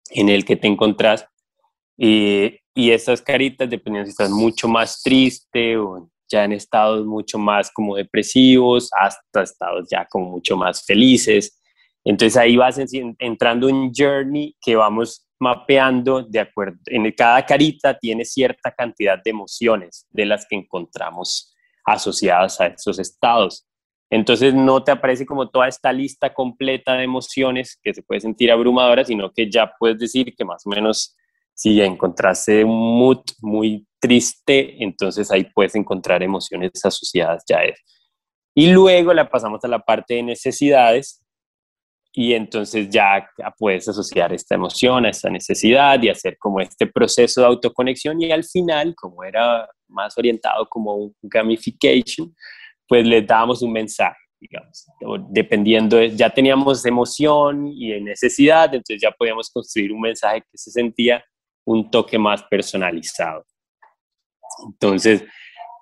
en 0.10 0.30
el 0.30 0.46
que 0.46 0.56
te 0.56 0.68
encontrás. 0.68 1.28
y 1.98 2.60
esas 2.76 3.22
caritas, 3.22 3.70
dependiendo 3.70 4.08
si 4.08 4.12
estás 4.12 4.32
mucho 4.32 4.68
más 4.68 5.02
triste 5.04 5.78
o 5.78 6.10
ya 6.32 6.44
en 6.44 6.54
estados 6.54 7.06
mucho 7.06 7.38
más 7.38 7.72
como 7.72 7.96
depresivos, 7.96 8.90
hasta 9.00 9.44
estados 9.44 9.88
ya 9.90 10.06
como 10.10 10.32
mucho 10.32 10.58
más 10.58 10.84
felices. 10.86 11.62
Entonces 12.04 12.36
ahí 12.38 12.58
vas 12.58 12.80
entrando 13.20 13.70
en 13.70 13.76
un 13.76 13.92
journey 13.96 14.56
que 14.60 14.76
vamos 14.76 15.28
mapeando 15.40 16.24
de 16.24 16.40
acuerdo. 16.40 16.78
En 16.88 17.10
cada 17.12 17.46
carita 17.46 17.98
tiene 17.98 18.26
cierta 18.26 18.72
cantidad 18.72 19.20
de 19.24 19.32
emociones 19.32 20.08
de 20.10 20.26
las 20.26 20.46
que 20.50 20.56
encontramos 20.56 21.54
asociadas 21.86 22.60
a 22.60 22.68
esos 22.68 23.00
estados. 23.00 23.66
Entonces 24.16 24.54
no 24.54 24.84
te 24.84 24.92
aparece 24.92 25.26
como 25.26 25.50
toda 25.50 25.68
esta 25.68 25.92
lista 25.92 26.32
completa 26.32 26.94
de 26.94 27.04
emociones 27.04 27.80
que 27.82 27.96
se 27.96 28.04
puede 28.04 28.22
sentir 28.22 28.52
abrumadora, 28.52 29.04
sino 29.04 29.32
que 29.32 29.50
ya 29.50 29.74
puedes 29.80 29.98
decir 29.98 30.36
que 30.36 30.46
más 30.46 30.68
o 30.68 30.70
menos 30.70 31.18
si 31.56 31.82
encontraste 31.82 32.64
un 32.64 33.00
mood 33.00 33.22
muy 33.42 33.88
triste, 34.00 34.84
entonces 34.84 35.32
ahí 35.32 35.46
puedes 35.46 35.74
encontrar 35.74 36.22
emociones 36.22 36.74
asociadas 36.86 37.44
ya 37.50 37.58
a. 37.58 37.74
Y 38.54 38.72
luego 38.72 39.16
la 39.16 39.28
pasamos 39.28 39.64
a 39.64 39.68
la 39.68 39.80
parte 39.80 40.14
de 40.14 40.22
necesidades 40.22 41.26
y 42.12 42.34
entonces 42.34 42.92
ya 42.92 43.28
puedes 43.58 43.88
asociar 43.88 44.32
esta 44.32 44.54
emoción 44.54 45.08
a 45.08 45.10
esta 45.10 45.32
necesidad 45.32 46.00
y 46.04 46.10
hacer 46.10 46.38
como 46.38 46.60
este 46.60 46.86
proceso 46.86 47.42
de 47.42 47.48
autoconexión 47.48 48.22
y 48.22 48.32
al 48.32 48.44
final, 48.44 48.94
como 48.94 49.24
era 49.24 49.68
más 49.88 50.16
orientado 50.20 50.70
como 50.70 50.98
un 50.98 51.16
gamification, 51.24 52.36
pues 52.88 53.06
les 53.06 53.26
dábamos 53.26 53.62
un 53.62 53.72
mensaje, 53.72 54.20
digamos, 54.40 54.86
dependiendo, 55.30 56.04
ya 56.04 56.30
teníamos 56.30 56.86
emoción 56.86 57.68
y 57.68 58.00
necesidad, 58.02 58.66
entonces 58.66 59.02
ya 59.02 59.12
podíamos 59.12 59.50
construir 59.50 59.92
un 59.92 60.02
mensaje 60.02 60.42
que 60.42 60.58
se 60.58 60.72
sentía 60.72 61.24
un 61.66 61.90
toque 61.90 62.18
más 62.18 62.44
personalizado. 62.44 63.46
Entonces, 64.66 65.24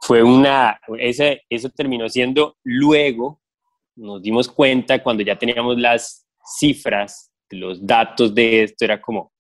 fue 0.02 0.24
una, 0.24 0.80
ese, 0.98 1.44
eso 1.50 1.70
terminó 1.70 2.10
siendo 2.10 2.58
luego, 2.64 3.42
nos 3.96 4.22
dimos 4.22 4.48
cuenta 4.48 5.02
cuando 5.02 5.24
ya 5.24 5.38
teníamos 5.38 5.78
las 5.78 6.26
cifras, 6.60 7.32
los 7.52 7.86
datos 7.86 8.34
de 8.34 8.64
esto, 8.64 8.86
era 8.86 9.00
como, 9.02 9.32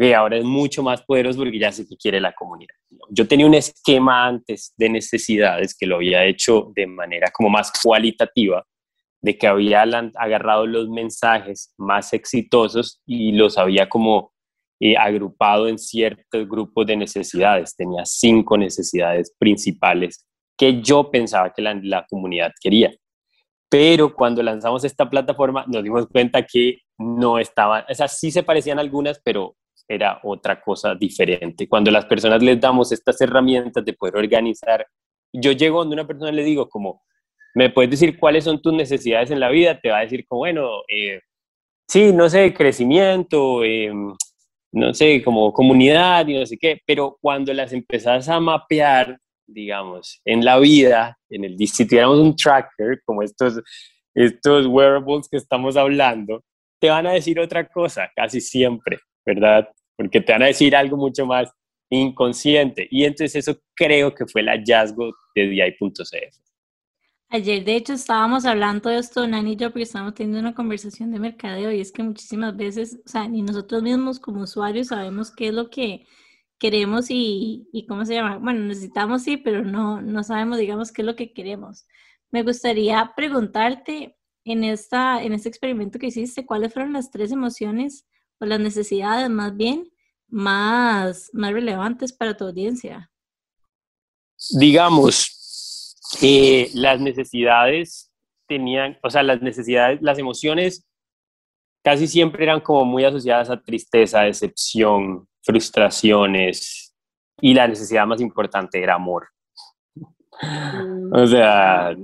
que 0.00 0.14
ahora 0.14 0.38
es 0.38 0.44
mucho 0.44 0.82
más 0.82 1.02
poderoso 1.02 1.40
porque 1.40 1.58
ya 1.58 1.70
sé 1.70 1.86
que 1.86 1.94
quiere 1.94 2.22
la 2.22 2.32
comunidad. 2.32 2.74
Yo 3.10 3.28
tenía 3.28 3.44
un 3.44 3.52
esquema 3.52 4.26
antes 4.26 4.72
de 4.78 4.88
necesidades 4.88 5.76
que 5.78 5.84
lo 5.84 5.96
había 5.96 6.24
hecho 6.24 6.72
de 6.74 6.86
manera 6.86 7.30
como 7.30 7.50
más 7.50 7.70
cualitativa, 7.82 8.64
de 9.20 9.36
que 9.36 9.46
había 9.46 9.82
agarrado 9.82 10.66
los 10.66 10.88
mensajes 10.88 11.74
más 11.76 12.14
exitosos 12.14 13.02
y 13.04 13.32
los 13.32 13.58
había 13.58 13.90
como 13.90 14.32
eh, 14.80 14.96
agrupado 14.96 15.68
en 15.68 15.78
ciertos 15.78 16.48
grupos 16.48 16.86
de 16.86 16.96
necesidades. 16.96 17.76
Tenía 17.76 18.06
cinco 18.06 18.56
necesidades 18.56 19.34
principales 19.38 20.26
que 20.56 20.80
yo 20.80 21.10
pensaba 21.10 21.52
que 21.52 21.60
la, 21.60 21.78
la 21.82 22.06
comunidad 22.08 22.52
quería. 22.62 22.90
Pero 23.68 24.14
cuando 24.14 24.42
lanzamos 24.42 24.82
esta 24.82 25.10
plataforma 25.10 25.66
nos 25.68 25.84
dimos 25.84 26.06
cuenta 26.06 26.42
que 26.42 26.78
no 26.96 27.38
estaban, 27.38 27.84
o 27.86 27.94
sea, 27.94 28.08
sí 28.08 28.30
se 28.30 28.42
parecían 28.42 28.78
algunas, 28.78 29.20
pero 29.22 29.56
era 29.90 30.20
otra 30.22 30.60
cosa 30.60 30.94
diferente. 30.94 31.68
Cuando 31.68 31.90
las 31.90 32.06
personas 32.06 32.40
les 32.40 32.60
damos 32.60 32.92
estas 32.92 33.20
herramientas 33.20 33.84
de 33.84 33.92
poder 33.92 34.16
organizar, 34.16 34.86
yo 35.32 35.50
llego 35.50 35.80
donde 35.80 35.94
una 35.94 36.06
persona 36.06 36.30
le 36.30 36.44
digo 36.44 36.68
como, 36.68 37.02
¿me 37.54 37.70
puedes 37.70 37.90
decir 37.90 38.16
cuáles 38.16 38.44
son 38.44 38.62
tus 38.62 38.72
necesidades 38.72 39.32
en 39.32 39.40
la 39.40 39.48
vida? 39.50 39.80
Te 39.80 39.90
va 39.90 39.98
a 39.98 40.02
decir 40.02 40.24
como, 40.28 40.40
bueno, 40.40 40.68
eh, 40.88 41.20
sí, 41.88 42.12
no 42.12 42.28
sé, 42.28 42.54
crecimiento, 42.54 43.64
em, 43.64 44.14
no 44.72 44.94
sé, 44.94 45.22
como 45.24 45.52
comunidad 45.52 46.28
y 46.28 46.38
no 46.38 46.46
sé 46.46 46.56
qué, 46.56 46.80
pero 46.86 47.18
cuando 47.20 47.52
las 47.52 47.72
empezás 47.72 48.28
a 48.28 48.38
mapear, 48.38 49.18
digamos, 49.44 50.20
en 50.24 50.44
la 50.44 50.60
vida, 50.60 51.18
en 51.28 51.44
el, 51.44 51.58
si 51.66 51.84
tuviéramos 51.84 52.20
un 52.20 52.36
tracker, 52.36 53.02
como 53.04 53.24
estos, 53.24 53.60
estos 54.14 54.66
wearables 54.66 55.28
que 55.28 55.36
estamos 55.36 55.76
hablando, 55.76 56.44
te 56.80 56.90
van 56.90 57.08
a 57.08 57.12
decir 57.12 57.40
otra 57.40 57.66
cosa, 57.66 58.08
casi 58.14 58.40
siempre, 58.40 59.00
¿verdad? 59.26 59.68
Porque 60.00 60.22
te 60.22 60.32
van 60.32 60.44
a 60.44 60.46
decir 60.46 60.74
algo 60.74 60.96
mucho 60.96 61.26
más 61.26 61.52
inconsciente. 61.90 62.88
Y 62.90 63.04
entonces 63.04 63.46
eso 63.46 63.60
creo 63.74 64.14
que 64.14 64.26
fue 64.26 64.40
el 64.40 64.48
hallazgo 64.48 65.12
de 65.34 65.48
DI.cf. 65.48 66.38
Ayer, 67.28 67.62
de 67.62 67.76
hecho, 67.76 67.92
estábamos 67.92 68.46
hablando 68.46 68.88
de 68.88 68.96
esto, 68.96 69.26
Nani 69.28 69.52
y 69.52 69.56
yo, 69.56 69.68
porque 69.68 69.82
estábamos 69.82 70.14
teniendo 70.14 70.40
una 70.40 70.54
conversación 70.54 71.12
de 71.12 71.18
mercadeo 71.18 71.70
y 71.70 71.82
es 71.82 71.92
que 71.92 72.02
muchísimas 72.02 72.56
veces, 72.56 72.98
o 73.04 73.08
sea, 73.10 73.28
ni 73.28 73.42
nosotros 73.42 73.82
mismos 73.82 74.18
como 74.18 74.40
usuarios 74.40 74.86
sabemos 74.86 75.30
qué 75.30 75.48
es 75.48 75.54
lo 75.54 75.68
que 75.68 76.06
queremos 76.58 77.10
y, 77.10 77.68
y 77.70 77.84
cómo 77.84 78.06
se 78.06 78.14
llama. 78.14 78.38
Bueno, 78.38 78.60
necesitamos 78.60 79.22
sí, 79.22 79.36
pero 79.36 79.64
no, 79.64 80.00
no 80.00 80.24
sabemos, 80.24 80.56
digamos, 80.56 80.92
qué 80.92 81.02
es 81.02 81.06
lo 81.06 81.14
que 81.14 81.34
queremos. 81.34 81.86
Me 82.30 82.42
gustaría 82.42 83.12
preguntarte 83.14 84.16
en, 84.46 84.64
esta, 84.64 85.22
en 85.22 85.34
este 85.34 85.50
experimento 85.50 85.98
que 85.98 86.06
hiciste, 86.06 86.46
¿cuáles 86.46 86.72
fueron 86.72 86.94
las 86.94 87.10
tres 87.10 87.32
emociones 87.32 88.06
o 88.40 88.46
las 88.46 88.60
necesidades 88.60 89.28
más 89.30 89.56
bien 89.56 89.90
más, 90.30 91.30
más 91.32 91.52
relevantes 91.52 92.12
para 92.12 92.36
tu 92.36 92.44
audiencia? 92.44 93.10
Digamos, 94.58 95.96
eh, 96.22 96.70
las 96.74 97.00
necesidades 97.00 98.10
tenían, 98.46 98.98
o 99.02 99.10
sea, 99.10 99.22
las 99.22 99.42
necesidades, 99.42 100.00
las 100.02 100.18
emociones 100.18 100.86
casi 101.82 102.06
siempre 102.06 102.44
eran 102.44 102.60
como 102.60 102.84
muy 102.84 103.04
asociadas 103.04 103.50
a 103.50 103.60
tristeza, 103.60 104.22
decepción, 104.22 105.28
frustraciones 105.42 106.94
y 107.40 107.54
la 107.54 107.68
necesidad 107.68 108.06
más 108.06 108.20
importante 108.20 108.82
era 108.82 108.94
amor. 108.94 109.28
Mm. 110.42 111.12
o 111.12 111.26
sea, 111.26 111.94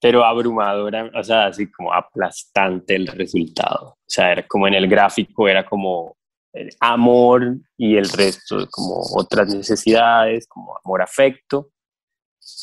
pero 0.00 0.24
abrumadora, 0.24 1.10
o 1.14 1.22
sea, 1.22 1.46
así 1.46 1.70
como 1.70 1.92
aplastante 1.92 2.96
el 2.96 3.08
resultado. 3.08 3.97
O 4.08 4.10
sea, 4.10 4.32
era 4.32 4.46
como 4.46 4.66
en 4.66 4.72
el 4.72 4.88
gráfico, 4.88 5.46
era 5.46 5.66
como 5.66 6.16
el 6.54 6.70
amor 6.80 7.58
y 7.76 7.96
el 7.96 8.08
resto 8.08 8.66
como 8.70 9.02
otras 9.14 9.54
necesidades, 9.54 10.46
como 10.46 10.74
amor, 10.82 11.02
afecto, 11.02 11.68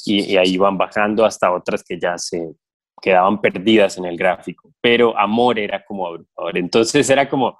y, 0.05 0.37
ahí 0.37 0.57
van 0.57 0.75
bajando 0.75 1.23
hasta 1.23 1.53
otras 1.53 1.83
que 1.83 1.99
ya 1.99 2.17
se 2.17 2.55
quedaban 2.99 3.39
perdidas 3.39 3.99
en 3.99 4.05
el 4.05 4.17
gráfico, 4.17 4.71
pero 4.81 5.15
amor 5.15 5.59
era 5.59 5.85
como 5.85 6.07
abrumador. 6.07 6.57
Entonces 6.57 7.07
era 7.11 7.29
como, 7.29 7.59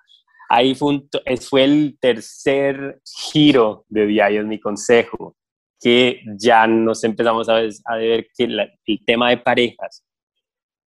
ahí 0.50 0.74
fue, 0.74 1.04
fue 1.48 1.64
el 1.66 1.98
tercer 2.02 3.00
giro 3.32 3.86
de 3.88 4.08
Diario 4.08 4.44
mi 4.46 4.60
consejo, 4.60 5.36
que 5.80 6.22
ya 6.40 6.66
nos 6.66 7.04
empezamos 7.04 7.48
a 7.50 7.96
ver, 7.98 8.28
que 8.36 8.46
el 8.46 9.06
tema 9.06 9.30
de 9.30 9.38
parejas 9.38 10.04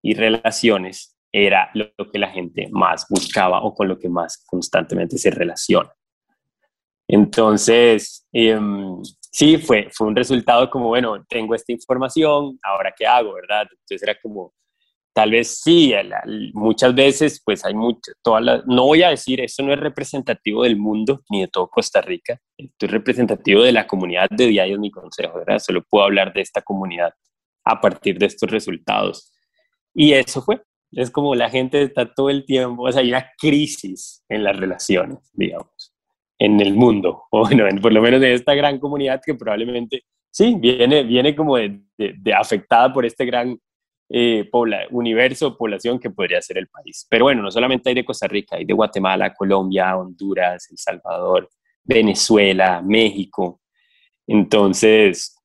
y 0.00 0.14
relaciones 0.14 1.15
era 1.44 1.70
lo, 1.74 1.90
que 2.10 2.18
la 2.18 2.30
gente 2.30 2.66
más 2.70 3.06
buscaba 3.10 3.62
o 3.62 3.74
con 3.74 3.88
lo 3.88 3.98
que 3.98 4.08
más 4.08 4.42
constantemente 4.46 5.18
se 5.18 5.30
relaciona. 5.30 5.92
Entonces, 7.06 8.26
em, 8.32 9.02
sí, 9.20 9.58
fue, 9.58 9.88
fue 9.92 10.06
un 10.06 10.16
resultado 10.16 10.70
como, 10.70 10.88
bueno, 10.88 11.24
tengo 11.28 11.54
esta 11.54 11.72
información, 11.72 12.58
ahora 12.62 12.94
qué 12.96 13.06
hago, 13.06 13.34
¿verdad? 13.34 13.66
Entonces 13.70 14.02
era 14.02 14.18
como, 14.20 14.54
tal 15.12 15.30
vez 15.30 15.60
sí, 15.62 15.92
muchas 16.54 16.94
veces 16.94 17.42
pues 17.44 17.64
hay 17.66 17.74
mucho, 17.74 18.12
todas 18.22 18.64
no 18.66 18.84
voy 18.84 19.02
a 19.02 19.10
decir, 19.10 19.40
esto 19.40 19.62
no 19.62 19.74
es 19.74 19.80
representativo 19.80 20.62
del 20.62 20.78
mundo 20.78 21.22
ni 21.28 21.42
de 21.42 21.48
todo 21.48 21.68
Costa 21.68 22.00
Rica, 22.00 22.40
esto 22.56 22.86
es 22.86 22.92
representativo 22.92 23.62
de 23.62 23.72
la 23.72 23.86
comunidad 23.86 24.28
de 24.30 24.46
Diarios 24.46 24.78
Mi 24.78 24.90
Consejo, 24.90 25.38
¿verdad? 25.38 25.58
Solo 25.58 25.84
puedo 25.88 26.04
hablar 26.06 26.32
de 26.32 26.40
esta 26.40 26.62
comunidad 26.62 27.12
a 27.64 27.80
partir 27.80 28.18
de 28.18 28.26
estos 28.26 28.50
resultados. 28.50 29.32
Y 29.94 30.12
eso 30.12 30.42
fue, 30.42 30.62
es 30.92 31.10
como 31.10 31.34
la 31.34 31.50
gente 31.50 31.82
está 31.82 32.12
todo 32.12 32.30
el 32.30 32.44
tiempo, 32.44 32.84
o 32.84 32.92
sea, 32.92 33.02
hay 33.02 33.08
una 33.08 33.26
crisis 33.38 34.24
en 34.28 34.44
las 34.44 34.56
relaciones, 34.56 35.18
digamos, 35.32 35.94
en 36.38 36.60
el 36.60 36.74
mundo, 36.74 37.24
o 37.30 37.40
bueno, 37.40 37.64
por 37.80 37.92
lo 37.92 38.02
menos 38.02 38.22
en 38.22 38.32
esta 38.32 38.54
gran 38.54 38.78
comunidad 38.78 39.20
que 39.24 39.34
probablemente, 39.34 40.04
sí, 40.30 40.56
viene, 40.58 41.02
viene 41.02 41.34
como 41.34 41.56
de, 41.56 41.80
afectada 42.36 42.92
por 42.92 43.04
este 43.04 43.24
gran 43.24 43.58
eh, 44.08 44.48
universo, 44.90 45.56
población 45.56 45.98
que 45.98 46.10
podría 46.10 46.40
ser 46.40 46.58
el 46.58 46.68
país. 46.68 47.06
Pero 47.10 47.24
bueno, 47.24 47.42
no 47.42 47.50
solamente 47.50 47.88
hay 47.88 47.94
de 47.94 48.04
Costa 48.04 48.28
Rica, 48.28 48.56
hay 48.56 48.64
de 48.64 48.72
Guatemala, 48.72 49.34
Colombia, 49.34 49.96
Honduras, 49.96 50.68
El 50.70 50.78
Salvador, 50.78 51.48
Venezuela, 51.82 52.82
México. 52.82 53.60
Entonces, 54.26 55.35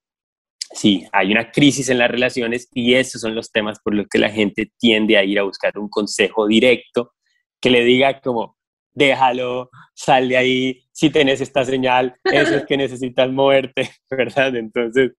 sí, 0.73 1.05
hay 1.11 1.31
una 1.31 1.51
crisis 1.51 1.89
en 1.89 1.99
las 1.99 2.11
relaciones 2.11 2.69
y 2.73 2.93
esos 2.93 3.21
son 3.21 3.35
los 3.35 3.51
temas 3.51 3.79
por 3.83 3.93
los 3.93 4.07
que 4.07 4.19
la 4.19 4.29
gente 4.29 4.71
tiende 4.77 5.17
a 5.17 5.23
ir 5.23 5.39
a 5.39 5.43
buscar 5.43 5.77
un 5.77 5.89
consejo 5.89 6.47
directo 6.47 7.13
que 7.59 7.69
le 7.69 7.83
diga 7.83 8.19
como, 8.21 8.57
déjalo, 8.93 9.69
sal 9.93 10.29
de 10.29 10.37
ahí, 10.37 10.83
si 10.91 11.09
tenés 11.09 11.41
esta 11.41 11.63
señal, 11.63 12.15
eso 12.23 12.55
es 12.55 12.65
que 12.65 12.77
necesitas 12.77 13.31
moverte, 13.31 13.89
¿verdad? 14.09 14.55
Entonces, 14.55 15.11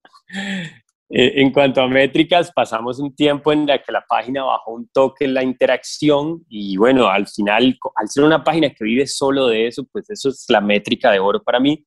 eh, 1.15 1.33
en 1.37 1.53
cuanto 1.53 1.83
a 1.83 1.89
métricas, 1.89 2.51
pasamos 2.53 2.99
un 2.99 3.15
tiempo 3.15 3.53
en 3.53 3.67
la 3.67 3.83
que 3.83 3.93
la 3.93 4.05
página 4.09 4.45
bajó 4.45 4.73
un 4.73 4.89
toque 4.89 5.27
en 5.27 5.35
la 5.35 5.43
interacción 5.43 6.45
y 6.49 6.77
bueno, 6.77 7.09
al 7.09 7.29
final, 7.29 7.79
al 7.97 8.09
ser 8.09 8.25
una 8.25 8.43
página 8.43 8.71
que 8.71 8.85
vive 8.85 9.07
solo 9.07 9.47
de 9.47 9.67
eso, 9.67 9.85
pues 9.93 10.09
eso 10.11 10.31
es 10.31 10.47
la 10.49 10.61
métrica 10.61 11.11
de 11.11 11.19
oro 11.19 11.43
para 11.43 11.61
mí. 11.61 11.85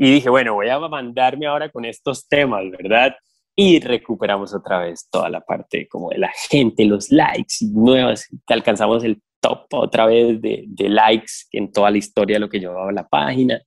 Y 0.00 0.12
dije, 0.12 0.30
bueno, 0.30 0.54
voy 0.54 0.68
a 0.68 0.78
mandarme 0.78 1.48
ahora 1.48 1.70
con 1.70 1.84
estos 1.84 2.28
temas, 2.28 2.62
¿verdad? 2.70 3.16
Y 3.56 3.80
recuperamos 3.80 4.54
otra 4.54 4.78
vez 4.78 5.08
toda 5.10 5.28
la 5.28 5.40
parte 5.40 5.88
como 5.88 6.10
de 6.10 6.18
la 6.18 6.30
gente, 6.48 6.84
los 6.84 7.10
likes 7.10 7.56
nuevas, 7.62 8.28
que 8.46 8.54
alcanzamos 8.54 9.02
el 9.02 9.20
top 9.40 9.66
otra 9.72 10.06
vez 10.06 10.40
de, 10.40 10.66
de 10.68 10.88
likes 10.88 11.32
en 11.50 11.72
toda 11.72 11.90
la 11.90 11.98
historia 11.98 12.36
de 12.36 12.40
lo 12.40 12.48
que 12.48 12.60
llevaba 12.60 12.92
la 12.92 13.08
página. 13.08 13.60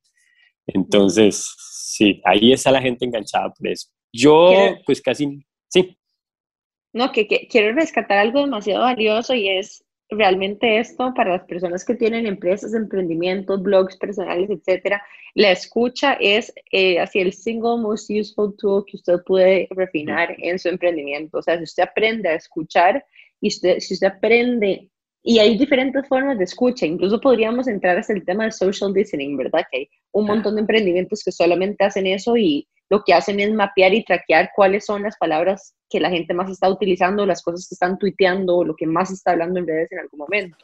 Entonces, 0.66 1.54
sí, 1.58 2.22
ahí 2.24 2.54
está 2.54 2.70
la 2.70 2.80
gente 2.80 3.04
enganchada 3.04 3.52
por 3.52 3.68
eso. 3.68 3.88
Yo, 4.10 4.54
pues 4.86 5.02
casi, 5.02 5.44
sí. 5.68 5.98
No, 6.94 7.12
que, 7.12 7.28
que, 7.28 7.46
quiero 7.46 7.74
rescatar 7.74 8.16
algo 8.16 8.40
demasiado 8.40 8.84
valioso 8.84 9.34
y 9.34 9.50
es 9.50 9.84
realmente 10.12 10.78
esto 10.78 11.12
para 11.14 11.32
las 11.32 11.44
personas 11.44 11.84
que 11.84 11.94
tienen 11.94 12.26
empresas, 12.26 12.74
emprendimientos, 12.74 13.62
blogs 13.62 13.96
personales, 13.96 14.50
etcétera, 14.50 15.02
la 15.34 15.50
escucha 15.50 16.14
es 16.14 16.52
eh, 16.70 16.98
así 17.00 17.20
el 17.20 17.32
single 17.32 17.78
most 17.78 18.10
useful 18.10 18.54
tool 18.56 18.84
que 18.86 18.96
usted 18.96 19.22
puede 19.24 19.66
refinar 19.70 20.34
en 20.38 20.58
su 20.58 20.68
emprendimiento. 20.68 21.38
O 21.38 21.42
sea, 21.42 21.56
si 21.56 21.64
usted 21.64 21.84
aprende 21.84 22.28
a 22.28 22.34
escuchar 22.34 23.04
y 23.40 23.48
usted, 23.48 23.78
si 23.80 23.94
usted 23.94 24.08
aprende, 24.08 24.90
y 25.22 25.38
hay 25.38 25.56
diferentes 25.56 26.06
formas 26.08 26.36
de 26.38 26.44
escucha, 26.44 26.84
incluso 26.84 27.20
podríamos 27.20 27.68
entrar 27.68 27.96
hasta 27.96 28.12
el 28.12 28.24
tema 28.24 28.44
del 28.44 28.52
social 28.52 28.92
listening, 28.92 29.36
¿verdad? 29.36 29.64
Que 29.70 29.78
hay 29.78 29.90
un 30.12 30.26
montón 30.26 30.56
de 30.56 30.62
emprendimientos 30.62 31.22
que 31.24 31.32
solamente 31.32 31.84
hacen 31.84 32.06
eso 32.06 32.36
y 32.36 32.68
lo 32.92 33.02
que 33.04 33.14
hacen 33.14 33.40
es 33.40 33.50
mapear 33.50 33.94
y 33.94 34.04
traquear 34.04 34.50
cuáles 34.54 34.84
son 34.84 35.04
las 35.04 35.16
palabras 35.16 35.74
que 35.88 35.98
la 35.98 36.10
gente 36.10 36.34
más 36.34 36.50
está 36.50 36.68
utilizando, 36.68 37.24
las 37.24 37.42
cosas 37.42 37.66
que 37.66 37.74
están 37.74 37.98
tuiteando, 37.98 38.64
lo 38.64 38.76
que 38.76 38.86
más 38.86 39.10
está 39.10 39.30
hablando 39.30 39.58
en 39.58 39.66
redes 39.66 39.90
en 39.92 40.00
algún 40.00 40.18
momento. 40.18 40.58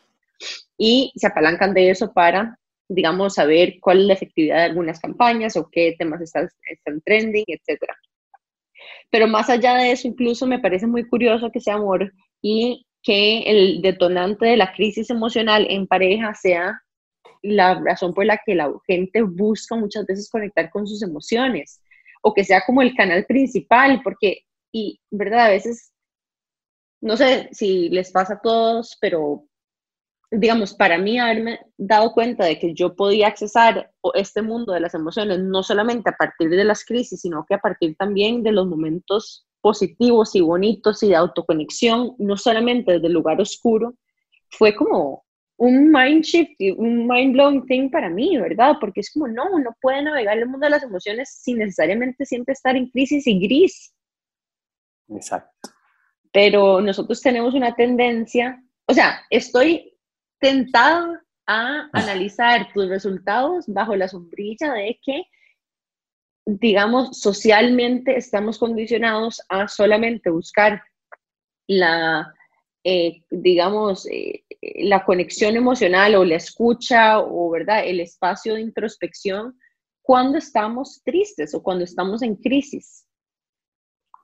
Y 0.77 1.11
se 1.17 1.27
apalancan 1.27 1.73
de 1.73 1.89
eso 1.89 2.13
para, 2.13 2.59
digamos, 2.87 3.37
saber 3.37 3.77
cuál 3.81 4.01
es 4.01 4.07
la 4.09 4.13
efectividad 4.13 4.57
de 4.57 4.65
algunas 4.65 5.01
campañas 5.01 5.57
o 5.57 5.71
qué 5.73 5.97
temas 5.99 6.21
están, 6.21 6.51
están 6.69 7.01
trending, 7.01 7.47
etc. 7.47 7.81
Pero 9.09 9.27
más 9.27 9.49
allá 9.49 9.77
de 9.77 9.93
eso, 9.93 10.07
incluso 10.07 10.47
me 10.47 10.59
parece 10.59 10.87
muy 10.87 11.09
curioso 11.09 11.51
que 11.51 11.63
sea 11.63 11.77
amor 11.77 12.13
y 12.43 12.87
que 13.03 13.39
el 13.47 13.81
detonante 13.81 14.45
de 14.45 14.59
la 14.59 14.75
crisis 14.75 15.09
emocional 15.09 15.67
en 15.71 15.87
pareja 15.87 16.35
sea 16.35 16.83
la 17.41 17.81
razón 17.83 18.13
por 18.13 18.27
la 18.27 18.39
que 18.45 18.55
la 18.55 18.71
gente 18.87 19.23
busca 19.23 19.77
muchas 19.77 20.05
veces 20.05 20.29
conectar 20.29 20.69
con 20.69 20.87
sus 20.87 21.03
emociones 21.03 21.81
o 22.29 22.35
que 22.35 22.45
sea 22.45 22.63
como 22.67 22.83
el 22.83 22.95
canal 22.95 23.25
principal, 23.27 24.01
porque, 24.05 24.43
y 24.73 25.01
verdad, 25.11 25.47
a 25.47 25.51
veces, 25.51 25.93
no 27.01 27.17
sé 27.17 27.49
si 27.53 27.89
les 27.89 28.11
pasa 28.11 28.35
a 28.35 28.41
todos, 28.41 28.97
pero 29.01 29.45
digamos, 30.31 30.75
para 30.75 30.99
mí 30.99 31.19
haberme 31.19 31.59
dado 31.79 32.13
cuenta 32.13 32.45
de 32.45 32.59
que 32.59 32.75
yo 32.75 32.95
podía 32.95 33.29
accesar 33.29 33.91
este 34.15 34.43
mundo 34.43 34.75
de 34.75 34.81
las 34.81 34.95
emociones 34.95 35.39
no 35.39 35.63
solamente 35.63 36.11
a 36.11 36.17
partir 36.17 36.51
de 36.51 36.65
las 36.65 36.85
crisis, 36.85 37.23
sino 37.23 37.47
que 37.49 37.55
a 37.55 37.61
partir 37.61 37.97
también 37.97 38.43
de 38.43 38.53
los 38.53 38.67
momentos 38.67 39.47
positivos 39.63 40.35
y 40.35 40.43
bonitos 40.43 41.03
y 41.03 41.09
de 41.09 41.17
autoconexión, 41.17 42.15
no 42.19 42.37
solamente 42.37 42.93
desde 42.93 43.07
el 43.07 43.15
lugar 43.15 43.41
oscuro, 43.41 43.95
fue 44.51 44.77
como 44.77 45.25
un 45.59 45.91
mind 45.91 46.23
shift, 46.23 46.61
un 46.77 47.07
mind 47.07 47.33
blowing 47.33 47.67
thing 47.67 47.91
para 47.91 48.09
mí, 48.09 48.39
¿verdad? 48.39 48.77
Porque 48.81 49.01
es 49.01 49.13
como, 49.13 49.27
no, 49.27 49.51
uno 49.51 49.77
puede 49.81 50.03
navegar 50.03 50.39
el 50.39 50.47
mundo 50.47 50.65
de 50.67 50.71
las 50.71 50.85
emociones 50.85 51.41
sin 51.43 51.59
necesariamente 51.59 52.25
siempre 52.25 52.53
estar 52.53 52.77
en 52.77 52.89
crisis 52.91 53.27
y 53.27 53.41
gris. 53.41 53.93
Exacto. 55.09 55.71
Pero 56.33 56.81
nosotros 56.81 57.21
tenemos 57.21 57.55
una 57.55 57.75
tendencia, 57.75 58.63
o 58.87 58.95
sea, 58.95 59.21
estoy 59.31 59.99
tentada 60.39 61.25
a 61.47 61.89
analizar 61.93 62.73
tus 62.73 62.89
resultados 62.89 63.65
bajo 63.67 63.97
la 63.97 64.07
sombrilla 64.07 64.73
de 64.75 65.01
que, 65.05 65.25
digamos, 66.47 67.19
socialmente 67.21 68.17
estamos 68.17 68.59
condicionados 68.59 69.43
a 69.49 69.67
solamente 69.67 70.31
buscar 70.31 70.85
la, 71.67 72.33
eh, 72.85 73.23
digamos, 73.31 74.07
eh, 74.11 74.45
la 74.81 75.05
conexión 75.05 75.57
emocional 75.57 76.15
o 76.15 76.25
la 76.25 76.37
escucha 76.37 77.21
o, 77.21 77.51
¿verdad?, 77.51 77.87
el 77.87 78.01
espacio 78.01 78.55
de 78.55 78.63
introspección 78.63 79.59
cuando 80.03 80.39
estamos 80.39 81.03
tristes 81.05 81.55
o 81.55 81.63
cuando 81.63 81.85
estamos 81.85 82.23
en 82.23 82.37
crisis. 82.37 83.05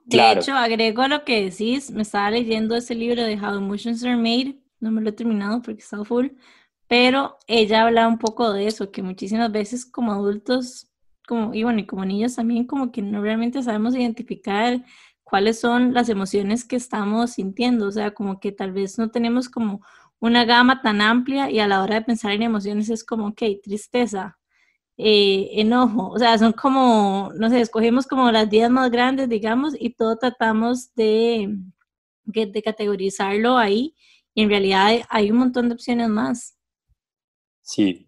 De 0.06 0.32
hecho, 0.32 0.52
agrego 0.52 1.02
a 1.02 1.08
lo 1.08 1.24
que 1.24 1.50
decís, 1.50 1.90
me 1.90 2.02
estaba 2.02 2.30
leyendo 2.30 2.76
ese 2.76 2.94
libro 2.94 3.22
de 3.22 3.36
How 3.36 3.56
Emotions 3.56 4.04
Are 4.04 4.16
Made, 4.16 4.58
no 4.80 4.90
me 4.90 5.00
lo 5.00 5.10
he 5.10 5.12
terminado 5.12 5.62
porque 5.62 5.80
está 5.80 6.04
full, 6.04 6.28
pero 6.86 7.38
ella 7.46 7.82
habla 7.82 8.06
un 8.06 8.18
poco 8.18 8.52
de 8.52 8.66
eso, 8.66 8.90
que 8.90 9.02
muchísimas 9.02 9.50
veces 9.50 9.86
como 9.86 10.12
adultos, 10.12 10.90
como, 11.26 11.54
y 11.54 11.62
bueno, 11.62 11.80
y 11.80 11.86
como 11.86 12.04
niños 12.04 12.36
también, 12.36 12.66
como 12.66 12.92
que 12.92 13.00
no 13.00 13.22
realmente 13.22 13.62
sabemos 13.62 13.94
identificar 13.94 14.84
cuáles 15.24 15.58
son 15.60 15.94
las 15.94 16.08
emociones 16.08 16.64
que 16.64 16.76
estamos 16.76 17.32
sintiendo, 17.32 17.88
o 17.88 17.92
sea, 17.92 18.12
como 18.12 18.40
que 18.40 18.52
tal 18.52 18.72
vez 18.72 18.98
no 18.98 19.10
tenemos 19.10 19.48
como 19.48 19.80
una 20.20 20.44
gama 20.44 20.80
tan 20.82 21.00
amplia 21.00 21.50
y 21.50 21.58
a 21.60 21.66
la 21.66 21.82
hora 21.82 21.96
de 21.96 22.02
pensar 22.02 22.32
en 22.32 22.42
emociones 22.42 22.88
es 22.90 23.04
como, 23.04 23.28
ok, 23.28 23.42
tristeza, 23.62 24.38
eh, 24.96 25.50
enojo, 25.54 26.08
o 26.10 26.18
sea, 26.18 26.38
son 26.38 26.52
como, 26.52 27.32
no 27.36 27.50
sé, 27.50 27.60
escogemos 27.60 28.06
como 28.06 28.30
las 28.30 28.48
10 28.48 28.70
más 28.70 28.90
grandes, 28.90 29.28
digamos, 29.28 29.74
y 29.78 29.90
todo 29.90 30.16
tratamos 30.16 30.94
de, 30.94 31.56
de 32.24 32.62
categorizarlo 32.62 33.58
ahí, 33.58 33.94
y 34.34 34.42
en 34.42 34.48
realidad 34.50 34.92
hay, 35.08 35.30
un 35.30 35.38
montón 35.38 35.68
de 35.68 35.74
opciones 35.74 36.08
más. 36.08 36.56
Sí, 37.62 38.03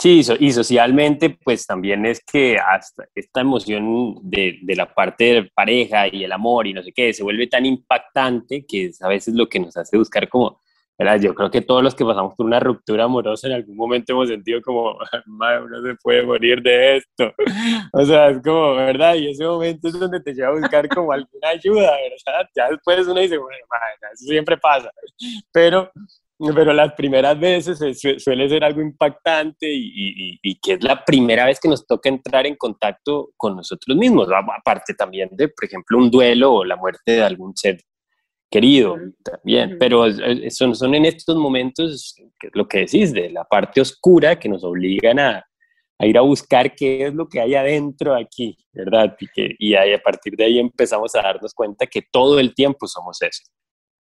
Sí, 0.00 0.20
y 0.38 0.52
socialmente, 0.52 1.30
pues 1.30 1.66
también 1.66 2.06
es 2.06 2.22
que 2.24 2.56
hasta 2.56 3.08
esta 3.14 3.40
emoción 3.40 4.16
de, 4.22 4.58
de, 4.62 4.76
la 4.76 4.94
parte 4.94 5.24
de 5.24 5.50
pareja 5.52 6.06
y 6.06 6.22
el 6.22 6.30
amor 6.30 6.68
y 6.68 6.72
no 6.72 6.82
sé 6.84 6.92
qué, 6.92 7.12
se 7.12 7.24
vuelve 7.24 7.48
tan 7.48 7.66
impactante 7.66 8.64
que 8.64 8.86
es 8.86 9.02
a 9.02 9.08
veces 9.08 9.34
lo 9.34 9.48
que 9.48 9.58
nos 9.58 9.76
hace 9.76 9.98
buscar 9.98 10.28
como 10.28 10.60
yo 11.20 11.34
creo 11.34 11.50
que 11.50 11.60
todos 11.60 11.82
los 11.82 11.94
que 11.94 12.04
pasamos 12.04 12.34
por 12.34 12.46
una 12.46 12.58
ruptura 12.58 13.04
amorosa 13.04 13.46
en 13.46 13.52
algún 13.54 13.76
momento 13.76 14.12
hemos 14.12 14.28
sentido 14.28 14.60
como, 14.62 14.98
no 15.26 15.82
se 15.82 15.94
puede 16.02 16.24
morir 16.24 16.60
de 16.62 16.96
esto. 16.96 17.32
O 17.92 18.04
sea, 18.04 18.30
es 18.30 18.42
como, 18.42 18.74
¿verdad? 18.74 19.14
Y 19.14 19.30
ese 19.30 19.44
momento 19.44 19.88
es 19.88 19.98
donde 19.98 20.20
te 20.20 20.34
lleva 20.34 20.48
a 20.48 20.58
buscar 20.58 20.88
como 20.88 21.12
alguna 21.12 21.48
ayuda, 21.48 21.92
¿verdad? 21.92 22.48
Ya 22.54 22.68
después 22.68 23.06
uno 23.06 23.20
dice, 23.20 23.38
bueno, 23.38 23.56
eso 24.12 24.24
siempre 24.26 24.56
pasa. 24.56 24.90
Pero, 25.52 25.90
pero 26.54 26.72
las 26.72 26.92
primeras 26.94 27.38
veces 27.38 27.78
suele 28.18 28.48
ser 28.48 28.62
algo 28.62 28.80
impactante 28.80 29.68
y, 29.68 29.90
y, 29.94 30.40
y, 30.42 30.60
que 30.60 30.74
es 30.74 30.84
la 30.84 31.04
primera 31.04 31.46
vez 31.46 31.58
que 31.58 31.68
nos 31.68 31.86
toca 31.86 32.08
entrar 32.08 32.46
en 32.46 32.54
contacto 32.54 33.30
con 33.36 33.56
nosotros 33.56 33.96
mismos, 33.96 34.28
aparte 34.30 34.94
también 34.94 35.30
de, 35.32 35.48
por 35.48 35.64
ejemplo, 35.64 35.98
un 35.98 36.10
duelo 36.10 36.54
o 36.54 36.64
la 36.64 36.76
muerte 36.76 37.12
de 37.12 37.22
algún 37.22 37.56
ser 37.56 37.80
querido 38.50 38.96
también, 39.22 39.76
pero 39.78 40.04
son, 40.50 40.74
son 40.74 40.94
en 40.94 41.04
estos 41.04 41.36
momentos, 41.36 42.14
lo 42.54 42.66
que 42.66 42.78
decís, 42.78 43.12
de 43.12 43.30
la 43.30 43.44
parte 43.44 43.80
oscura 43.80 44.38
que 44.38 44.48
nos 44.48 44.64
obligan 44.64 45.18
a, 45.18 45.44
a 45.98 46.06
ir 46.06 46.16
a 46.16 46.22
buscar 46.22 46.74
qué 46.74 47.06
es 47.06 47.14
lo 47.14 47.28
que 47.28 47.40
hay 47.40 47.54
adentro 47.54 48.14
aquí, 48.14 48.56
¿verdad? 48.72 49.16
Y, 49.18 49.26
que, 49.28 49.56
y 49.58 49.74
ahí, 49.74 49.92
a 49.92 49.98
partir 49.98 50.36
de 50.36 50.44
ahí 50.44 50.58
empezamos 50.58 51.14
a 51.14 51.22
darnos 51.22 51.52
cuenta 51.52 51.86
que 51.86 52.02
todo 52.10 52.38
el 52.38 52.54
tiempo 52.54 52.86
somos 52.86 53.20
eso. 53.20 53.42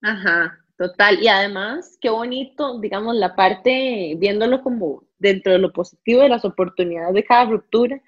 Ajá, 0.01 0.59
total. 0.77 1.21
Y 1.21 1.27
además, 1.27 1.97
qué 2.01 2.09
bonito, 2.09 2.79
digamos, 2.79 3.15
la 3.15 3.35
parte, 3.35 4.15
viéndolo 4.17 4.61
como 4.61 5.03
dentro 5.17 5.53
de 5.53 5.59
lo 5.59 5.71
positivo 5.71 6.21
de 6.21 6.29
las 6.29 6.45
oportunidades 6.45 7.13
de 7.13 7.23
cada 7.23 7.45
ruptura, 7.45 8.01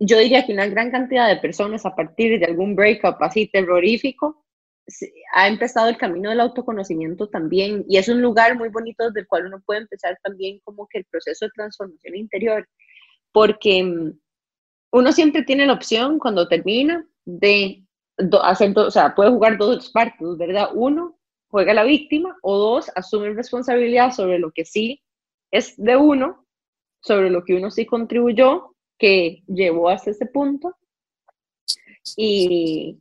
yo 0.00 0.18
diría 0.18 0.46
que 0.46 0.52
una 0.52 0.66
gran 0.66 0.90
cantidad 0.90 1.28
de 1.28 1.40
personas 1.40 1.84
a 1.84 1.94
partir 1.94 2.38
de 2.38 2.46
algún 2.46 2.76
breakup 2.76 3.16
así 3.20 3.48
terrorífico 3.48 4.44
ha 5.34 5.48
empezado 5.48 5.88
el 5.88 5.98
camino 5.98 6.30
del 6.30 6.40
autoconocimiento 6.40 7.28
también 7.28 7.84
y 7.88 7.98
es 7.98 8.08
un 8.08 8.22
lugar 8.22 8.56
muy 8.56 8.70
bonito 8.70 9.04
desde 9.04 9.20
el 9.20 9.26
cual 9.26 9.46
uno 9.46 9.60
puede 9.64 9.80
empezar 9.80 10.18
también 10.22 10.60
como 10.64 10.86
que 10.88 10.98
el 10.98 11.04
proceso 11.04 11.44
de 11.44 11.52
transformación 11.54 12.16
interior, 12.16 12.66
porque 13.32 13.82
mm, 13.82 14.18
uno 14.92 15.12
siempre 15.12 15.42
tiene 15.42 15.66
la 15.66 15.74
opción 15.74 16.18
cuando 16.18 16.48
termina 16.48 17.06
de 17.26 17.84
hacer, 18.42 18.76
o 18.78 18.90
sea, 18.90 19.14
puede 19.14 19.30
jugar 19.30 19.58
dos 19.58 19.90
partes, 19.90 20.36
¿verdad? 20.38 20.70
Uno, 20.74 21.17
juega 21.48 21.74
la 21.74 21.84
víctima 21.84 22.36
o 22.42 22.56
dos, 22.56 22.90
asume 22.94 23.30
responsabilidad 23.30 24.12
sobre 24.12 24.38
lo 24.38 24.50
que 24.52 24.64
sí 24.64 25.02
es 25.50 25.74
de 25.76 25.96
uno, 25.96 26.46
sobre 27.00 27.30
lo 27.30 27.44
que 27.44 27.54
uno 27.54 27.70
sí 27.70 27.86
contribuyó, 27.86 28.74
que 28.98 29.42
llevó 29.46 29.88
hasta 29.88 30.10
ese 30.10 30.26
punto 30.26 30.76
y, 32.16 32.98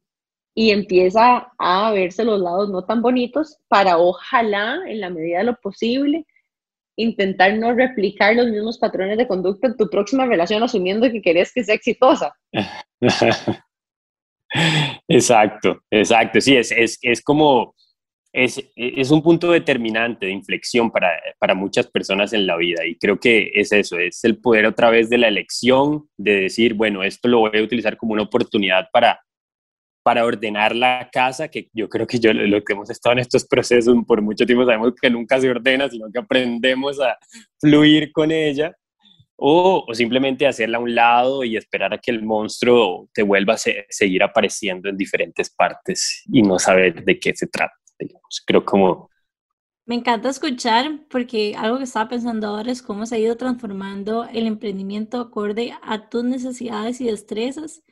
y 0.54 0.72
empieza 0.72 1.52
a 1.58 1.92
verse 1.92 2.24
los 2.24 2.40
lados 2.40 2.70
no 2.70 2.86
tan 2.86 3.02
bonitos 3.02 3.58
para 3.68 3.98
ojalá, 3.98 4.80
en 4.88 5.02
la 5.02 5.10
medida 5.10 5.40
de 5.40 5.46
lo 5.46 5.56
posible, 5.56 6.26
intentar 6.98 7.56
no 7.58 7.74
replicar 7.74 8.36
los 8.36 8.48
mismos 8.48 8.78
patrones 8.80 9.18
de 9.18 9.28
conducta 9.28 9.68
en 9.68 9.78
tu 9.78 9.90
próxima 9.90 10.26
relación, 10.26 10.64
asumiendo 10.64 11.10
que 11.12 11.22
querés 11.22 11.54
que 11.54 11.64
sea 11.64 11.76
exitosa. 11.76 12.36
exacto, 15.08 15.82
exacto. 15.92 16.42
Sí, 16.42 16.58
es, 16.58 16.72
es, 16.72 16.98
es 17.02 17.24
como, 17.24 17.76
es, 18.38 18.64
es, 18.76 19.10
un 19.10 19.24
punto 19.24 19.52
determinante 19.52 20.28
de 20.28 20.32
inflexión 20.32 20.92
para, 20.92 21.10
para 21.40 21.56
muchas 21.56 21.88
personas 21.88 22.34
en 22.34 22.46
la 22.46 22.56
vida 22.56 22.86
y 22.86 22.96
creo 22.96 23.20
que 23.20 23.50
es 23.56 23.72
eso, 23.72 23.98
es 23.98 24.24
el 24.24 24.38
poder 24.38 24.68
otra 24.68 24.92
vez 24.92 25.10
de 25.10 25.18
la 25.18 25.28
elección, 25.28 26.08
de 26.18 26.42
decir, 26.42 26.76
bueno, 26.76 27.02
esto 27.02 27.28
lo 27.28 27.40
voy 27.40 27.58
a 27.58 27.64
utilizar 27.64 27.98
como 27.98 28.14
una 28.14 28.22
oportunidad 28.22 28.90
para 28.94 29.20
para 30.04 30.24
ordenar 30.24 30.74
la 30.74 31.10
casa, 31.12 31.50
que 31.50 31.68
yo 31.74 31.90
creo 31.90 32.08
que 32.08 32.18
yo 32.18 32.32
lo 32.32 32.64
que 32.64 32.72
hemos 32.72 32.90
estado 32.90 33.12
en 33.14 33.20
estos 33.20 33.46
procesos 33.46 33.94
por 34.08 34.22
mucho 34.22 34.46
tiempo 34.46 34.66
sabemos 34.66 34.94
que 35.02 35.10
nunca 35.10 35.42
se 35.42 35.50
ordena, 35.50 35.90
sino 35.90 36.10
que 36.10 36.20
aprendemos 36.20 37.02
a 37.02 37.18
fluir 37.60 38.14
con 38.14 38.32
ella, 38.32 38.74
o, 39.36 39.84
o 39.86 39.94
simplemente 39.94 40.48
hacerla 40.48 40.78
a 40.78 40.82
un 40.82 40.96
lado 40.96 41.44
y 41.44 41.58
esperar 41.58 41.94
a 41.94 41.98
que 41.98 42.12
el 42.12 42.24
monstruo 42.24 43.10
te 43.14 43.22
vuelva 43.22 43.56
a 43.56 43.58
seguir 43.58 44.24
apareciendo 44.24 44.88
en 44.88 44.96
diferentes 44.96 45.50
partes 45.50 46.24
y 46.32 46.42
no 46.42 46.58
saber 46.58 47.04
de 47.04 47.20
qué 47.20 47.36
se 47.36 47.48
trata. 47.48 47.76
Digamos. 48.00 48.44
Creo 48.46 48.66
como... 48.66 49.10
Me 49.86 49.96
encanta 49.96 50.30
escuchar 50.30 51.06
porque 51.10 51.56
algo 51.58 51.78
que 51.78 51.86
estaba 51.86 52.10
pensando 52.10 52.48
ahora 52.48 52.72
es 52.72 52.82
cómo 52.82 53.06
se 53.06 53.16
ha 53.16 53.20
ido 53.20 53.38
transformando 53.38 54.26
el 54.26 54.46
emprendimiento 54.46 55.22
acorde 55.22 55.74
a 55.82 56.10
tus 56.10 56.26
necesidades 56.26 57.00
y 57.00 57.06
destrezas 57.06 57.84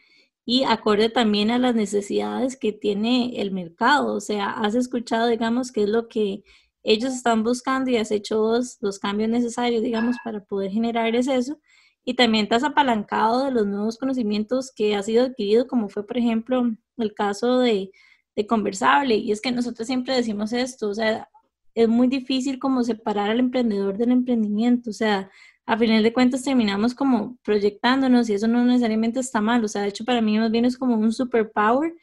y 0.46 0.63
acorde 0.63 1.10
también 1.10 1.52
a 1.52 1.58
las 1.58 1.74
necesidades 1.74 2.58
que 2.58 2.74
tiene 2.74 3.41
el 3.41 3.52
mercado. 3.52 4.13
O 4.13 4.20
sea, 4.20 4.52
has 4.52 4.76
escuchado, 4.76 5.28
digamos, 5.28 5.72
qué 5.72 5.84
es 5.84 5.89
lo 5.89 6.10
que 6.10 6.44
ellos 6.84 7.13
están 7.13 7.44
buscando 7.44 7.89
y 7.89 7.98
has 7.98 8.12
hecho 8.12 8.60
los 8.82 9.00
cambios 9.00 9.30
necesarios, 9.30 9.82
digamos, 9.82 10.18
para 10.24 10.44
poder 10.44 10.72
generar 10.72 11.15
eso. 11.15 11.60
Y 12.04 12.13
también 12.15 12.48
te 12.48 12.56
has 12.56 12.63
apalancado 12.63 13.46
de 13.46 13.52
los 13.52 13.65
nuevos 13.65 13.98
conocimientos 13.98 14.72
que 14.76 14.96
has 14.96 15.10
ido 15.10 15.24
adquirido, 15.26 15.68
como 15.68 15.89
fue, 15.89 16.06
por 16.06 16.18
ejemplo, 16.18 16.63
el 16.98 17.13
caso 17.15 17.60
de, 17.60 17.91
de 18.36 18.48
Conversable. 18.48 19.15
Y 19.15 19.32
es 19.32 19.41
que 19.41 19.52
nosotros 19.52 19.88
siempre 19.88 20.15
decimos 20.15 20.54
esto, 20.54 20.89
o 20.89 20.93
sea, 20.93 21.30
es 21.74 21.88
muy 21.88 22.08
difícil 22.08 22.60
como 22.60 22.84
separar 22.84 23.30
al 23.30 23.39
emprendedor 23.39 23.98
del 23.98 24.12
emprendimiento. 24.12 24.89
O 24.89 24.93
sea, 24.93 25.30
a 25.65 25.78
final 25.78 26.04
de 26.04 26.13
cuentas 26.13 26.43
terminamos 26.43 26.93
como 26.93 27.38
proyectándonos 27.43 28.30
y 28.30 28.34
eso 28.34 28.48
no 28.48 28.63
necesariamente 28.63 29.19
está 29.19 29.41
mal, 29.41 29.63
o 29.63 29.67
sea, 29.67 29.82
de 29.82 29.89
hecho 29.89 30.06
para 30.06 30.21
mí 30.21 30.38
más 30.38 30.52
bien 30.52 30.65
es 30.65 30.78
como 30.78 30.95
un 30.95 31.12
superpower, 31.12 31.93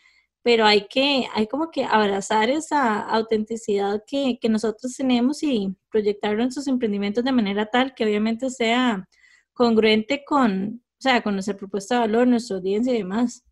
pero 0.42 0.66
hay 0.66 0.88
que, 0.88 1.28
hay 1.32 1.46
como 1.46 1.70
que 1.70 1.84
abrazar 1.84 2.50
esa 2.50 3.00
autenticidad 3.00 4.02
que, 4.04 4.38
que 4.40 4.48
nosotros 4.48 4.92
tenemos 4.96 5.42
y 5.44 5.76
proyectarlo 5.90 6.38
en 6.38 6.46
nuestros 6.46 6.66
emprendimientos 6.66 7.22
de 7.22 7.30
manera 7.30 7.66
tal 7.66 7.94
que 7.94 8.04
obviamente 8.04 8.50
sea 8.50 9.08
congruente 9.52 10.24
con, 10.26 10.82
o 10.98 11.00
sea, 11.00 11.22
con 11.22 11.34
nuestra 11.34 11.56
propuesta 11.56 11.94
de 11.94 12.00
valor, 12.00 12.26
nuestra 12.26 12.56
audiencia 12.56 12.92
y 12.92 12.98
demás. 12.98 13.44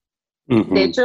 De 0.47 0.83
hecho, 0.83 1.05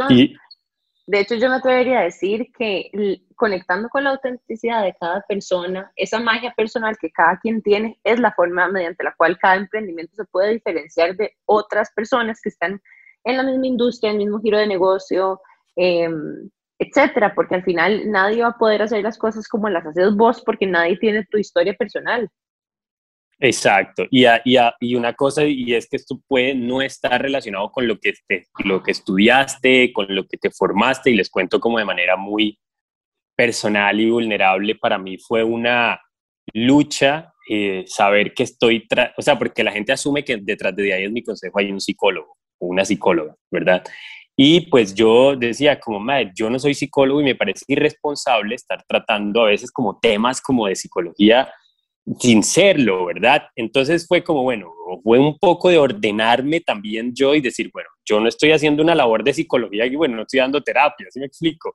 de 1.06 1.20
hecho, 1.20 1.36
yo 1.36 1.48
me 1.48 1.56
atrevería 1.56 2.00
a 2.00 2.04
decir 2.04 2.50
que 2.58 2.90
conectando 3.36 3.88
con 3.88 4.02
la 4.02 4.10
autenticidad 4.10 4.82
de 4.82 4.94
cada 4.98 5.20
persona, 5.22 5.92
esa 5.94 6.18
magia 6.18 6.52
personal 6.56 6.96
que 7.00 7.12
cada 7.12 7.38
quien 7.38 7.62
tiene 7.62 8.00
es 8.02 8.18
la 8.18 8.32
forma 8.32 8.66
mediante 8.68 9.04
la 9.04 9.14
cual 9.16 9.38
cada 9.38 9.54
emprendimiento 9.54 10.14
se 10.16 10.24
puede 10.24 10.54
diferenciar 10.54 11.14
de 11.16 11.32
otras 11.44 11.92
personas 11.94 12.40
que 12.42 12.48
están 12.48 12.80
en 13.22 13.36
la 13.36 13.44
misma 13.44 13.68
industria, 13.68 14.10
en 14.10 14.16
el 14.16 14.24
mismo 14.24 14.40
giro 14.40 14.58
de 14.58 14.66
negocio, 14.66 15.40
em, 15.76 16.50
etcétera, 16.78 17.34
porque 17.34 17.54
al 17.54 17.64
final 17.64 18.10
nadie 18.10 18.42
va 18.42 18.48
a 18.48 18.58
poder 18.58 18.82
hacer 18.82 19.02
las 19.04 19.16
cosas 19.16 19.46
como 19.48 19.68
las 19.68 19.86
haces 19.86 20.14
vos 20.16 20.42
porque 20.44 20.66
nadie 20.66 20.98
tiene 20.98 21.24
tu 21.30 21.38
historia 21.38 21.74
personal. 21.74 22.28
Exacto, 23.38 24.06
y, 24.10 24.24
y, 24.24 24.56
y, 24.80 24.94
una 24.94 25.12
cosa, 25.12 25.44
y 25.44 25.74
es 25.74 25.88
que 25.88 25.96
esto 25.96 26.18
puede 26.26 26.54
no 26.54 26.80
estar 26.80 27.20
relacionado 27.20 27.70
con 27.70 27.86
lo 27.86 27.98
que, 27.98 28.14
te, 28.26 28.46
lo 28.64 28.82
que 28.82 28.92
estudiaste, 28.92 29.92
con 29.92 30.06
lo 30.14 30.26
que 30.26 30.38
te 30.38 30.50
formaste, 30.50 31.10
y 31.10 31.16
les 31.16 31.28
cuento 31.28 31.60
como 31.60 31.78
de 31.78 31.84
manera 31.84 32.16
muy 32.16 32.58
personal 33.36 34.00
y 34.00 34.10
vulnerable, 34.10 34.74
para 34.76 34.96
mí 34.96 35.18
fue 35.18 35.44
una 35.44 36.00
lucha 36.54 37.34
eh, 37.50 37.84
saber 37.86 38.32
que 38.32 38.44
estoy, 38.44 38.86
o 39.18 39.22
sea, 39.22 39.38
porque 39.38 39.62
la 39.62 39.72
gente 39.72 39.92
asume 39.92 40.24
que 40.24 40.38
detrás 40.38 40.74
de 40.74 40.94
ahí 40.94 41.04
es 41.04 41.12
mi 41.12 41.22
consejo 41.22 41.58
hay 41.58 41.70
un 41.70 41.80
psicólogo 41.80 42.36
una 42.58 42.84
psicóloga, 42.84 43.34
¿verdad? 43.50 43.84
Y 44.36 44.62
pues 44.68 44.94
yo 44.94 45.34
decía, 45.34 45.80
como, 45.80 45.98
madre, 45.98 46.32
yo 46.34 46.50
no 46.50 46.58
soy 46.58 46.74
psicólogo 46.74 47.20
y 47.20 47.24
me 47.24 47.34
parece 47.34 47.64
irresponsable 47.68 48.54
estar 48.54 48.84
tratando 48.86 49.42
a 49.42 49.48
veces 49.48 49.70
como 49.70 49.98
temas 49.98 50.40
como 50.42 50.66
de 50.66 50.76
psicología 50.76 51.50
sin 52.20 52.42
serlo, 52.42 53.06
¿verdad? 53.06 53.48
Entonces 53.56 54.06
fue 54.06 54.22
como, 54.22 54.42
bueno, 54.42 54.72
fue 55.02 55.18
un 55.18 55.38
poco 55.38 55.68
de 55.68 55.78
ordenarme 55.78 56.60
también 56.60 57.12
yo 57.14 57.34
y 57.34 57.40
decir, 57.40 57.70
bueno, 57.72 57.88
yo 58.04 58.20
no 58.20 58.28
estoy 58.28 58.52
haciendo 58.52 58.82
una 58.82 58.94
labor 58.94 59.24
de 59.24 59.34
psicología 59.34 59.86
y 59.86 59.96
bueno, 59.96 60.16
no 60.16 60.22
estoy 60.22 60.40
dando 60.40 60.62
terapia, 60.62 61.06
¿sí 61.10 61.18
me 61.18 61.26
explico? 61.26 61.74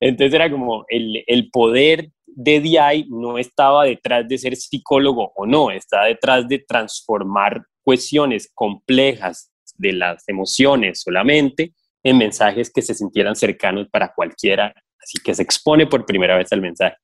Entonces 0.00 0.34
era 0.34 0.50
como 0.50 0.84
el, 0.88 1.22
el 1.26 1.50
poder 1.50 2.10
de 2.26 2.60
DI 2.60 3.06
no 3.08 3.38
estaba 3.38 3.84
detrás 3.84 4.28
de 4.28 4.38
ser 4.38 4.56
psicólogo 4.56 5.32
o 5.34 5.46
no, 5.46 5.70
está 5.70 6.04
detrás 6.04 6.46
de 6.48 6.60
transformar 6.60 7.64
cuestiones 7.82 8.50
complejas 8.54 9.50
de 9.76 9.92
las 9.92 10.28
emociones 10.28 11.00
solamente 11.00 11.72
en 12.02 12.18
mensajes 12.18 12.70
que 12.70 12.82
se 12.82 12.94
sintieran 12.94 13.34
cercanos 13.34 13.88
para 13.90 14.12
cualquiera, 14.14 14.72
así 15.02 15.18
que 15.22 15.34
se 15.34 15.42
expone 15.42 15.86
por 15.86 16.06
primera 16.06 16.36
vez 16.36 16.52
al 16.52 16.60
mensaje. 16.60 16.96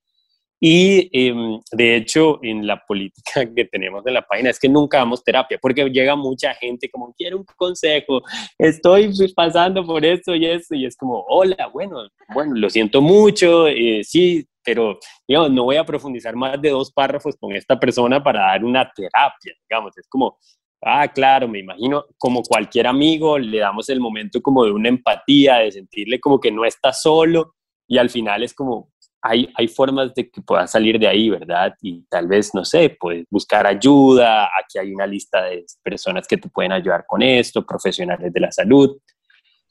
Y 0.60 1.10
em, 1.12 1.60
de 1.72 1.96
hecho, 1.96 2.38
en 2.42 2.66
la 2.66 2.82
política 2.86 3.44
que 3.54 3.64
tenemos 3.66 4.06
en 4.06 4.14
la 4.14 4.22
página 4.22 4.50
es 4.50 4.58
que 4.58 4.68
nunca 4.68 4.98
damos 4.98 5.22
terapia, 5.22 5.58
porque 5.60 5.84
llega 5.90 6.16
mucha 6.16 6.54
gente 6.54 6.88
como, 6.90 7.12
quiero 7.16 7.38
un 7.38 7.44
consejo, 7.56 8.22
estoy 8.58 9.12
pasando 9.34 9.84
por 9.84 10.04
esto 10.04 10.34
y 10.34 10.46
esto, 10.46 10.74
y 10.74 10.86
es 10.86 10.96
como, 10.96 11.24
hola, 11.28 11.68
bueno, 11.72 12.08
bueno, 12.32 12.54
lo 12.54 12.70
siento 12.70 13.00
mucho, 13.00 13.68
eh, 13.68 14.02
sí, 14.04 14.46
pero 14.64 14.98
digamos, 15.28 15.50
no 15.50 15.64
voy 15.64 15.76
a 15.76 15.84
profundizar 15.84 16.34
más 16.34 16.60
de 16.60 16.70
dos 16.70 16.90
párrafos 16.92 17.36
con 17.36 17.52
esta 17.52 17.78
persona 17.78 18.22
para 18.22 18.40
dar 18.40 18.64
una 18.64 18.90
terapia, 18.90 19.52
digamos, 19.68 19.96
es 19.98 20.08
como, 20.08 20.38
ah, 20.82 21.08
claro, 21.08 21.48
me 21.48 21.60
imagino, 21.60 22.04
como 22.16 22.42
cualquier 22.42 22.86
amigo, 22.86 23.38
le 23.38 23.58
damos 23.58 23.88
el 23.88 24.00
momento 24.00 24.40
como 24.40 24.64
de 24.64 24.72
una 24.72 24.88
empatía, 24.88 25.56
de 25.58 25.72
sentirle 25.72 26.20
como 26.20 26.40
que 26.40 26.50
no 26.50 26.64
está 26.64 26.92
solo, 26.92 27.54
y 27.86 27.98
al 27.98 28.08
final 28.08 28.42
es 28.42 28.54
como, 28.54 28.90
hay, 29.26 29.50
hay 29.54 29.68
formas 29.68 30.12
de 30.14 30.28
que 30.28 30.42
puedas 30.42 30.70
salir 30.70 30.98
de 30.98 31.08
ahí, 31.08 31.30
¿verdad? 31.30 31.74
Y 31.80 32.02
tal 32.10 32.28
vez, 32.28 32.54
no 32.54 32.62
sé, 32.62 32.94
puedes 33.00 33.24
buscar 33.30 33.66
ayuda, 33.66 34.44
aquí 34.44 34.78
hay 34.78 34.92
una 34.92 35.06
lista 35.06 35.42
de 35.44 35.64
personas 35.82 36.28
que 36.28 36.36
te 36.36 36.50
pueden 36.50 36.72
ayudar 36.72 37.06
con 37.06 37.22
esto, 37.22 37.64
profesionales 37.64 38.30
de 38.30 38.40
la 38.40 38.52
salud, 38.52 38.98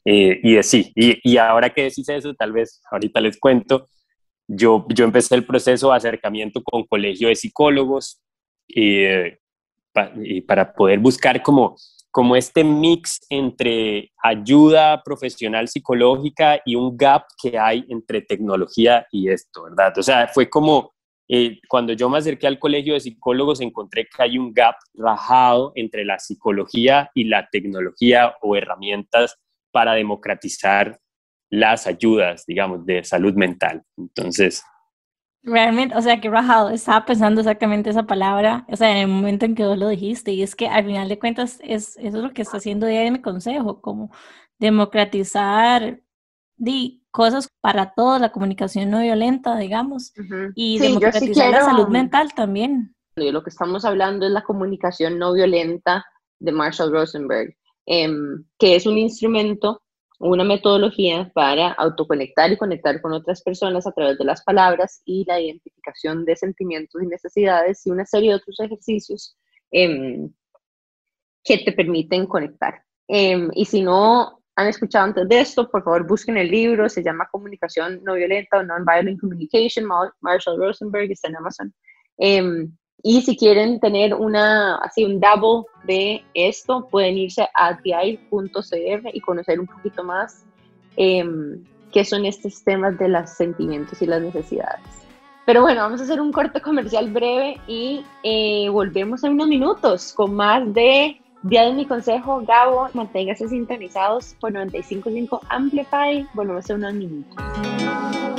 eh, 0.04 0.40
y 0.42 0.60
sí, 0.64 0.92
y, 0.96 1.18
y, 1.22 1.36
ahora 1.36 1.70
que 1.70 1.84
decís 1.84 2.08
eso, 2.08 2.34
tal 2.34 2.52
vez 2.52 2.82
ahorita 2.90 3.20
les 3.20 3.38
cuento, 3.38 3.86
yo, 4.48 4.86
yo 4.88 5.04
empecé 5.04 5.36
el 5.36 5.46
proceso 5.46 5.90
de 5.90 5.96
acercamiento 5.98 6.60
con 6.62 6.84
colegio 6.84 7.28
de 7.28 7.36
psicólogos 7.36 8.20
eh, 8.74 9.38
y 10.16 10.40
para 10.40 10.74
poder 10.74 10.98
buscar 10.98 11.40
como 11.42 11.76
como 12.14 12.36
este 12.36 12.62
mix 12.62 13.26
entre 13.28 14.12
ayuda 14.22 15.02
profesional 15.02 15.66
psicológica 15.66 16.60
y 16.64 16.76
un 16.76 16.96
gap 16.96 17.24
que 17.42 17.58
hay 17.58 17.84
entre 17.88 18.22
tecnología 18.22 19.04
y 19.10 19.30
esto, 19.30 19.64
¿verdad? 19.64 19.98
O 19.98 20.02
sea, 20.04 20.28
fue 20.28 20.48
como 20.48 20.92
eh, 21.26 21.58
cuando 21.68 21.92
yo 21.92 22.08
me 22.08 22.18
acerqué 22.18 22.46
al 22.46 22.60
colegio 22.60 22.94
de 22.94 23.00
psicólogos 23.00 23.60
encontré 23.60 24.06
que 24.06 24.22
hay 24.22 24.38
un 24.38 24.54
gap 24.54 24.76
rajado 24.94 25.72
entre 25.74 26.04
la 26.04 26.20
psicología 26.20 27.10
y 27.14 27.24
la 27.24 27.48
tecnología 27.50 28.36
o 28.42 28.54
herramientas 28.54 29.34
para 29.72 29.94
democratizar 29.94 31.00
las 31.50 31.88
ayudas, 31.88 32.44
digamos, 32.46 32.86
de 32.86 33.02
salud 33.02 33.34
mental. 33.34 33.82
Entonces, 33.96 34.62
Realmente, 35.46 35.94
o 35.94 36.00
sea, 36.00 36.22
que 36.22 36.30
rajado, 36.30 36.70
estaba 36.70 37.04
pensando 37.04 37.42
exactamente 37.42 37.90
esa 37.90 38.04
palabra, 38.04 38.64
o 38.68 38.76
sea, 38.76 38.92
en 38.92 38.96
el 38.96 39.08
momento 39.08 39.44
en 39.44 39.54
que 39.54 39.66
vos 39.66 39.76
lo 39.76 39.88
dijiste, 39.88 40.32
y 40.32 40.42
es 40.42 40.56
que 40.56 40.68
al 40.68 40.86
final 40.86 41.06
de 41.06 41.18
cuentas 41.18 41.58
es, 41.62 41.98
eso 41.98 42.16
es 42.16 42.22
lo 42.22 42.32
que 42.32 42.42
está 42.42 42.56
haciendo 42.56 42.86
mi 42.86 43.20
consejo, 43.20 43.82
como 43.82 44.10
democratizar 44.58 46.00
di, 46.56 47.04
cosas 47.10 47.48
para 47.60 47.94
todos, 47.94 48.20
la 48.20 48.32
comunicación 48.32 48.90
no 48.90 49.00
violenta, 49.00 49.56
digamos, 49.56 50.12
y 50.56 50.80
democratizar 50.80 51.50
la 51.50 51.64
salud 51.64 51.86
mental 51.86 52.32
también. 52.34 52.96
Lo 53.14 53.44
que 53.44 53.50
estamos 53.50 53.84
hablando 53.84 54.26
es 54.26 54.32
la 54.32 54.42
comunicación 54.42 55.18
no 55.18 55.32
violenta 55.32 56.04
de 56.40 56.50
Marshall 56.50 56.90
Rosenberg, 56.90 57.54
em, 57.86 58.44
que 58.58 58.74
es 58.74 58.86
un 58.86 58.98
instrumento 58.98 59.83
una 60.18 60.44
metodología 60.44 61.30
para 61.34 61.72
autoconectar 61.72 62.52
y 62.52 62.56
conectar 62.56 63.00
con 63.00 63.12
otras 63.12 63.42
personas 63.42 63.86
a 63.86 63.92
través 63.92 64.18
de 64.18 64.24
las 64.24 64.42
palabras 64.42 65.02
y 65.04 65.24
la 65.26 65.40
identificación 65.40 66.24
de 66.24 66.36
sentimientos 66.36 67.02
y 67.02 67.06
necesidades 67.06 67.86
y 67.86 67.90
una 67.90 68.06
serie 68.06 68.30
de 68.30 68.36
otros 68.36 68.58
ejercicios 68.60 69.36
em, 69.70 70.32
que 71.42 71.58
te 71.58 71.72
permiten 71.72 72.26
conectar. 72.26 72.82
Em, 73.08 73.50
y 73.54 73.64
si 73.64 73.82
no 73.82 74.40
han 74.56 74.68
escuchado 74.68 75.04
antes 75.04 75.28
de 75.28 75.40
esto, 75.40 75.70
por 75.70 75.82
favor 75.82 76.06
busquen 76.06 76.36
el 76.36 76.50
libro, 76.50 76.88
se 76.88 77.02
llama 77.02 77.28
Comunicación 77.30 78.00
no 78.04 78.14
violenta 78.14 78.58
o 78.58 78.62
Non-Violent 78.62 79.20
Communication, 79.20 79.86
Marshall 80.20 80.58
Rosenberg, 80.58 81.10
está 81.10 81.28
en 81.28 81.36
Amazon. 81.36 81.74
Em, 82.18 82.72
y 83.06 83.20
si 83.20 83.36
quieren 83.36 83.78
tener 83.80 84.14
una, 84.14 84.76
así 84.76 85.04
un 85.04 85.20
double 85.20 85.66
de 85.84 86.24
esto, 86.32 86.88
pueden 86.90 87.18
irse 87.18 87.46
a 87.54 87.76
ti.cr 87.76 89.10
y 89.12 89.20
conocer 89.20 89.60
un 89.60 89.66
poquito 89.66 90.02
más 90.02 90.46
eh, 90.96 91.22
qué 91.92 92.02
son 92.02 92.24
estos 92.24 92.64
temas 92.64 92.98
de 92.98 93.08
los 93.08 93.28
sentimientos 93.28 94.00
y 94.00 94.06
las 94.06 94.22
necesidades. 94.22 94.80
Pero 95.44 95.60
bueno, 95.60 95.82
vamos 95.82 96.00
a 96.00 96.04
hacer 96.04 96.18
un 96.18 96.32
corte 96.32 96.62
comercial 96.62 97.12
breve 97.12 97.60
y 97.66 98.02
eh, 98.22 98.70
volvemos 98.70 99.22
en 99.22 99.32
unos 99.32 99.48
minutos 99.48 100.14
con 100.14 100.34
más 100.34 100.72
de 100.72 101.20
Día 101.42 101.66
de 101.66 101.74
mi 101.74 101.84
consejo. 101.84 102.42
Gabo, 102.46 102.88
manténgase 102.94 103.46
sintonizados 103.50 104.34
por 104.40 104.50
95.5 104.50 105.40
Amplify. 105.50 106.26
Volvemos 106.32 106.70
en 106.70 106.76
unos 106.76 106.94
minutos. 106.94 107.36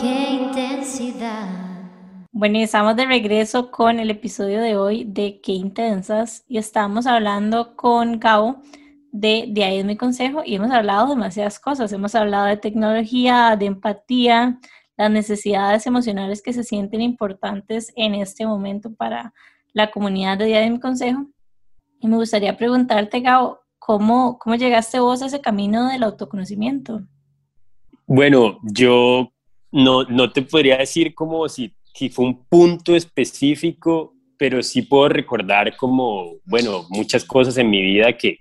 Qué 0.02 0.42
intensidad 0.42 1.75
bueno, 2.38 2.58
estamos 2.58 2.98
de 2.98 3.06
regreso 3.06 3.72
con 3.72 3.98
el 3.98 4.10
episodio 4.10 4.60
de 4.60 4.76
hoy 4.76 5.06
de 5.06 5.40
Qué 5.40 5.54
Intensas 5.54 6.44
y 6.50 6.58
estamos 6.58 7.08
hablando 7.08 7.78
con 7.78 8.20
Gabo 8.20 8.58
de 9.14 9.46
De 9.48 9.64
ahí 9.64 9.78
es 9.78 9.86
mi 9.86 9.96
consejo 9.96 10.42
y 10.46 10.56
hemos 10.56 10.70
hablado 10.72 11.06
de 11.08 11.16
demasiadas 11.16 11.62
cosas. 11.62 11.94
Hemos 11.94 12.14
hablado 12.14 12.48
de 12.48 12.58
tecnología, 12.58 13.56
de 13.58 13.68
empatía, 13.68 14.60
las 14.98 15.10
necesidades 15.10 15.88
emocionales 15.88 16.42
que 16.42 16.52
se 16.52 16.66
sienten 16.66 17.00
importantes 17.00 17.94
en 17.96 18.16
este 18.16 18.46
momento 18.46 18.94
para 18.94 19.34
la 19.72 19.90
comunidad 19.90 20.38
de 20.38 20.48
Día 20.48 20.60
de 20.60 20.72
mi 20.72 20.82
consejo. 20.82 21.28
Y 22.02 22.10
me 22.10 22.18
gustaría 22.18 22.58
preguntarte, 22.58 23.22
Gabo, 23.22 23.62
¿cómo, 23.80 24.40
cómo 24.40 24.58
llegaste 24.58 25.00
vos 25.00 25.22
a 25.22 25.28
ese 25.28 25.40
camino 25.40 25.88
del 25.88 26.04
autoconocimiento? 26.04 27.02
Bueno, 28.06 28.60
yo 28.62 29.32
no, 29.72 30.04
no 30.04 30.34
te 30.34 30.42
podría 30.42 30.76
decir 30.76 31.16
como 31.16 31.48
si 31.48 31.74
si 31.96 32.10
fue 32.10 32.26
un 32.26 32.46
punto 32.46 32.94
específico, 32.96 34.14
pero 34.38 34.62
sí 34.62 34.82
puedo 34.82 35.08
recordar 35.08 35.78
como, 35.78 36.36
bueno, 36.46 36.86
muchas 36.90 37.24
cosas 37.24 37.58
en 37.58 37.70
mi 37.70 37.82
vida 37.82 38.18
que, 38.18 38.40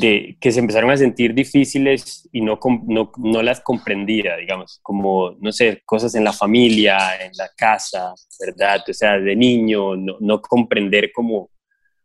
de, 0.00 0.36
que 0.40 0.50
se 0.50 0.58
empezaron 0.58 0.90
a 0.90 0.96
sentir 0.96 1.32
difíciles 1.32 2.28
y 2.32 2.40
no, 2.40 2.58
no, 2.88 3.12
no 3.18 3.42
las 3.42 3.60
comprendía, 3.60 4.36
digamos, 4.36 4.80
como, 4.82 5.36
no 5.38 5.52
sé, 5.52 5.80
cosas 5.86 6.16
en 6.16 6.24
la 6.24 6.32
familia, 6.32 6.98
en 7.24 7.30
la 7.38 7.48
casa, 7.56 8.12
¿verdad? 8.44 8.80
O 8.88 8.92
sea, 8.92 9.20
de 9.20 9.36
niño, 9.36 9.94
no, 9.94 10.16
no 10.18 10.42
comprender 10.42 11.12
como, 11.12 11.50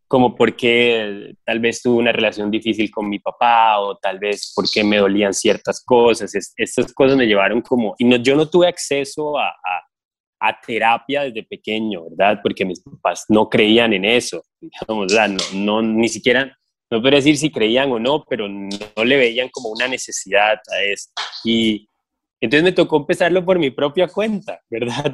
como 0.08 0.36
por 0.36 0.56
qué 0.56 1.34
tal 1.44 1.60
vez 1.60 1.82
tuve 1.82 1.98
una 1.98 2.12
relación 2.12 2.52
difícil 2.52 2.92
con 2.92 3.10
mi 3.10 3.18
papá 3.18 3.80
o 3.80 3.98
tal 3.98 4.20
vez 4.20 4.54
por 4.56 4.70
qué 4.70 4.84
me 4.84 4.98
dolían 4.98 5.34
ciertas 5.34 5.84
cosas. 5.84 6.36
estas 6.56 6.94
cosas 6.94 7.18
me 7.18 7.26
llevaron 7.26 7.62
como, 7.62 7.96
y 7.98 8.06
no, 8.06 8.18
yo 8.18 8.36
no 8.36 8.48
tuve 8.48 8.68
acceso 8.68 9.40
a 9.40 9.48
a 9.48 9.91
terapia 10.66 11.24
desde 11.24 11.44
pequeño, 11.44 12.10
¿verdad? 12.10 12.40
Porque 12.42 12.66
mis 12.66 12.82
papás 12.82 13.26
no 13.30 13.50
creían 13.50 13.94
en 13.94 14.06
eso, 14.06 14.44
digamos. 14.60 15.14
No, 15.14 15.82
no, 15.82 15.82
ni 15.82 16.10
siquiera, 16.10 16.58
no 16.90 17.02
puedo 17.02 17.16
decir 17.16 17.38
si 17.38 17.52
creían 17.52 17.92
o 17.92 18.00
no, 18.00 18.26
pero 18.28 18.48
no 18.50 19.04
le 19.04 19.18
veían 19.18 19.50
como 19.50 19.70
una 19.70 19.88
necesidad 19.88 20.54
a 20.54 20.84
esto. 20.84 21.14
Y 21.44 21.88
entonces 22.42 22.64
me 22.64 22.72
tocó 22.72 22.98
empezarlo 22.98 23.46
por 23.46 23.60
mi 23.60 23.70
propia 23.70 24.08
cuenta, 24.08 24.60
¿verdad? 24.70 25.14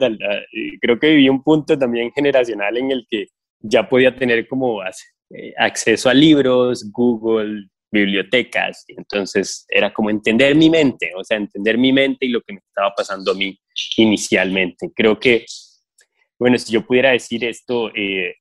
Creo 0.82 1.00
que 1.00 1.10
viví 1.10 1.30
un 1.30 1.44
punto 1.44 1.78
también 1.78 2.12
generacional 2.14 2.78
en 2.78 2.92
el 2.92 3.06
que 3.10 3.28
ya 3.60 3.88
podía 3.88 4.16
tener 4.16 4.48
como 4.48 4.82
eh, 4.84 5.54
acceso 5.58 6.10
a 6.10 6.14
libros, 6.14 6.90
Google, 6.92 7.68
bibliotecas. 7.92 8.86
Entonces 8.88 9.66
era 9.70 9.94
como 9.94 10.10
entender 10.10 10.56
mi 10.56 10.70
mente, 10.70 11.12
o 11.16 11.24
sea, 11.24 11.38
entender 11.38 11.78
mi 11.78 11.94
mente 11.94 12.26
y 12.26 12.30
lo 12.30 12.42
que 12.42 12.54
me 12.54 12.60
estaba 12.60 12.94
pasando 12.96 13.32
a 13.32 13.36
mí 13.36 13.58
inicialmente. 13.98 14.92
Creo 14.96 15.20
que, 15.20 15.46
bueno, 16.40 16.58
si 16.58 16.72
yo 16.74 16.86
pudiera 16.86 17.12
decir 17.12 17.44
esto, 17.44 17.90
eh, 17.96 18.36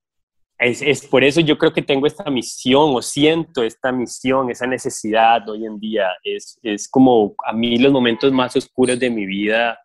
es, 0.58 0.80
es, 0.82 1.06
por 1.06 1.22
eso 1.22 1.40
yo 1.40 1.58
creo 1.58 1.72
que 1.72 1.82
tengo 1.82 2.06
esta 2.06 2.30
misión 2.30 2.94
o 2.94 3.02
siento 3.02 3.62
esta 3.62 3.92
misión, 3.92 4.50
esa 4.50 4.66
necesidad 4.66 5.48
hoy 5.48 5.66
en 5.66 5.78
día. 5.78 6.08
Es, 6.24 6.58
es 6.62 6.88
como 6.88 7.34
a 7.44 7.52
mí 7.52 7.78
los 7.78 7.92
momentos 7.92 8.32
más 8.32 8.56
oscuros 8.56 8.98
de 8.98 9.10
mi 9.10 9.26
vida, 9.26 9.78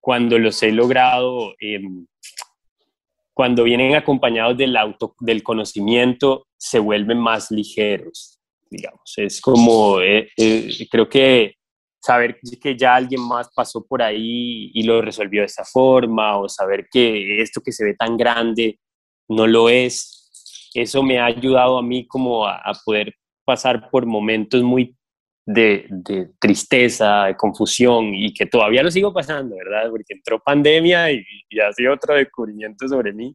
cuando 0.00 0.38
los 0.38 0.62
he 0.62 0.72
logrado, 0.72 1.54
em, 1.60 2.06
cuando 3.34 3.64
vienen 3.64 3.94
acompañados 3.96 4.56
del, 4.56 4.76
auto, 4.76 5.14
del 5.20 5.42
conocimiento, 5.42 6.46
se 6.56 6.78
vuelven 6.78 7.18
más 7.18 7.50
ligeros 7.50 8.35
digamos. 8.70 9.12
Es 9.16 9.40
como, 9.40 10.00
eh, 10.00 10.28
eh, 10.36 10.88
creo 10.90 11.08
que 11.08 11.54
saber 12.00 12.38
que 12.60 12.76
ya 12.76 12.94
alguien 12.94 13.20
más 13.20 13.50
pasó 13.54 13.84
por 13.84 14.02
ahí 14.02 14.70
y 14.72 14.82
lo 14.84 15.02
resolvió 15.02 15.42
de 15.42 15.46
esa 15.46 15.64
forma, 15.64 16.38
o 16.38 16.48
saber 16.48 16.86
que 16.90 17.42
esto 17.42 17.60
que 17.60 17.72
se 17.72 17.84
ve 17.84 17.94
tan 17.94 18.16
grande 18.16 18.78
no 19.28 19.46
lo 19.46 19.68
es, 19.68 20.70
eso 20.74 21.02
me 21.02 21.18
ha 21.18 21.26
ayudado 21.26 21.78
a 21.78 21.82
mí 21.82 22.06
como 22.06 22.46
a, 22.46 22.72
poder 22.84 23.14
pasar 23.44 23.90
por 23.90 24.06
momentos 24.06 24.62
muy 24.62 24.96
de, 25.44 25.86
de, 25.88 26.30
tristeza, 26.38 27.24
de 27.24 27.36
confusión 27.36 28.14
y 28.14 28.32
que 28.34 28.46
todavía 28.46 28.82
lo 28.82 28.90
sigo 28.90 29.12
pasando, 29.12 29.56
¿verdad? 29.56 29.90
Porque 29.90 30.14
entró 30.14 30.40
pandemia 30.40 31.10
y, 31.12 31.24
y 31.48 31.60
ha 31.60 31.72
sido 31.72 31.94
otro 31.94 32.14
descubrimiento 32.14 32.86
sobre 32.88 33.12
mí. 33.12 33.34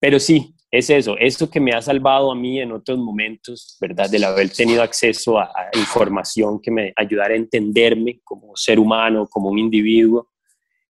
Pero 0.00 0.18
sí, 0.18 0.54
es 0.70 0.88
eso, 0.88 1.16
eso 1.18 1.50
que 1.50 1.60
me 1.60 1.72
ha 1.72 1.82
salvado 1.82 2.30
a 2.30 2.34
mí 2.34 2.60
en 2.60 2.72
otros 2.72 2.98
momentos, 2.98 3.76
¿verdad? 3.80 4.08
Del 4.08 4.24
haber 4.24 4.50
tenido 4.50 4.82
acceso 4.82 5.38
a, 5.38 5.50
información 5.74 6.60
que 6.60 6.70
me 6.70 6.92
ayudara 6.96 7.34
a 7.34 7.36
entenderme 7.36 8.20
como 8.22 8.56
ser 8.56 8.78
humano, 8.78 9.26
como 9.28 9.50
un 9.50 9.58
individuo, 9.58 10.30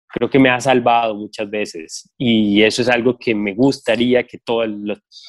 creo 0.07 0.29
que 0.29 0.39
me 0.39 0.49
ha 0.49 0.59
salvado 0.59 1.15
muchas 1.15 1.49
veces. 1.49 2.11
Y 2.17 2.63
eso 2.63 2.81
es 2.81 2.89
algo 2.89 3.17
que 3.17 3.35
me 3.35 3.53
gustaría 3.53 4.23
que 4.23 4.39
todos 4.39 4.67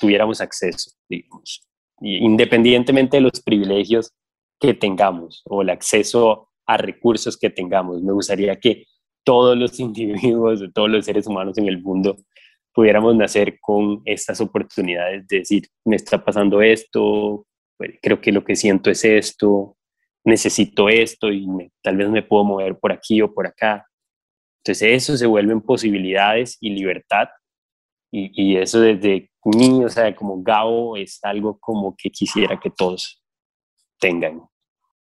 tuviéramos 0.01 0.41
acceso, 0.41 0.93
digamos, 1.09 1.63
independientemente 2.01 3.19
de 3.19 3.23
los 3.23 3.41
privilegios 3.43 4.13
que 4.59 4.73
tengamos 4.75 5.43
o 5.45 5.63
el 5.63 5.71
acceso 5.71 6.49
a 6.67 6.79
recursos 6.79 7.37
que 7.37 7.51
tengamos. 7.51 8.03
Me 8.03 8.13
gustaría 8.13 8.57
que 8.57 8.87
todos 9.25 9.59
los 9.59 9.79
individuos, 9.81 10.63
todos 10.75 10.89
los 10.89 11.05
seres 11.05 11.27
humanos 11.27 11.59
en 11.59 11.69
el 11.69 11.83
mundo 11.83 12.17
pudiéramos 12.79 13.17
nacer 13.17 13.59
con 13.59 14.03
estas 14.05 14.41
oportunidades 14.41 15.27
de 15.27 15.39
decir, 15.39 15.67
me 15.85 15.97
está 15.97 16.25
pasando 16.25 16.63
esto, 16.63 17.45
pues, 17.77 17.99
creo 18.01 18.21
que 18.21 18.31
lo 18.31 18.45
que 18.45 18.55
siento 18.55 18.89
es 18.89 19.05
esto, 19.05 19.77
necesito 20.25 20.89
esto 20.89 21.33
y 21.33 21.45
tal 21.83 21.97
vez 21.97 22.09
me 22.09 22.23
puedo 22.23 22.45
mover 22.45 22.79
por 22.79 22.93
aquí 22.93 23.21
o 23.21 23.35
por 23.35 23.49
acá. 23.49 23.85
Entonces 24.63 24.91
eso 24.93 25.17
se 25.17 25.27
vuelven 25.27 25.61
posibilidades 25.61 26.57
y 26.61 26.71
libertad 26.71 27.27
y, 28.13 28.31
y 28.41 28.57
eso 28.59 28.81
desde 28.81 29.29
niño, 29.45 29.87
o 29.87 29.91
sea, 29.91 30.15
como 30.15 30.41
Gabo 30.41 30.97
es 30.97 31.19
algo 31.25 31.59
como 31.59 31.97
que 31.99 32.11
quisiera 32.11 32.61
que 32.61 32.71
todos 32.71 33.21
tengan. 33.99 34.43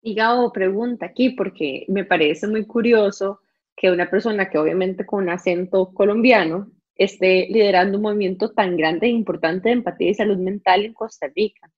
Y 0.02 0.12
Gabo 0.12 0.52
pregunta 0.52 1.06
aquí 1.06 1.30
porque 1.30 1.86
me 1.88 2.04
parece 2.04 2.46
muy 2.48 2.66
curioso 2.66 3.40
que 3.74 3.90
una 3.90 4.10
persona 4.10 4.50
que 4.50 4.58
obviamente 4.58 5.06
con 5.06 5.22
un 5.22 5.30
acento 5.30 5.90
colombiano 5.94 6.70
esté 6.96 7.48
liderando 7.50 7.98
un 7.98 8.02
movimiento 8.02 8.50
tan 8.50 8.76
grande 8.76 9.06
e 9.06 9.10
importante 9.10 9.68
de 9.68 9.74
empatía 9.74 10.10
y 10.10 10.14
salud 10.14 10.38
mental 10.38 10.84
en 10.84 10.92
Costa 10.92 11.28
Rica. 11.34 11.70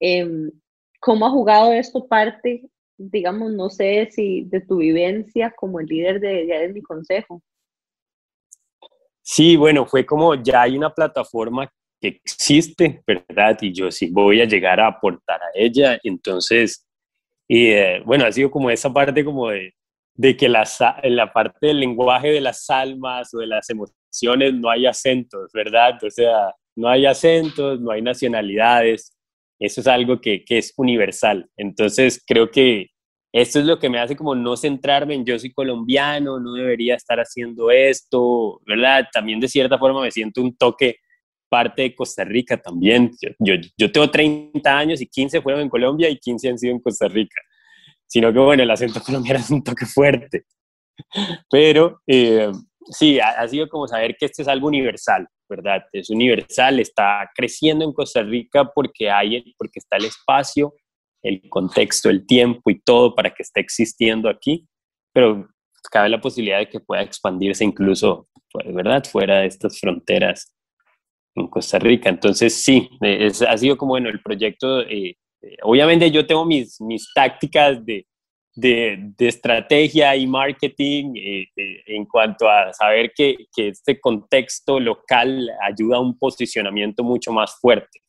Em, 0.00 0.50
¿Cómo 1.00 1.26
ha 1.26 1.30
jugado 1.30 1.72
esto 1.72 2.06
parte, 2.06 2.62
digamos, 2.98 3.52
no 3.52 3.70
sé 3.70 4.08
si 4.10 4.42
de 4.44 4.60
tu 4.60 4.78
vivencia 4.78 5.52
como 5.56 5.80
el 5.80 5.86
líder 5.86 6.20
de, 6.20 6.46
de 6.46 6.68
mi 6.72 6.82
consejo? 6.82 7.42
Sí, 9.22 9.56
bueno, 9.56 9.86
fue 9.86 10.04
como 10.04 10.34
ya 10.34 10.62
hay 10.62 10.76
una 10.76 10.92
plataforma 10.92 11.70
que 12.00 12.08
existe, 12.08 13.02
¿verdad? 13.06 13.58
Y 13.60 13.72
yo 13.72 13.90
sí 13.90 14.10
voy 14.10 14.40
a 14.40 14.46
llegar 14.46 14.80
a 14.80 14.88
aportar 14.88 15.40
a 15.42 15.50
ella. 15.54 15.98
Entonces, 16.02 16.86
eh, 17.48 18.02
bueno, 18.04 18.24
ha 18.24 18.32
sido 18.32 18.50
como 18.50 18.70
esa 18.70 18.92
parte 18.92 19.24
como 19.24 19.50
de, 19.50 19.74
de 20.14 20.36
que 20.36 20.48
la, 20.48 20.64
en 21.02 21.16
la 21.16 21.32
parte 21.32 21.68
del 21.68 21.80
lenguaje 21.80 22.30
de 22.30 22.40
las 22.40 22.68
almas 22.68 23.32
o 23.34 23.38
de 23.38 23.46
las 23.46 23.70
emociones 23.70 24.54
no 24.54 24.70
hay 24.70 24.86
acentos, 24.86 25.50
¿verdad? 25.52 25.98
O 26.02 26.10
sea, 26.10 26.54
no 26.76 26.88
hay 26.88 27.06
acentos, 27.06 27.80
no 27.80 27.90
hay 27.90 28.02
nacionalidades, 28.02 29.16
eso 29.58 29.80
es 29.80 29.86
algo 29.86 30.20
que, 30.20 30.44
que 30.44 30.58
es 30.58 30.72
universal. 30.76 31.48
Entonces, 31.56 32.22
creo 32.26 32.50
que 32.50 32.88
esto 33.32 33.60
es 33.60 33.64
lo 33.64 33.78
que 33.78 33.88
me 33.88 33.98
hace 33.98 34.16
como 34.16 34.34
no 34.34 34.56
centrarme 34.56 35.14
en 35.14 35.24
yo 35.24 35.38
soy 35.38 35.52
colombiano, 35.52 36.40
no 36.40 36.54
debería 36.54 36.96
estar 36.96 37.18
haciendo 37.18 37.70
esto, 37.70 38.60
¿verdad? 38.66 39.06
También 39.12 39.38
de 39.38 39.48
cierta 39.48 39.78
forma 39.78 40.02
me 40.02 40.10
siento 40.10 40.42
un 40.42 40.56
toque 40.56 40.96
parte 41.48 41.82
de 41.82 41.94
Costa 41.94 42.24
Rica 42.24 42.56
también. 42.56 43.12
Yo, 43.38 43.54
yo, 43.76 43.92
tengo 43.92 44.10
30 44.10 44.78
años 44.78 45.00
y 45.00 45.06
15 45.06 45.42
fueron 45.42 45.62
en 45.62 45.68
Colombia 45.68 46.08
y 46.08 46.18
15 46.18 46.48
han 46.48 46.58
sido 46.58 46.74
en 46.74 46.80
Costa 46.80 47.08
Rica. 47.08 47.40
Sino 48.10 48.32
que, 48.32 48.38
bueno, 48.38 48.62
el 48.62 48.70
acento 48.70 49.00
colombiano 49.04 49.40
es 49.40 49.50
un 49.50 49.62
toque 49.62 49.86
fuerte. 49.86 50.44
Pero 51.50 52.02
eh, 52.06 52.50
sí, 52.90 53.18
ha, 53.20 53.40
ha, 53.40 53.48
sido 53.48 53.68
como 53.68 53.86
saber 53.86 54.16
que 54.18 54.26
este 54.26 54.42
es 54.42 54.48
algo 54.48 54.68
universal, 54.68 55.26
¿verdad? 55.48 55.82
Es 55.92 56.10
universal, 56.10 56.80
está 56.80 57.30
creciendo 57.34 57.84
en 57.84 57.92
Costa 57.92 58.22
Rica 58.22 58.70
porque, 58.74 59.10
hay, 59.10 59.54
porque 59.56 59.78
está 59.78 59.96
el 59.96 60.06
espacio 60.06 60.74
el 61.22 61.48
contexto, 61.48 62.08
el 62.08 62.26
tiempo 62.26 62.70
y 62.70 62.80
todo 62.80 63.14
para 63.14 63.30
que 63.30 63.42
esté 63.42 63.60
existiendo 63.60 64.28
aquí, 64.28 64.66
pero 65.12 65.48
cabe 65.90 66.08
la 66.08 66.20
posibilidad 66.20 66.58
de 66.58 66.68
que 66.68 66.80
pueda 66.80 67.02
expandirse 67.02 67.64
incluso, 67.64 68.28
pues, 68.52 68.72
¿verdad?, 68.74 69.04
fuera 69.04 69.40
de 69.40 69.46
estas 69.46 69.78
fronteras 69.78 70.54
en 71.34 71.48
Costa 71.48 71.78
Rica. 71.78 72.08
Entonces, 72.08 72.62
sí, 72.62 72.90
es, 73.00 73.42
ha 73.42 73.56
sido 73.56 73.76
como, 73.76 73.92
bueno, 73.92 74.08
el 74.08 74.22
proyecto, 74.22 74.80
eh, 74.82 75.16
eh, 75.42 75.56
obviamente 75.62 76.10
yo 76.10 76.26
tengo 76.26 76.44
mis, 76.44 76.80
mis 76.80 77.12
tácticas 77.14 77.84
de, 77.84 78.06
de, 78.54 79.12
estrategia 79.18 80.14
y 80.16 80.26
marketing 80.26 81.14
eh, 81.16 81.46
en 81.86 82.04
cuanto 82.04 82.48
a 82.48 82.72
saber 82.72 83.12
que, 83.14 83.46
que 83.54 83.68
este 83.68 84.00
contexto 84.00 84.78
local 84.80 85.48
ayuda 85.62 85.96
a 85.96 86.00
un 86.00 86.18
posicionamiento 86.18 87.02
mucho 87.02 87.32
más 87.32 87.58
fuerte, 87.60 88.00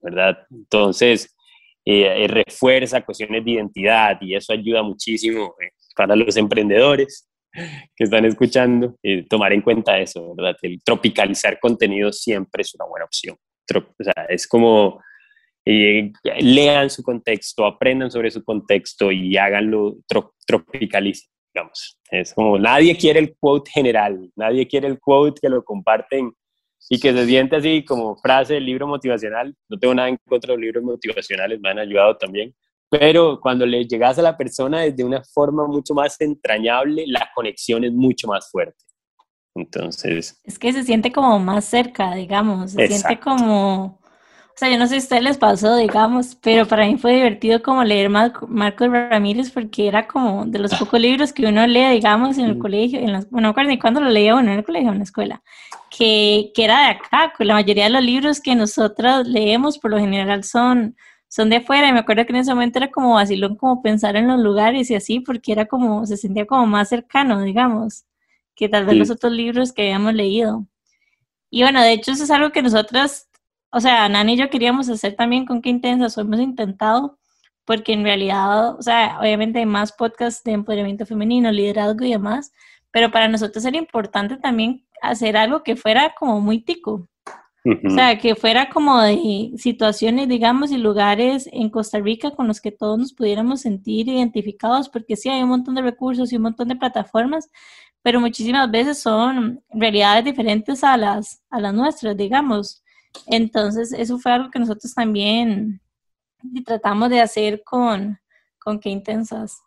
¿verdad? 0.00 0.38
Entonces, 0.50 1.36
eh, 1.88 2.24
eh, 2.24 2.26
refuerza 2.26 3.04
cuestiones 3.04 3.44
de 3.44 3.52
identidad 3.52 4.18
y 4.20 4.34
eso 4.34 4.52
ayuda 4.52 4.82
muchísimo 4.82 5.54
eh, 5.62 5.70
para 5.94 6.16
los 6.16 6.36
emprendedores 6.36 7.28
que 7.52 8.04
están 8.04 8.24
escuchando, 8.24 8.96
tomar 9.30 9.52
en 9.52 9.62
cuenta 9.62 9.96
eso, 9.96 10.34
¿verdad? 10.34 10.56
El 10.62 10.82
tropicalizar 10.82 11.60
contenido 11.60 12.12
siempre 12.12 12.62
es 12.62 12.74
una 12.74 12.86
buena 12.86 13.04
opción. 13.04 13.36
o 13.72 14.04
sea, 14.04 14.26
es 14.28 14.48
como 14.48 15.00
lean 15.66 16.88
su 16.90 17.02
contexto, 17.02 17.66
aprendan 17.66 18.10
sobre 18.10 18.30
su 18.30 18.44
contexto 18.44 19.10
y 19.10 19.36
háganlo, 19.36 19.96
tropicalicen, 20.46 21.28
digamos. 21.52 21.98
Es 22.10 22.32
como 22.34 22.58
nadie 22.58 22.96
quiere 22.96 23.18
el 23.18 23.36
quote 23.38 23.70
general, 23.70 24.30
nadie 24.36 24.66
quiere 24.68 24.86
el 24.86 25.00
quote 25.00 25.40
que 25.40 25.48
lo 25.48 25.64
comparten 25.64 26.32
y 26.88 27.00
que 27.00 27.12
se 27.12 27.26
siente 27.26 27.56
así 27.56 27.84
como 27.84 28.16
frase 28.16 28.54
del 28.54 28.66
libro 28.66 28.86
motivacional. 28.86 29.56
No 29.68 29.78
tengo 29.78 29.94
nada 29.94 30.08
en 30.08 30.18
contra 30.28 30.52
de 30.52 30.58
los 30.58 30.64
libros 30.64 30.84
motivacionales, 30.84 31.60
me 31.60 31.70
han 31.70 31.80
ayudado 31.80 32.16
también. 32.16 32.54
Pero 32.88 33.40
cuando 33.40 33.66
le 33.66 33.84
llegas 33.84 34.16
a 34.20 34.22
la 34.22 34.36
persona 34.36 34.82
desde 34.82 35.02
una 35.02 35.20
forma 35.24 35.66
mucho 35.66 35.92
más 35.94 36.20
entrañable, 36.20 37.04
la 37.08 37.28
conexión 37.34 37.82
es 37.82 37.92
mucho 37.92 38.28
más 38.28 38.48
fuerte. 38.48 38.84
Entonces... 39.56 40.40
Es 40.44 40.58
que 40.58 40.72
se 40.72 40.84
siente 40.84 41.10
como 41.10 41.40
más 41.40 41.64
cerca, 41.64 42.14
digamos, 42.14 42.70
se 42.70 42.86
siente 42.86 43.18
como 43.18 43.98
o 44.56 44.58
sea, 44.58 44.70
yo 44.70 44.78
no 44.78 44.86
sé 44.86 44.94
si 44.94 44.96
a 44.96 45.04
ustedes 45.04 45.22
les 45.22 45.36
pasó, 45.36 45.76
digamos, 45.76 46.34
pero 46.36 46.66
para 46.66 46.86
mí 46.86 46.96
fue 46.96 47.12
divertido 47.16 47.62
como 47.62 47.84
leer 47.84 48.08
Marcos 48.08 48.90
Ramírez 48.90 49.50
porque 49.50 49.86
era 49.86 50.08
como 50.08 50.46
de 50.46 50.58
los 50.58 50.72
pocos 50.74 50.98
libros 50.98 51.34
que 51.34 51.44
uno 51.44 51.66
lee, 51.66 51.90
digamos, 51.90 52.38
en 52.38 52.46
el 52.46 52.58
colegio, 52.58 52.98
en 52.98 53.12
las, 53.12 53.28
bueno, 53.28 53.48
no 53.48 53.52
recuerdo 53.52 53.68
ni 53.68 53.78
cuándo 53.78 54.00
lo 54.00 54.08
leía 54.08 54.34
uno 54.34 54.50
en 54.50 54.58
el 54.60 54.64
colegio 54.64 54.92
en 54.92 54.96
la 54.96 55.04
escuela, 55.04 55.42
que, 55.90 56.52
que 56.54 56.64
era 56.64 56.86
de 56.86 56.90
acá, 56.92 57.34
la 57.40 57.52
mayoría 57.52 57.84
de 57.84 57.90
los 57.90 58.02
libros 58.02 58.40
que 58.40 58.54
nosotros 58.54 59.26
leemos 59.26 59.76
por 59.78 59.90
lo 59.90 59.98
general 59.98 60.42
son, 60.42 60.96
son 61.28 61.50
de 61.50 61.56
afuera 61.56 61.88
y 61.90 61.92
me 61.92 61.98
acuerdo 61.98 62.24
que 62.24 62.32
en 62.32 62.36
ese 62.36 62.54
momento 62.54 62.78
era 62.78 62.90
como 62.90 63.12
vacilón 63.12 63.56
como 63.56 63.82
pensar 63.82 64.16
en 64.16 64.26
los 64.26 64.40
lugares 64.40 64.90
y 64.90 64.94
así 64.94 65.20
porque 65.20 65.52
era 65.52 65.66
como, 65.66 66.06
se 66.06 66.16
sentía 66.16 66.46
como 66.46 66.66
más 66.66 66.88
cercano, 66.88 67.42
digamos, 67.42 68.06
que 68.54 68.70
tal 68.70 68.86
vez 68.86 68.96
los 68.96 69.10
otros 69.10 69.34
libros 69.34 69.74
que 69.74 69.82
habíamos 69.82 70.14
leído. 70.14 70.66
Y 71.50 71.60
bueno, 71.60 71.82
de 71.82 71.92
hecho 71.92 72.12
eso 72.12 72.24
es 72.24 72.30
algo 72.30 72.52
que 72.52 72.62
nosotras 72.62 73.28
o 73.76 73.80
sea, 73.80 74.08
Nani 74.08 74.32
y 74.32 74.36
yo 74.38 74.48
queríamos 74.48 74.88
hacer 74.88 75.16
también 75.16 75.44
con 75.44 75.60
qué 75.60 75.68
intensas, 75.68 76.16
hemos 76.16 76.40
intentado, 76.40 77.18
porque 77.66 77.92
en 77.92 78.04
realidad, 78.04 78.74
o 78.78 78.80
sea, 78.80 79.18
obviamente 79.20 79.58
hay 79.58 79.66
más 79.66 79.92
podcasts 79.92 80.42
de 80.44 80.52
empoderamiento 80.52 81.04
femenino, 81.04 81.52
liderazgo 81.52 82.06
y 82.06 82.12
demás, 82.12 82.52
pero 82.90 83.10
para 83.10 83.28
nosotros 83.28 83.62
era 83.66 83.76
importante 83.76 84.38
también 84.38 84.86
hacer 85.02 85.36
algo 85.36 85.62
que 85.62 85.76
fuera 85.76 86.14
como 86.18 86.40
muy 86.40 86.60
tico. 86.60 87.06
O 87.84 87.90
sea, 87.90 88.16
que 88.16 88.34
fuera 88.34 88.70
como 88.70 88.98
de 89.02 89.50
situaciones, 89.58 90.28
digamos, 90.28 90.70
y 90.70 90.78
lugares 90.78 91.46
en 91.52 91.68
Costa 91.68 91.98
Rica 91.98 92.30
con 92.30 92.46
los 92.46 92.62
que 92.62 92.72
todos 92.72 92.98
nos 92.98 93.12
pudiéramos 93.12 93.60
sentir 93.60 94.08
identificados, 94.08 94.88
porque 94.88 95.16
sí 95.16 95.28
hay 95.28 95.42
un 95.42 95.50
montón 95.50 95.74
de 95.74 95.82
recursos 95.82 96.32
y 96.32 96.36
un 96.36 96.44
montón 96.44 96.68
de 96.68 96.76
plataformas, 96.76 97.50
pero 98.00 98.20
muchísimas 98.20 98.70
veces 98.70 99.00
son 99.00 99.62
realidades 99.68 100.24
diferentes 100.24 100.82
a 100.82 100.96
las, 100.96 101.42
a 101.50 101.60
las 101.60 101.74
nuestras, 101.74 102.16
digamos. 102.16 102.82
Entonces, 103.26 103.92
eso 103.92 104.18
fue 104.18 104.32
algo 104.32 104.50
que 104.50 104.58
nosotros 104.58 104.94
también 104.94 105.80
tratamos 106.64 107.10
de 107.10 107.20
hacer 107.20 107.62
con, 107.64 108.18
con 108.58 108.80
Qué 108.80 108.90
Intensas. 108.90 109.62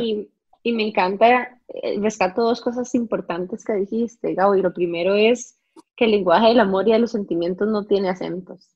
Y, 0.00 0.30
y, 0.62 0.72
me 0.72 0.88
encanta, 0.88 1.60
eh, 1.68 1.98
rescato 2.00 2.42
dos 2.42 2.62
cosas 2.62 2.94
importantes 2.94 3.62
que 3.64 3.74
dijiste, 3.74 4.34
Gabo, 4.34 4.54
y 4.54 4.62
lo 4.62 4.72
primero 4.72 5.14
es 5.14 5.58
que 5.94 6.06
el 6.06 6.12
lenguaje 6.12 6.48
del 6.48 6.60
amor 6.60 6.88
y 6.88 6.92
de 6.92 6.98
los 6.98 7.12
sentimientos 7.12 7.68
no 7.68 7.84
tiene 7.84 8.08
acentos, 8.08 8.70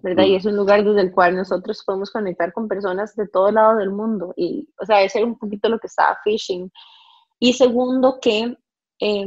¿verdad? 0.00 0.24
Y 0.24 0.32
mm. 0.32 0.36
es 0.36 0.46
un 0.46 0.56
lugar 0.56 0.82
desde 0.82 1.00
el 1.00 1.12
cual 1.12 1.36
nosotros 1.36 1.84
podemos 1.86 2.10
conectar 2.10 2.52
con 2.52 2.66
personas 2.66 3.14
de 3.14 3.28
todo 3.28 3.52
lado 3.52 3.76
del 3.76 3.90
mundo, 3.90 4.34
y, 4.36 4.68
o 4.80 4.84
sea, 4.84 5.02
ese 5.02 5.18
era 5.18 5.28
un 5.28 5.38
poquito 5.38 5.68
lo 5.68 5.78
que 5.78 5.86
estaba 5.86 6.18
fishing. 6.24 6.72
Y 7.38 7.52
segundo, 7.52 8.18
que 8.20 8.56
eh, 8.98 9.26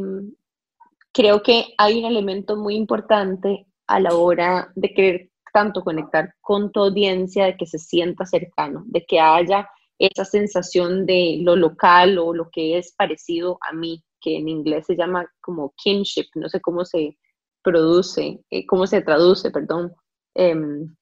creo 1.15 1.41
que 1.41 1.73
hay 1.77 1.99
un 1.99 2.05
elemento 2.05 2.57
muy 2.57 2.75
importante 2.75 3.65
a 3.87 4.01
la 4.01 4.13
hora 4.15 4.71
de 4.75 4.93
querer 4.93 5.31
tanto 5.53 5.81
conectar 5.81 6.35
con 6.41 6.73
tu 6.73 6.81
audiencia, 6.81 7.45
de 7.45 7.55
que 7.55 7.65
se 7.65 7.79
sienta 7.79 8.25
cercano, 8.25 8.83
de 8.87 9.05
que 9.05 9.21
haya 9.21 9.69
esa 9.97 10.25
sensación 10.25 11.05
de 11.05 11.37
lo 11.41 11.55
local 11.55 12.17
o 12.17 12.33
lo 12.33 12.49
que 12.51 12.77
es 12.77 12.93
parecido 12.97 13.57
a 13.61 13.71
mí, 13.71 14.03
que 14.19 14.35
en 14.35 14.49
inglés 14.49 14.87
se 14.87 14.97
llama 14.97 15.25
como 15.39 15.73
kinship, 15.77 16.27
no 16.35 16.49
sé 16.49 16.59
cómo 16.59 16.83
se 16.83 17.17
produce, 17.63 18.43
eh, 18.49 18.65
cómo 18.65 18.85
se 18.85 19.01
traduce, 19.01 19.51
perdón. 19.51 19.93
Em, 20.33 20.93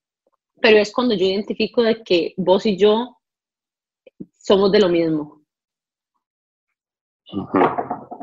pero 0.62 0.78
es 0.78 0.94
cuando 0.94 1.16
yo 1.16 1.26
identifico 1.26 1.82
de 1.82 2.04
que 2.04 2.36
vos 2.38 2.68
y 2.68 2.78
yo 2.78 3.18
somos 4.38 4.72
de 4.72 4.80
lo 4.80 4.90
mismo. 4.90 5.42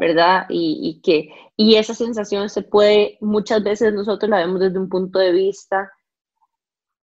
¿Verdad? 0.00 0.46
Y, 0.48 1.02
que, 1.04 1.28
y 1.56 1.76
esa 1.76 1.92
sensación 1.92 2.48
se 2.48 2.62
puede, 2.62 3.18
muchas 3.20 3.62
veces 3.62 3.92
nosotros 3.92 4.30
la 4.30 4.38
vemos 4.38 4.58
desde 4.60 4.78
un 4.78 4.88
punto 4.88 5.18
de 5.18 5.30
vista 5.30 5.92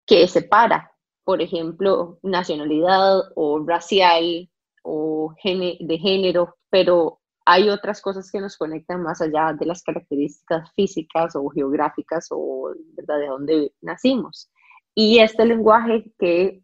que 0.05 0.27
separa, 0.27 0.91
por 1.23 1.41
ejemplo, 1.41 2.19
nacionalidad 2.21 3.21
o 3.35 3.65
racial 3.65 4.49
o 4.83 5.33
de 5.41 5.97
género, 5.99 6.57
pero 6.69 7.21
hay 7.45 7.69
otras 7.69 8.01
cosas 8.01 8.29
que 8.29 8.41
nos 8.41 8.57
conectan 8.57 9.01
más 9.01 9.21
allá 9.21 9.55
de 9.57 9.65
las 9.65 9.83
características 9.83 10.69
físicas 10.75 11.33
o 11.37 11.47
geográficas 11.47 12.27
o 12.29 12.73
¿verdad? 12.93 13.19
de 13.19 13.27
dónde 13.27 13.73
nacimos. 13.79 14.51
Y 14.93 15.19
este 15.19 15.45
lenguaje 15.45 16.11
que, 16.19 16.61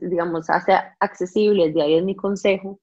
digamos, 0.00 0.48
hace 0.48 0.72
accesible, 0.98 1.72
de 1.72 1.82
ahí 1.82 1.94
es 1.98 2.04
mi 2.04 2.16
consejo, 2.16 2.80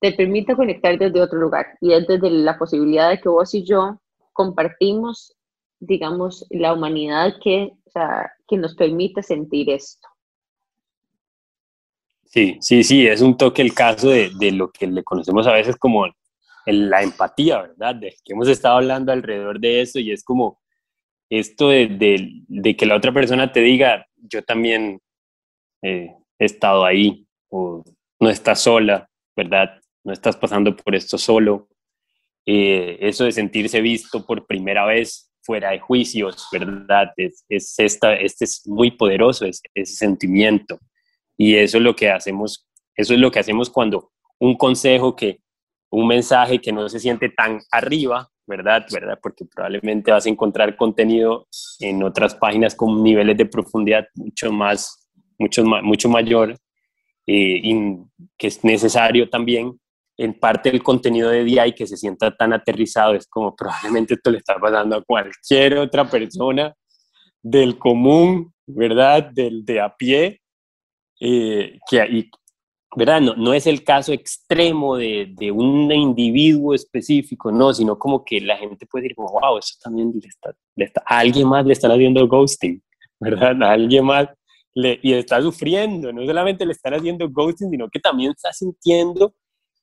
te 0.00 0.12
permite 0.12 0.54
conectar 0.54 0.98
desde 0.98 1.22
otro 1.22 1.38
lugar 1.38 1.66
y 1.80 1.92
es 1.92 2.06
desde 2.06 2.30
la 2.30 2.58
posibilidad 2.58 3.10
de 3.10 3.20
que 3.20 3.28
vos 3.28 3.54
y 3.54 3.64
yo 3.64 4.00
compartimos, 4.32 5.34
digamos, 5.80 6.46
la 6.50 6.72
humanidad 6.74 7.34
que, 7.42 7.72
o 7.84 7.90
sea, 7.90 8.32
que 8.46 8.56
nos 8.56 8.74
permite 8.74 9.22
sentir 9.22 9.70
esto. 9.70 10.06
Sí, 12.24 12.58
sí, 12.60 12.84
sí, 12.84 13.06
es 13.06 13.22
un 13.22 13.36
toque 13.36 13.62
el 13.62 13.72
caso 13.72 14.10
de, 14.10 14.30
de 14.38 14.52
lo 14.52 14.70
que 14.70 14.86
le 14.86 15.02
conocemos 15.02 15.46
a 15.46 15.52
veces 15.52 15.76
como 15.76 16.06
la 16.66 17.02
empatía, 17.02 17.62
¿verdad? 17.62 17.94
De 17.94 18.14
que 18.24 18.32
hemos 18.32 18.48
estado 18.48 18.76
hablando 18.76 19.12
alrededor 19.12 19.60
de 19.60 19.80
eso 19.80 19.98
y 20.00 20.10
es 20.10 20.24
como 20.24 20.60
esto 21.30 21.68
de, 21.68 21.86
de, 21.86 22.42
de 22.48 22.76
que 22.76 22.86
la 22.86 22.96
otra 22.96 23.12
persona 23.12 23.52
te 23.52 23.60
diga, 23.60 24.06
yo 24.16 24.42
también 24.42 25.00
eh, 25.82 26.14
he 26.38 26.44
estado 26.44 26.84
ahí, 26.84 27.26
o 27.48 27.82
no 28.20 28.28
estás 28.28 28.60
sola, 28.60 29.08
¿verdad? 29.34 29.80
No 30.06 30.12
estás 30.12 30.36
pasando 30.36 30.74
por 30.74 30.94
esto 30.94 31.18
solo. 31.18 31.68
Eh, 32.46 32.96
eso 33.00 33.24
de 33.24 33.32
sentirse 33.32 33.80
visto 33.80 34.24
por 34.24 34.46
primera 34.46 34.86
vez 34.86 35.32
fuera 35.42 35.70
de 35.70 35.80
juicios, 35.80 36.46
¿verdad? 36.52 37.12
Es, 37.16 37.44
esta, 37.48 38.14
este 38.14 38.44
es 38.44 38.62
muy 38.68 38.92
poderoso, 38.92 39.44
ese 39.44 39.84
sentimiento. 39.84 40.78
Y 41.36 41.56
eso 41.56 41.78
es 41.78 41.82
lo 41.82 41.96
que 41.96 42.08
hacemos, 42.08 42.68
eso 42.94 43.14
es 43.14 43.18
lo 43.18 43.32
que 43.32 43.40
hacemos 43.40 43.68
cuando 43.68 44.12
un 44.38 44.56
consejo 44.56 45.16
que, 45.16 45.40
un 45.90 46.06
mensaje 46.06 46.60
que 46.60 46.72
no 46.72 46.88
se 46.88 47.00
siente 47.00 47.28
tan 47.28 47.60
arriba, 47.72 48.28
¿verdad? 48.46 48.86
¿verdad? 48.92 49.18
Porque 49.20 49.44
probablemente 49.44 50.12
vas 50.12 50.26
a 50.26 50.28
encontrar 50.28 50.76
contenido 50.76 51.48
en 51.80 52.04
otras 52.04 52.32
páginas 52.36 52.76
con 52.76 53.02
niveles 53.02 53.36
de 53.36 53.46
profundidad 53.46 54.06
mucho 54.14 54.52
más, 54.52 55.08
mucho, 55.36 55.64
mucho 55.64 56.08
mayor 56.08 56.52
eh, 57.26 57.60
y 57.60 57.98
que 58.38 58.46
es 58.46 58.62
necesario 58.62 59.28
también 59.28 59.80
en 60.18 60.34
parte 60.38 60.70
del 60.70 60.82
contenido 60.82 61.30
de 61.30 61.44
DI 61.44 61.72
que 61.74 61.86
se 61.86 61.96
sienta 61.96 62.34
tan 62.34 62.52
aterrizado, 62.52 63.14
es 63.14 63.26
como 63.26 63.54
probablemente 63.54 64.14
esto 64.14 64.30
le 64.30 64.38
está 64.38 64.58
pasando 64.58 64.96
a 64.96 65.02
cualquier 65.02 65.78
otra 65.78 66.08
persona 66.08 66.74
del 67.42 67.78
común, 67.78 68.52
¿verdad? 68.66 69.30
Del 69.32 69.64
de 69.64 69.80
a 69.80 69.94
pie, 69.94 70.40
eh, 71.20 71.78
que, 71.88 72.28
¿verdad? 72.96 73.20
No, 73.20 73.34
no, 73.36 73.52
es 73.52 73.66
el 73.66 73.84
caso 73.84 74.12
extremo 74.12 74.96
de, 74.96 75.32
de, 75.36 75.50
un 75.50 75.92
individuo 75.92 76.74
específico, 76.74 77.52
no, 77.52 77.74
sino 77.74 77.98
como 77.98 78.24
que 78.24 78.40
la 78.40 78.56
gente 78.56 78.86
puede 78.86 79.04
decir, 79.04 79.16
wow, 79.18 79.58
eso 79.58 79.74
también 79.82 80.12
le 80.14 80.28
está, 80.28 80.54
le 80.76 80.84
está, 80.86 81.02
a 81.06 81.18
alguien 81.18 81.46
más 81.46 81.66
le 81.66 81.74
están 81.74 81.90
haciendo 81.90 82.26
ghosting, 82.26 82.82
¿verdad? 83.20 83.62
A 83.62 83.72
alguien 83.72 84.04
más 84.04 84.28
le, 84.74 84.98
y 85.02 85.12
está 85.12 85.42
sufriendo, 85.42 86.10
no 86.10 86.24
solamente 86.24 86.64
le 86.64 86.72
están 86.72 86.94
haciendo 86.94 87.28
ghosting, 87.30 87.70
sino 87.70 87.88
que 87.90 88.00
también 88.00 88.30
está 88.32 88.52
sintiendo 88.52 89.34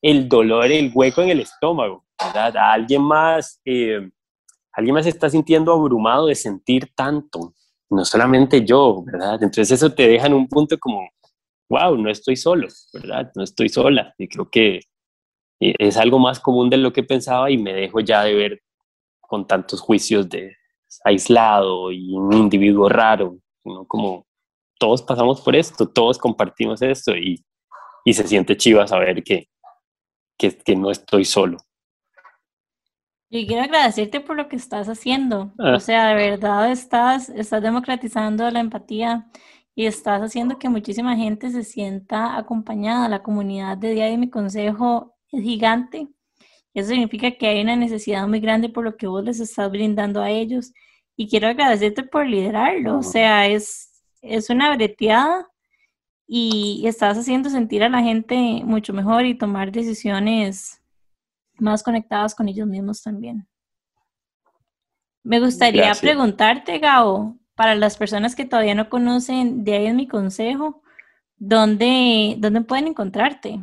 el 0.04 0.28
dolor, 0.28 0.70
el 0.70 0.91
hueco 0.93 1.22
en 1.22 1.30
el 1.30 1.39
estómago, 1.39 2.04
¿verdad? 2.20 2.58
Alguien 2.58 3.01
más, 3.01 3.62
eh, 3.64 4.10
alguien 4.74 4.93
más 4.93 5.08
está 5.08 5.30
sintiendo 5.30 5.72
abrumado 5.72 6.28
de 6.28 6.36
sentir 6.36 6.91
tanto, 6.93 7.54
no 7.89 8.04
solamente 8.04 8.66
yo, 8.66 9.01
¿verdad? 9.06 9.36
Entonces 9.36 9.72
eso 9.72 9.93
te 9.93 10.06
deja 10.10 10.28
en 10.28 10.34
un 10.34 10.49
punto 10.49 10.78
como, 10.78 11.08
wow, 11.70 11.95
no 11.97 12.10
estoy 12.10 12.36
solo, 12.36 12.68
¿verdad? 12.93 13.32
No 13.36 13.43
estoy 13.43 13.70
sola. 13.70 14.14
Y 14.18 14.28
creo 14.28 14.49
que 14.49 14.82
eh, 15.62 15.74
es 15.80 15.95
algo 15.95 16.20
más 16.20 16.41
común 16.41 16.70
de 16.70 16.78
lo 16.78 16.91
que 16.91 17.04
pensaba 17.04 17.49
y 17.49 17.58
me 17.58 17.74
dejo 17.74 18.01
ya 18.01 18.24
de 18.24 18.34
ver 18.34 18.62
con 19.22 19.47
tantos 19.47 19.80
juicios 19.80 20.28
de 20.28 20.58
aislado 21.06 21.93
y 21.93 22.14
un 22.14 22.34
individuo 22.34 22.89
raro, 22.89 23.38
¿no? 23.64 23.86
Como 23.88 24.28
todos 24.78 25.01
pasamos 25.01 25.39
por 25.39 25.56
esto, 25.56 25.88
todos 25.88 26.18
compartimos 26.18 26.82
esto 26.82 27.16
y, 27.16 27.41
y 28.04 28.14
se 28.14 28.28
siente 28.28 28.58
chiva 28.58 28.86
saber 28.86 29.24
que, 29.24 29.47
que, 30.52 30.76
no 30.76 30.91
estoy 30.91 31.26
solo. 31.26 31.58
Y 33.30 33.48
quiero 33.48 33.64
agradecerte 33.64 34.20
por 34.20 34.36
lo 34.36 34.48
que 34.48 34.56
estás 34.56 34.88
haciendo. 34.88 35.54
O 35.58 35.64
ah. 35.64 35.80
sea, 35.80 36.10
de 36.10 36.16
verdad 36.16 36.72
estás, 36.72 37.30
estás 37.30 37.62
democratizando 37.62 38.50
la 38.52 38.60
empatía 38.60 39.28
y 39.76 39.86
estás 39.86 40.22
haciendo 40.22 40.60
que 40.60 40.70
muchísima 40.70 41.16
gente 41.16 41.50
se 41.50 41.64
sienta 41.64 42.38
acompañada. 42.38 43.10
La 43.10 43.24
comunidad 43.24 43.78
de 43.78 43.94
Día 43.94 44.06
de 44.06 44.18
mi 44.18 44.30
Consejo 44.30 45.16
es 45.32 45.41
gigante. 45.41 46.08
Eso 46.74 46.89
significa 46.89 47.32
que 47.32 47.48
hay 47.48 47.62
una 47.62 47.76
necesidad 47.76 48.28
muy 48.28 48.39
grande 48.39 48.70
por 48.70 48.84
lo 48.84 48.98
que 48.98 49.08
vos 49.08 49.24
les 49.24 49.39
estás 49.39 49.72
brindando 49.72 50.22
a 50.22 50.30
ellos. 50.30 50.74
Y 51.16 51.28
quiero 51.28 51.48
agradecerte 51.48 52.04
por 52.04 52.28
liderarlo. 52.28 52.98
O 52.98 53.04
sea, 53.04 53.48
es, 53.48 54.04
es 54.22 54.50
una 54.50 54.76
breteada 54.76 55.48
y 56.28 56.84
estás 56.86 57.17
haciendo 57.17 57.49
sentir 57.49 57.84
a 57.84 57.89
la 57.89 58.01
gente 58.01 58.61
mucho 58.63 58.93
mejor 58.93 59.26
y 59.26 59.38
tomar 59.38 59.71
decisiones 59.71 60.82
más 61.57 61.84
conectadas 61.84 62.34
con 62.34 62.47
ellos 62.47 62.67
mismos 62.67 63.01
también. 63.01 63.47
Me 65.24 65.39
gustaría 65.39 65.93
preguntarte, 65.93 66.80
Gabo, 66.80 67.38
para 67.55 67.76
las 67.76 67.97
personas 67.97 68.36
que 68.36 68.45
todavía 68.45 68.76
no 68.76 68.89
conocen, 68.89 69.63
de 69.63 69.76
ahí 69.76 69.86
es 69.88 69.95
mi 69.95 70.07
consejo, 70.07 70.82
¿dónde, 71.38 72.36
dónde 72.39 72.61
pueden 72.61 72.88
encontrarte? 72.88 73.59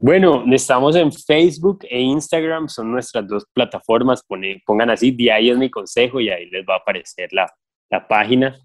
Bueno, 0.00 0.44
estamos 0.52 0.94
en 0.96 1.12
Facebook 1.12 1.80
e 1.88 2.00
Instagram, 2.00 2.68
son 2.68 2.92
nuestras 2.92 3.26
dos 3.26 3.44
plataformas, 3.52 4.24
pongan 4.64 4.90
así, 4.90 5.10
de 5.10 5.32
ahí 5.32 5.50
es 5.50 5.58
mi 5.58 5.70
consejo 5.70 6.20
y 6.20 6.30
ahí 6.30 6.48
les 6.50 6.64
va 6.64 6.74
a 6.74 6.78
aparecer 6.78 7.28
la, 7.32 7.52
la 7.90 8.06
página. 8.06 8.56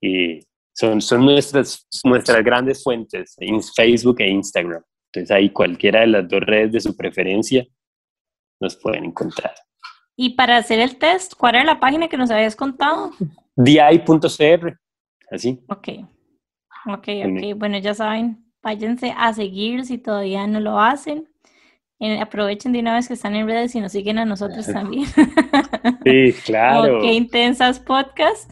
Y 0.00 0.40
son, 0.72 1.00
son 1.00 1.24
nuestras, 1.24 1.86
nuestras 2.04 2.44
grandes 2.44 2.82
fuentes, 2.82 3.34
en 3.38 3.62
Facebook 3.62 4.20
e 4.20 4.28
Instagram. 4.28 4.82
Entonces 5.12 5.30
ahí 5.30 5.50
cualquiera 5.50 6.00
de 6.00 6.06
las 6.06 6.28
dos 6.28 6.40
redes 6.40 6.72
de 6.72 6.80
su 6.80 6.96
preferencia 6.96 7.66
nos 8.60 8.76
pueden 8.76 9.04
encontrar. 9.04 9.54
Y 10.16 10.30
para 10.30 10.58
hacer 10.58 10.80
el 10.80 10.96
test, 10.96 11.34
¿cuál 11.34 11.56
era 11.56 11.64
la 11.64 11.80
página 11.80 12.08
que 12.08 12.16
nos 12.16 12.30
habías 12.30 12.54
contado? 12.54 13.10
di.cr, 13.56 14.78
así. 15.30 15.60
Ok, 15.68 15.88
ok, 16.86 17.08
ok. 17.24 17.56
Bueno, 17.56 17.78
ya 17.78 17.94
saben, 17.94 18.44
váyanse 18.62 19.14
a 19.16 19.32
seguir 19.32 19.84
si 19.84 19.98
todavía 19.98 20.46
no 20.46 20.60
lo 20.60 20.78
hacen. 20.78 21.28
Eh, 21.98 22.18
aprovechen 22.20 22.72
de 22.72 22.80
una 22.80 22.94
vez 22.94 23.08
que 23.08 23.14
están 23.14 23.34
en 23.34 23.46
redes 23.46 23.74
y 23.74 23.80
nos 23.80 23.92
siguen 23.92 24.18
a 24.18 24.24
nosotros 24.24 24.66
también. 24.66 25.06
Sí, 26.04 26.32
claro. 26.44 26.98
ok, 26.98 27.04
intensas 27.04 27.78
podcast 27.78 28.50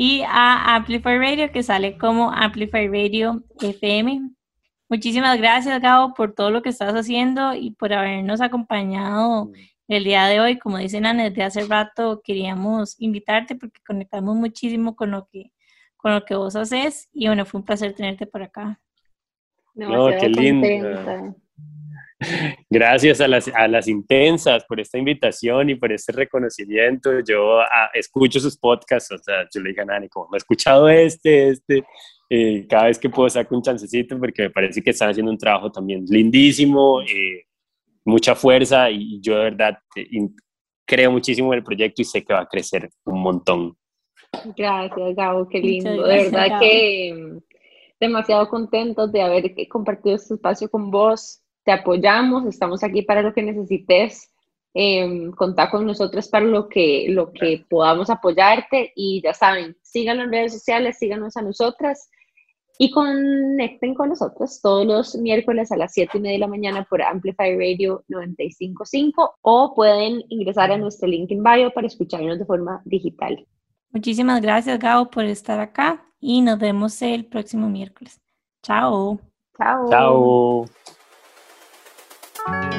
y 0.00 0.22
a 0.22 0.76
Amplify 0.76 1.18
Radio 1.18 1.50
que 1.50 1.64
sale 1.64 1.98
como 1.98 2.30
Amplify 2.30 2.86
Radio 2.86 3.42
FM. 3.60 4.30
Muchísimas 4.88 5.36
gracias, 5.38 5.82
Gabo, 5.82 6.14
por 6.14 6.36
todo 6.36 6.52
lo 6.52 6.62
que 6.62 6.68
estás 6.68 6.94
haciendo 6.94 7.52
y 7.52 7.72
por 7.72 7.92
habernos 7.92 8.40
acompañado 8.40 9.50
el 9.88 10.04
día 10.04 10.26
de 10.26 10.38
hoy. 10.38 10.56
Como 10.56 10.78
dicen 10.78 11.04
Ana, 11.04 11.24
desde 11.24 11.42
hace 11.42 11.64
rato 11.64 12.20
queríamos 12.22 12.94
invitarte 13.00 13.56
porque 13.56 13.80
conectamos 13.84 14.36
muchísimo 14.36 14.94
con 14.94 15.10
lo 15.10 15.26
que, 15.32 15.50
con 15.96 16.14
lo 16.14 16.24
que 16.24 16.36
vos 16.36 16.54
haces 16.54 17.08
y 17.12 17.26
bueno, 17.26 17.44
fue 17.44 17.58
un 17.58 17.66
placer 17.66 17.92
tenerte 17.92 18.24
por 18.24 18.44
acá. 18.44 18.80
No, 19.74 20.10
qué 20.20 20.28
lindo. 20.28 21.34
Gracias 22.70 23.20
a 23.20 23.28
las, 23.28 23.48
a 23.48 23.68
las 23.68 23.86
intensas 23.86 24.64
por 24.64 24.80
esta 24.80 24.98
invitación 24.98 25.70
y 25.70 25.74
por 25.76 25.92
este 25.92 26.12
reconocimiento. 26.12 27.20
Yo 27.20 27.60
ah, 27.60 27.90
escucho 27.94 28.40
sus 28.40 28.56
podcasts, 28.58 29.12
o 29.12 29.18
sea, 29.18 29.46
yo 29.52 29.60
le 29.60 29.70
dije 29.70 29.82
a 29.82 29.84
Nani, 29.84 30.08
como, 30.08 30.28
me 30.28 30.36
he 30.36 30.38
escuchado 30.38 30.88
este, 30.88 31.50
este, 31.50 31.84
eh, 32.28 32.66
cada 32.68 32.86
vez 32.86 32.98
que 32.98 33.08
puedo 33.08 33.28
sacar 33.30 33.54
un 33.54 33.62
chancecito 33.62 34.18
porque 34.18 34.42
me 34.42 34.50
parece 34.50 34.82
que 34.82 34.90
están 34.90 35.10
haciendo 35.10 35.30
un 35.30 35.38
trabajo 35.38 35.70
también 35.70 36.04
lindísimo, 36.08 37.02
eh, 37.02 37.44
mucha 38.04 38.34
fuerza 38.34 38.90
y 38.90 39.20
yo 39.20 39.36
de 39.36 39.44
verdad 39.44 39.78
eh, 39.94 40.28
creo 40.84 41.12
muchísimo 41.12 41.52
en 41.52 41.58
el 41.58 41.64
proyecto 41.64 42.02
y 42.02 42.04
sé 42.04 42.24
que 42.24 42.32
va 42.32 42.40
a 42.40 42.48
crecer 42.48 42.90
un 43.04 43.20
montón. 43.20 43.76
Gracias, 44.56 45.14
Gabo, 45.14 45.48
qué 45.48 45.60
lindo. 45.60 46.02
de 46.02 46.24
verdad 46.24 46.60
que 46.60 47.14
mm, 47.14 47.38
demasiado 48.00 48.48
contentos 48.48 49.12
de 49.12 49.22
haber 49.22 49.54
compartido 49.68 50.16
este 50.16 50.34
espacio 50.34 50.68
con 50.68 50.90
vos 50.90 51.42
te 51.68 51.72
apoyamos, 51.72 52.46
estamos 52.46 52.82
aquí 52.82 53.02
para 53.02 53.20
lo 53.20 53.34
que 53.34 53.42
necesites, 53.42 54.32
eh, 54.72 55.30
contar 55.36 55.70
con 55.70 55.84
nosotros 55.84 56.26
para 56.28 56.46
lo 56.46 56.66
que, 56.66 57.08
lo 57.10 57.30
que 57.30 57.62
podamos 57.68 58.08
apoyarte 58.08 58.90
y 58.96 59.20
ya 59.22 59.34
saben, 59.34 59.76
síganos 59.82 60.24
en 60.24 60.32
redes 60.32 60.54
sociales, 60.54 60.96
síganos 60.96 61.36
a 61.36 61.42
nosotras 61.42 62.08
y 62.78 62.90
conecten 62.90 63.92
con 63.92 64.08
nosotros 64.08 64.62
todos 64.62 64.86
los 64.86 65.14
miércoles 65.16 65.70
a 65.70 65.76
las 65.76 65.92
7 65.92 66.16
y 66.16 66.20
media 66.22 66.32
de 66.36 66.38
la 66.38 66.46
mañana 66.46 66.86
por 66.88 67.02
Amplify 67.02 67.54
Radio 67.58 68.02
955 68.08 69.34
o 69.42 69.74
pueden 69.74 70.22
ingresar 70.30 70.72
a 70.72 70.78
nuestro 70.78 71.06
link 71.06 71.30
en 71.32 71.42
bio 71.42 71.70
para 71.74 71.86
escucharnos 71.86 72.38
de 72.38 72.46
forma 72.46 72.80
digital. 72.86 73.46
Muchísimas 73.90 74.40
gracias, 74.40 74.78
Gabo, 74.78 75.10
por 75.10 75.26
estar 75.26 75.60
acá 75.60 76.02
y 76.18 76.40
nos 76.40 76.58
vemos 76.58 77.02
el 77.02 77.26
próximo 77.26 77.68
miércoles. 77.68 78.22
Chao. 78.62 79.20
Chao. 79.54 79.90
Chao. 79.90 80.64
Thank 82.50 82.72
you. 82.72 82.77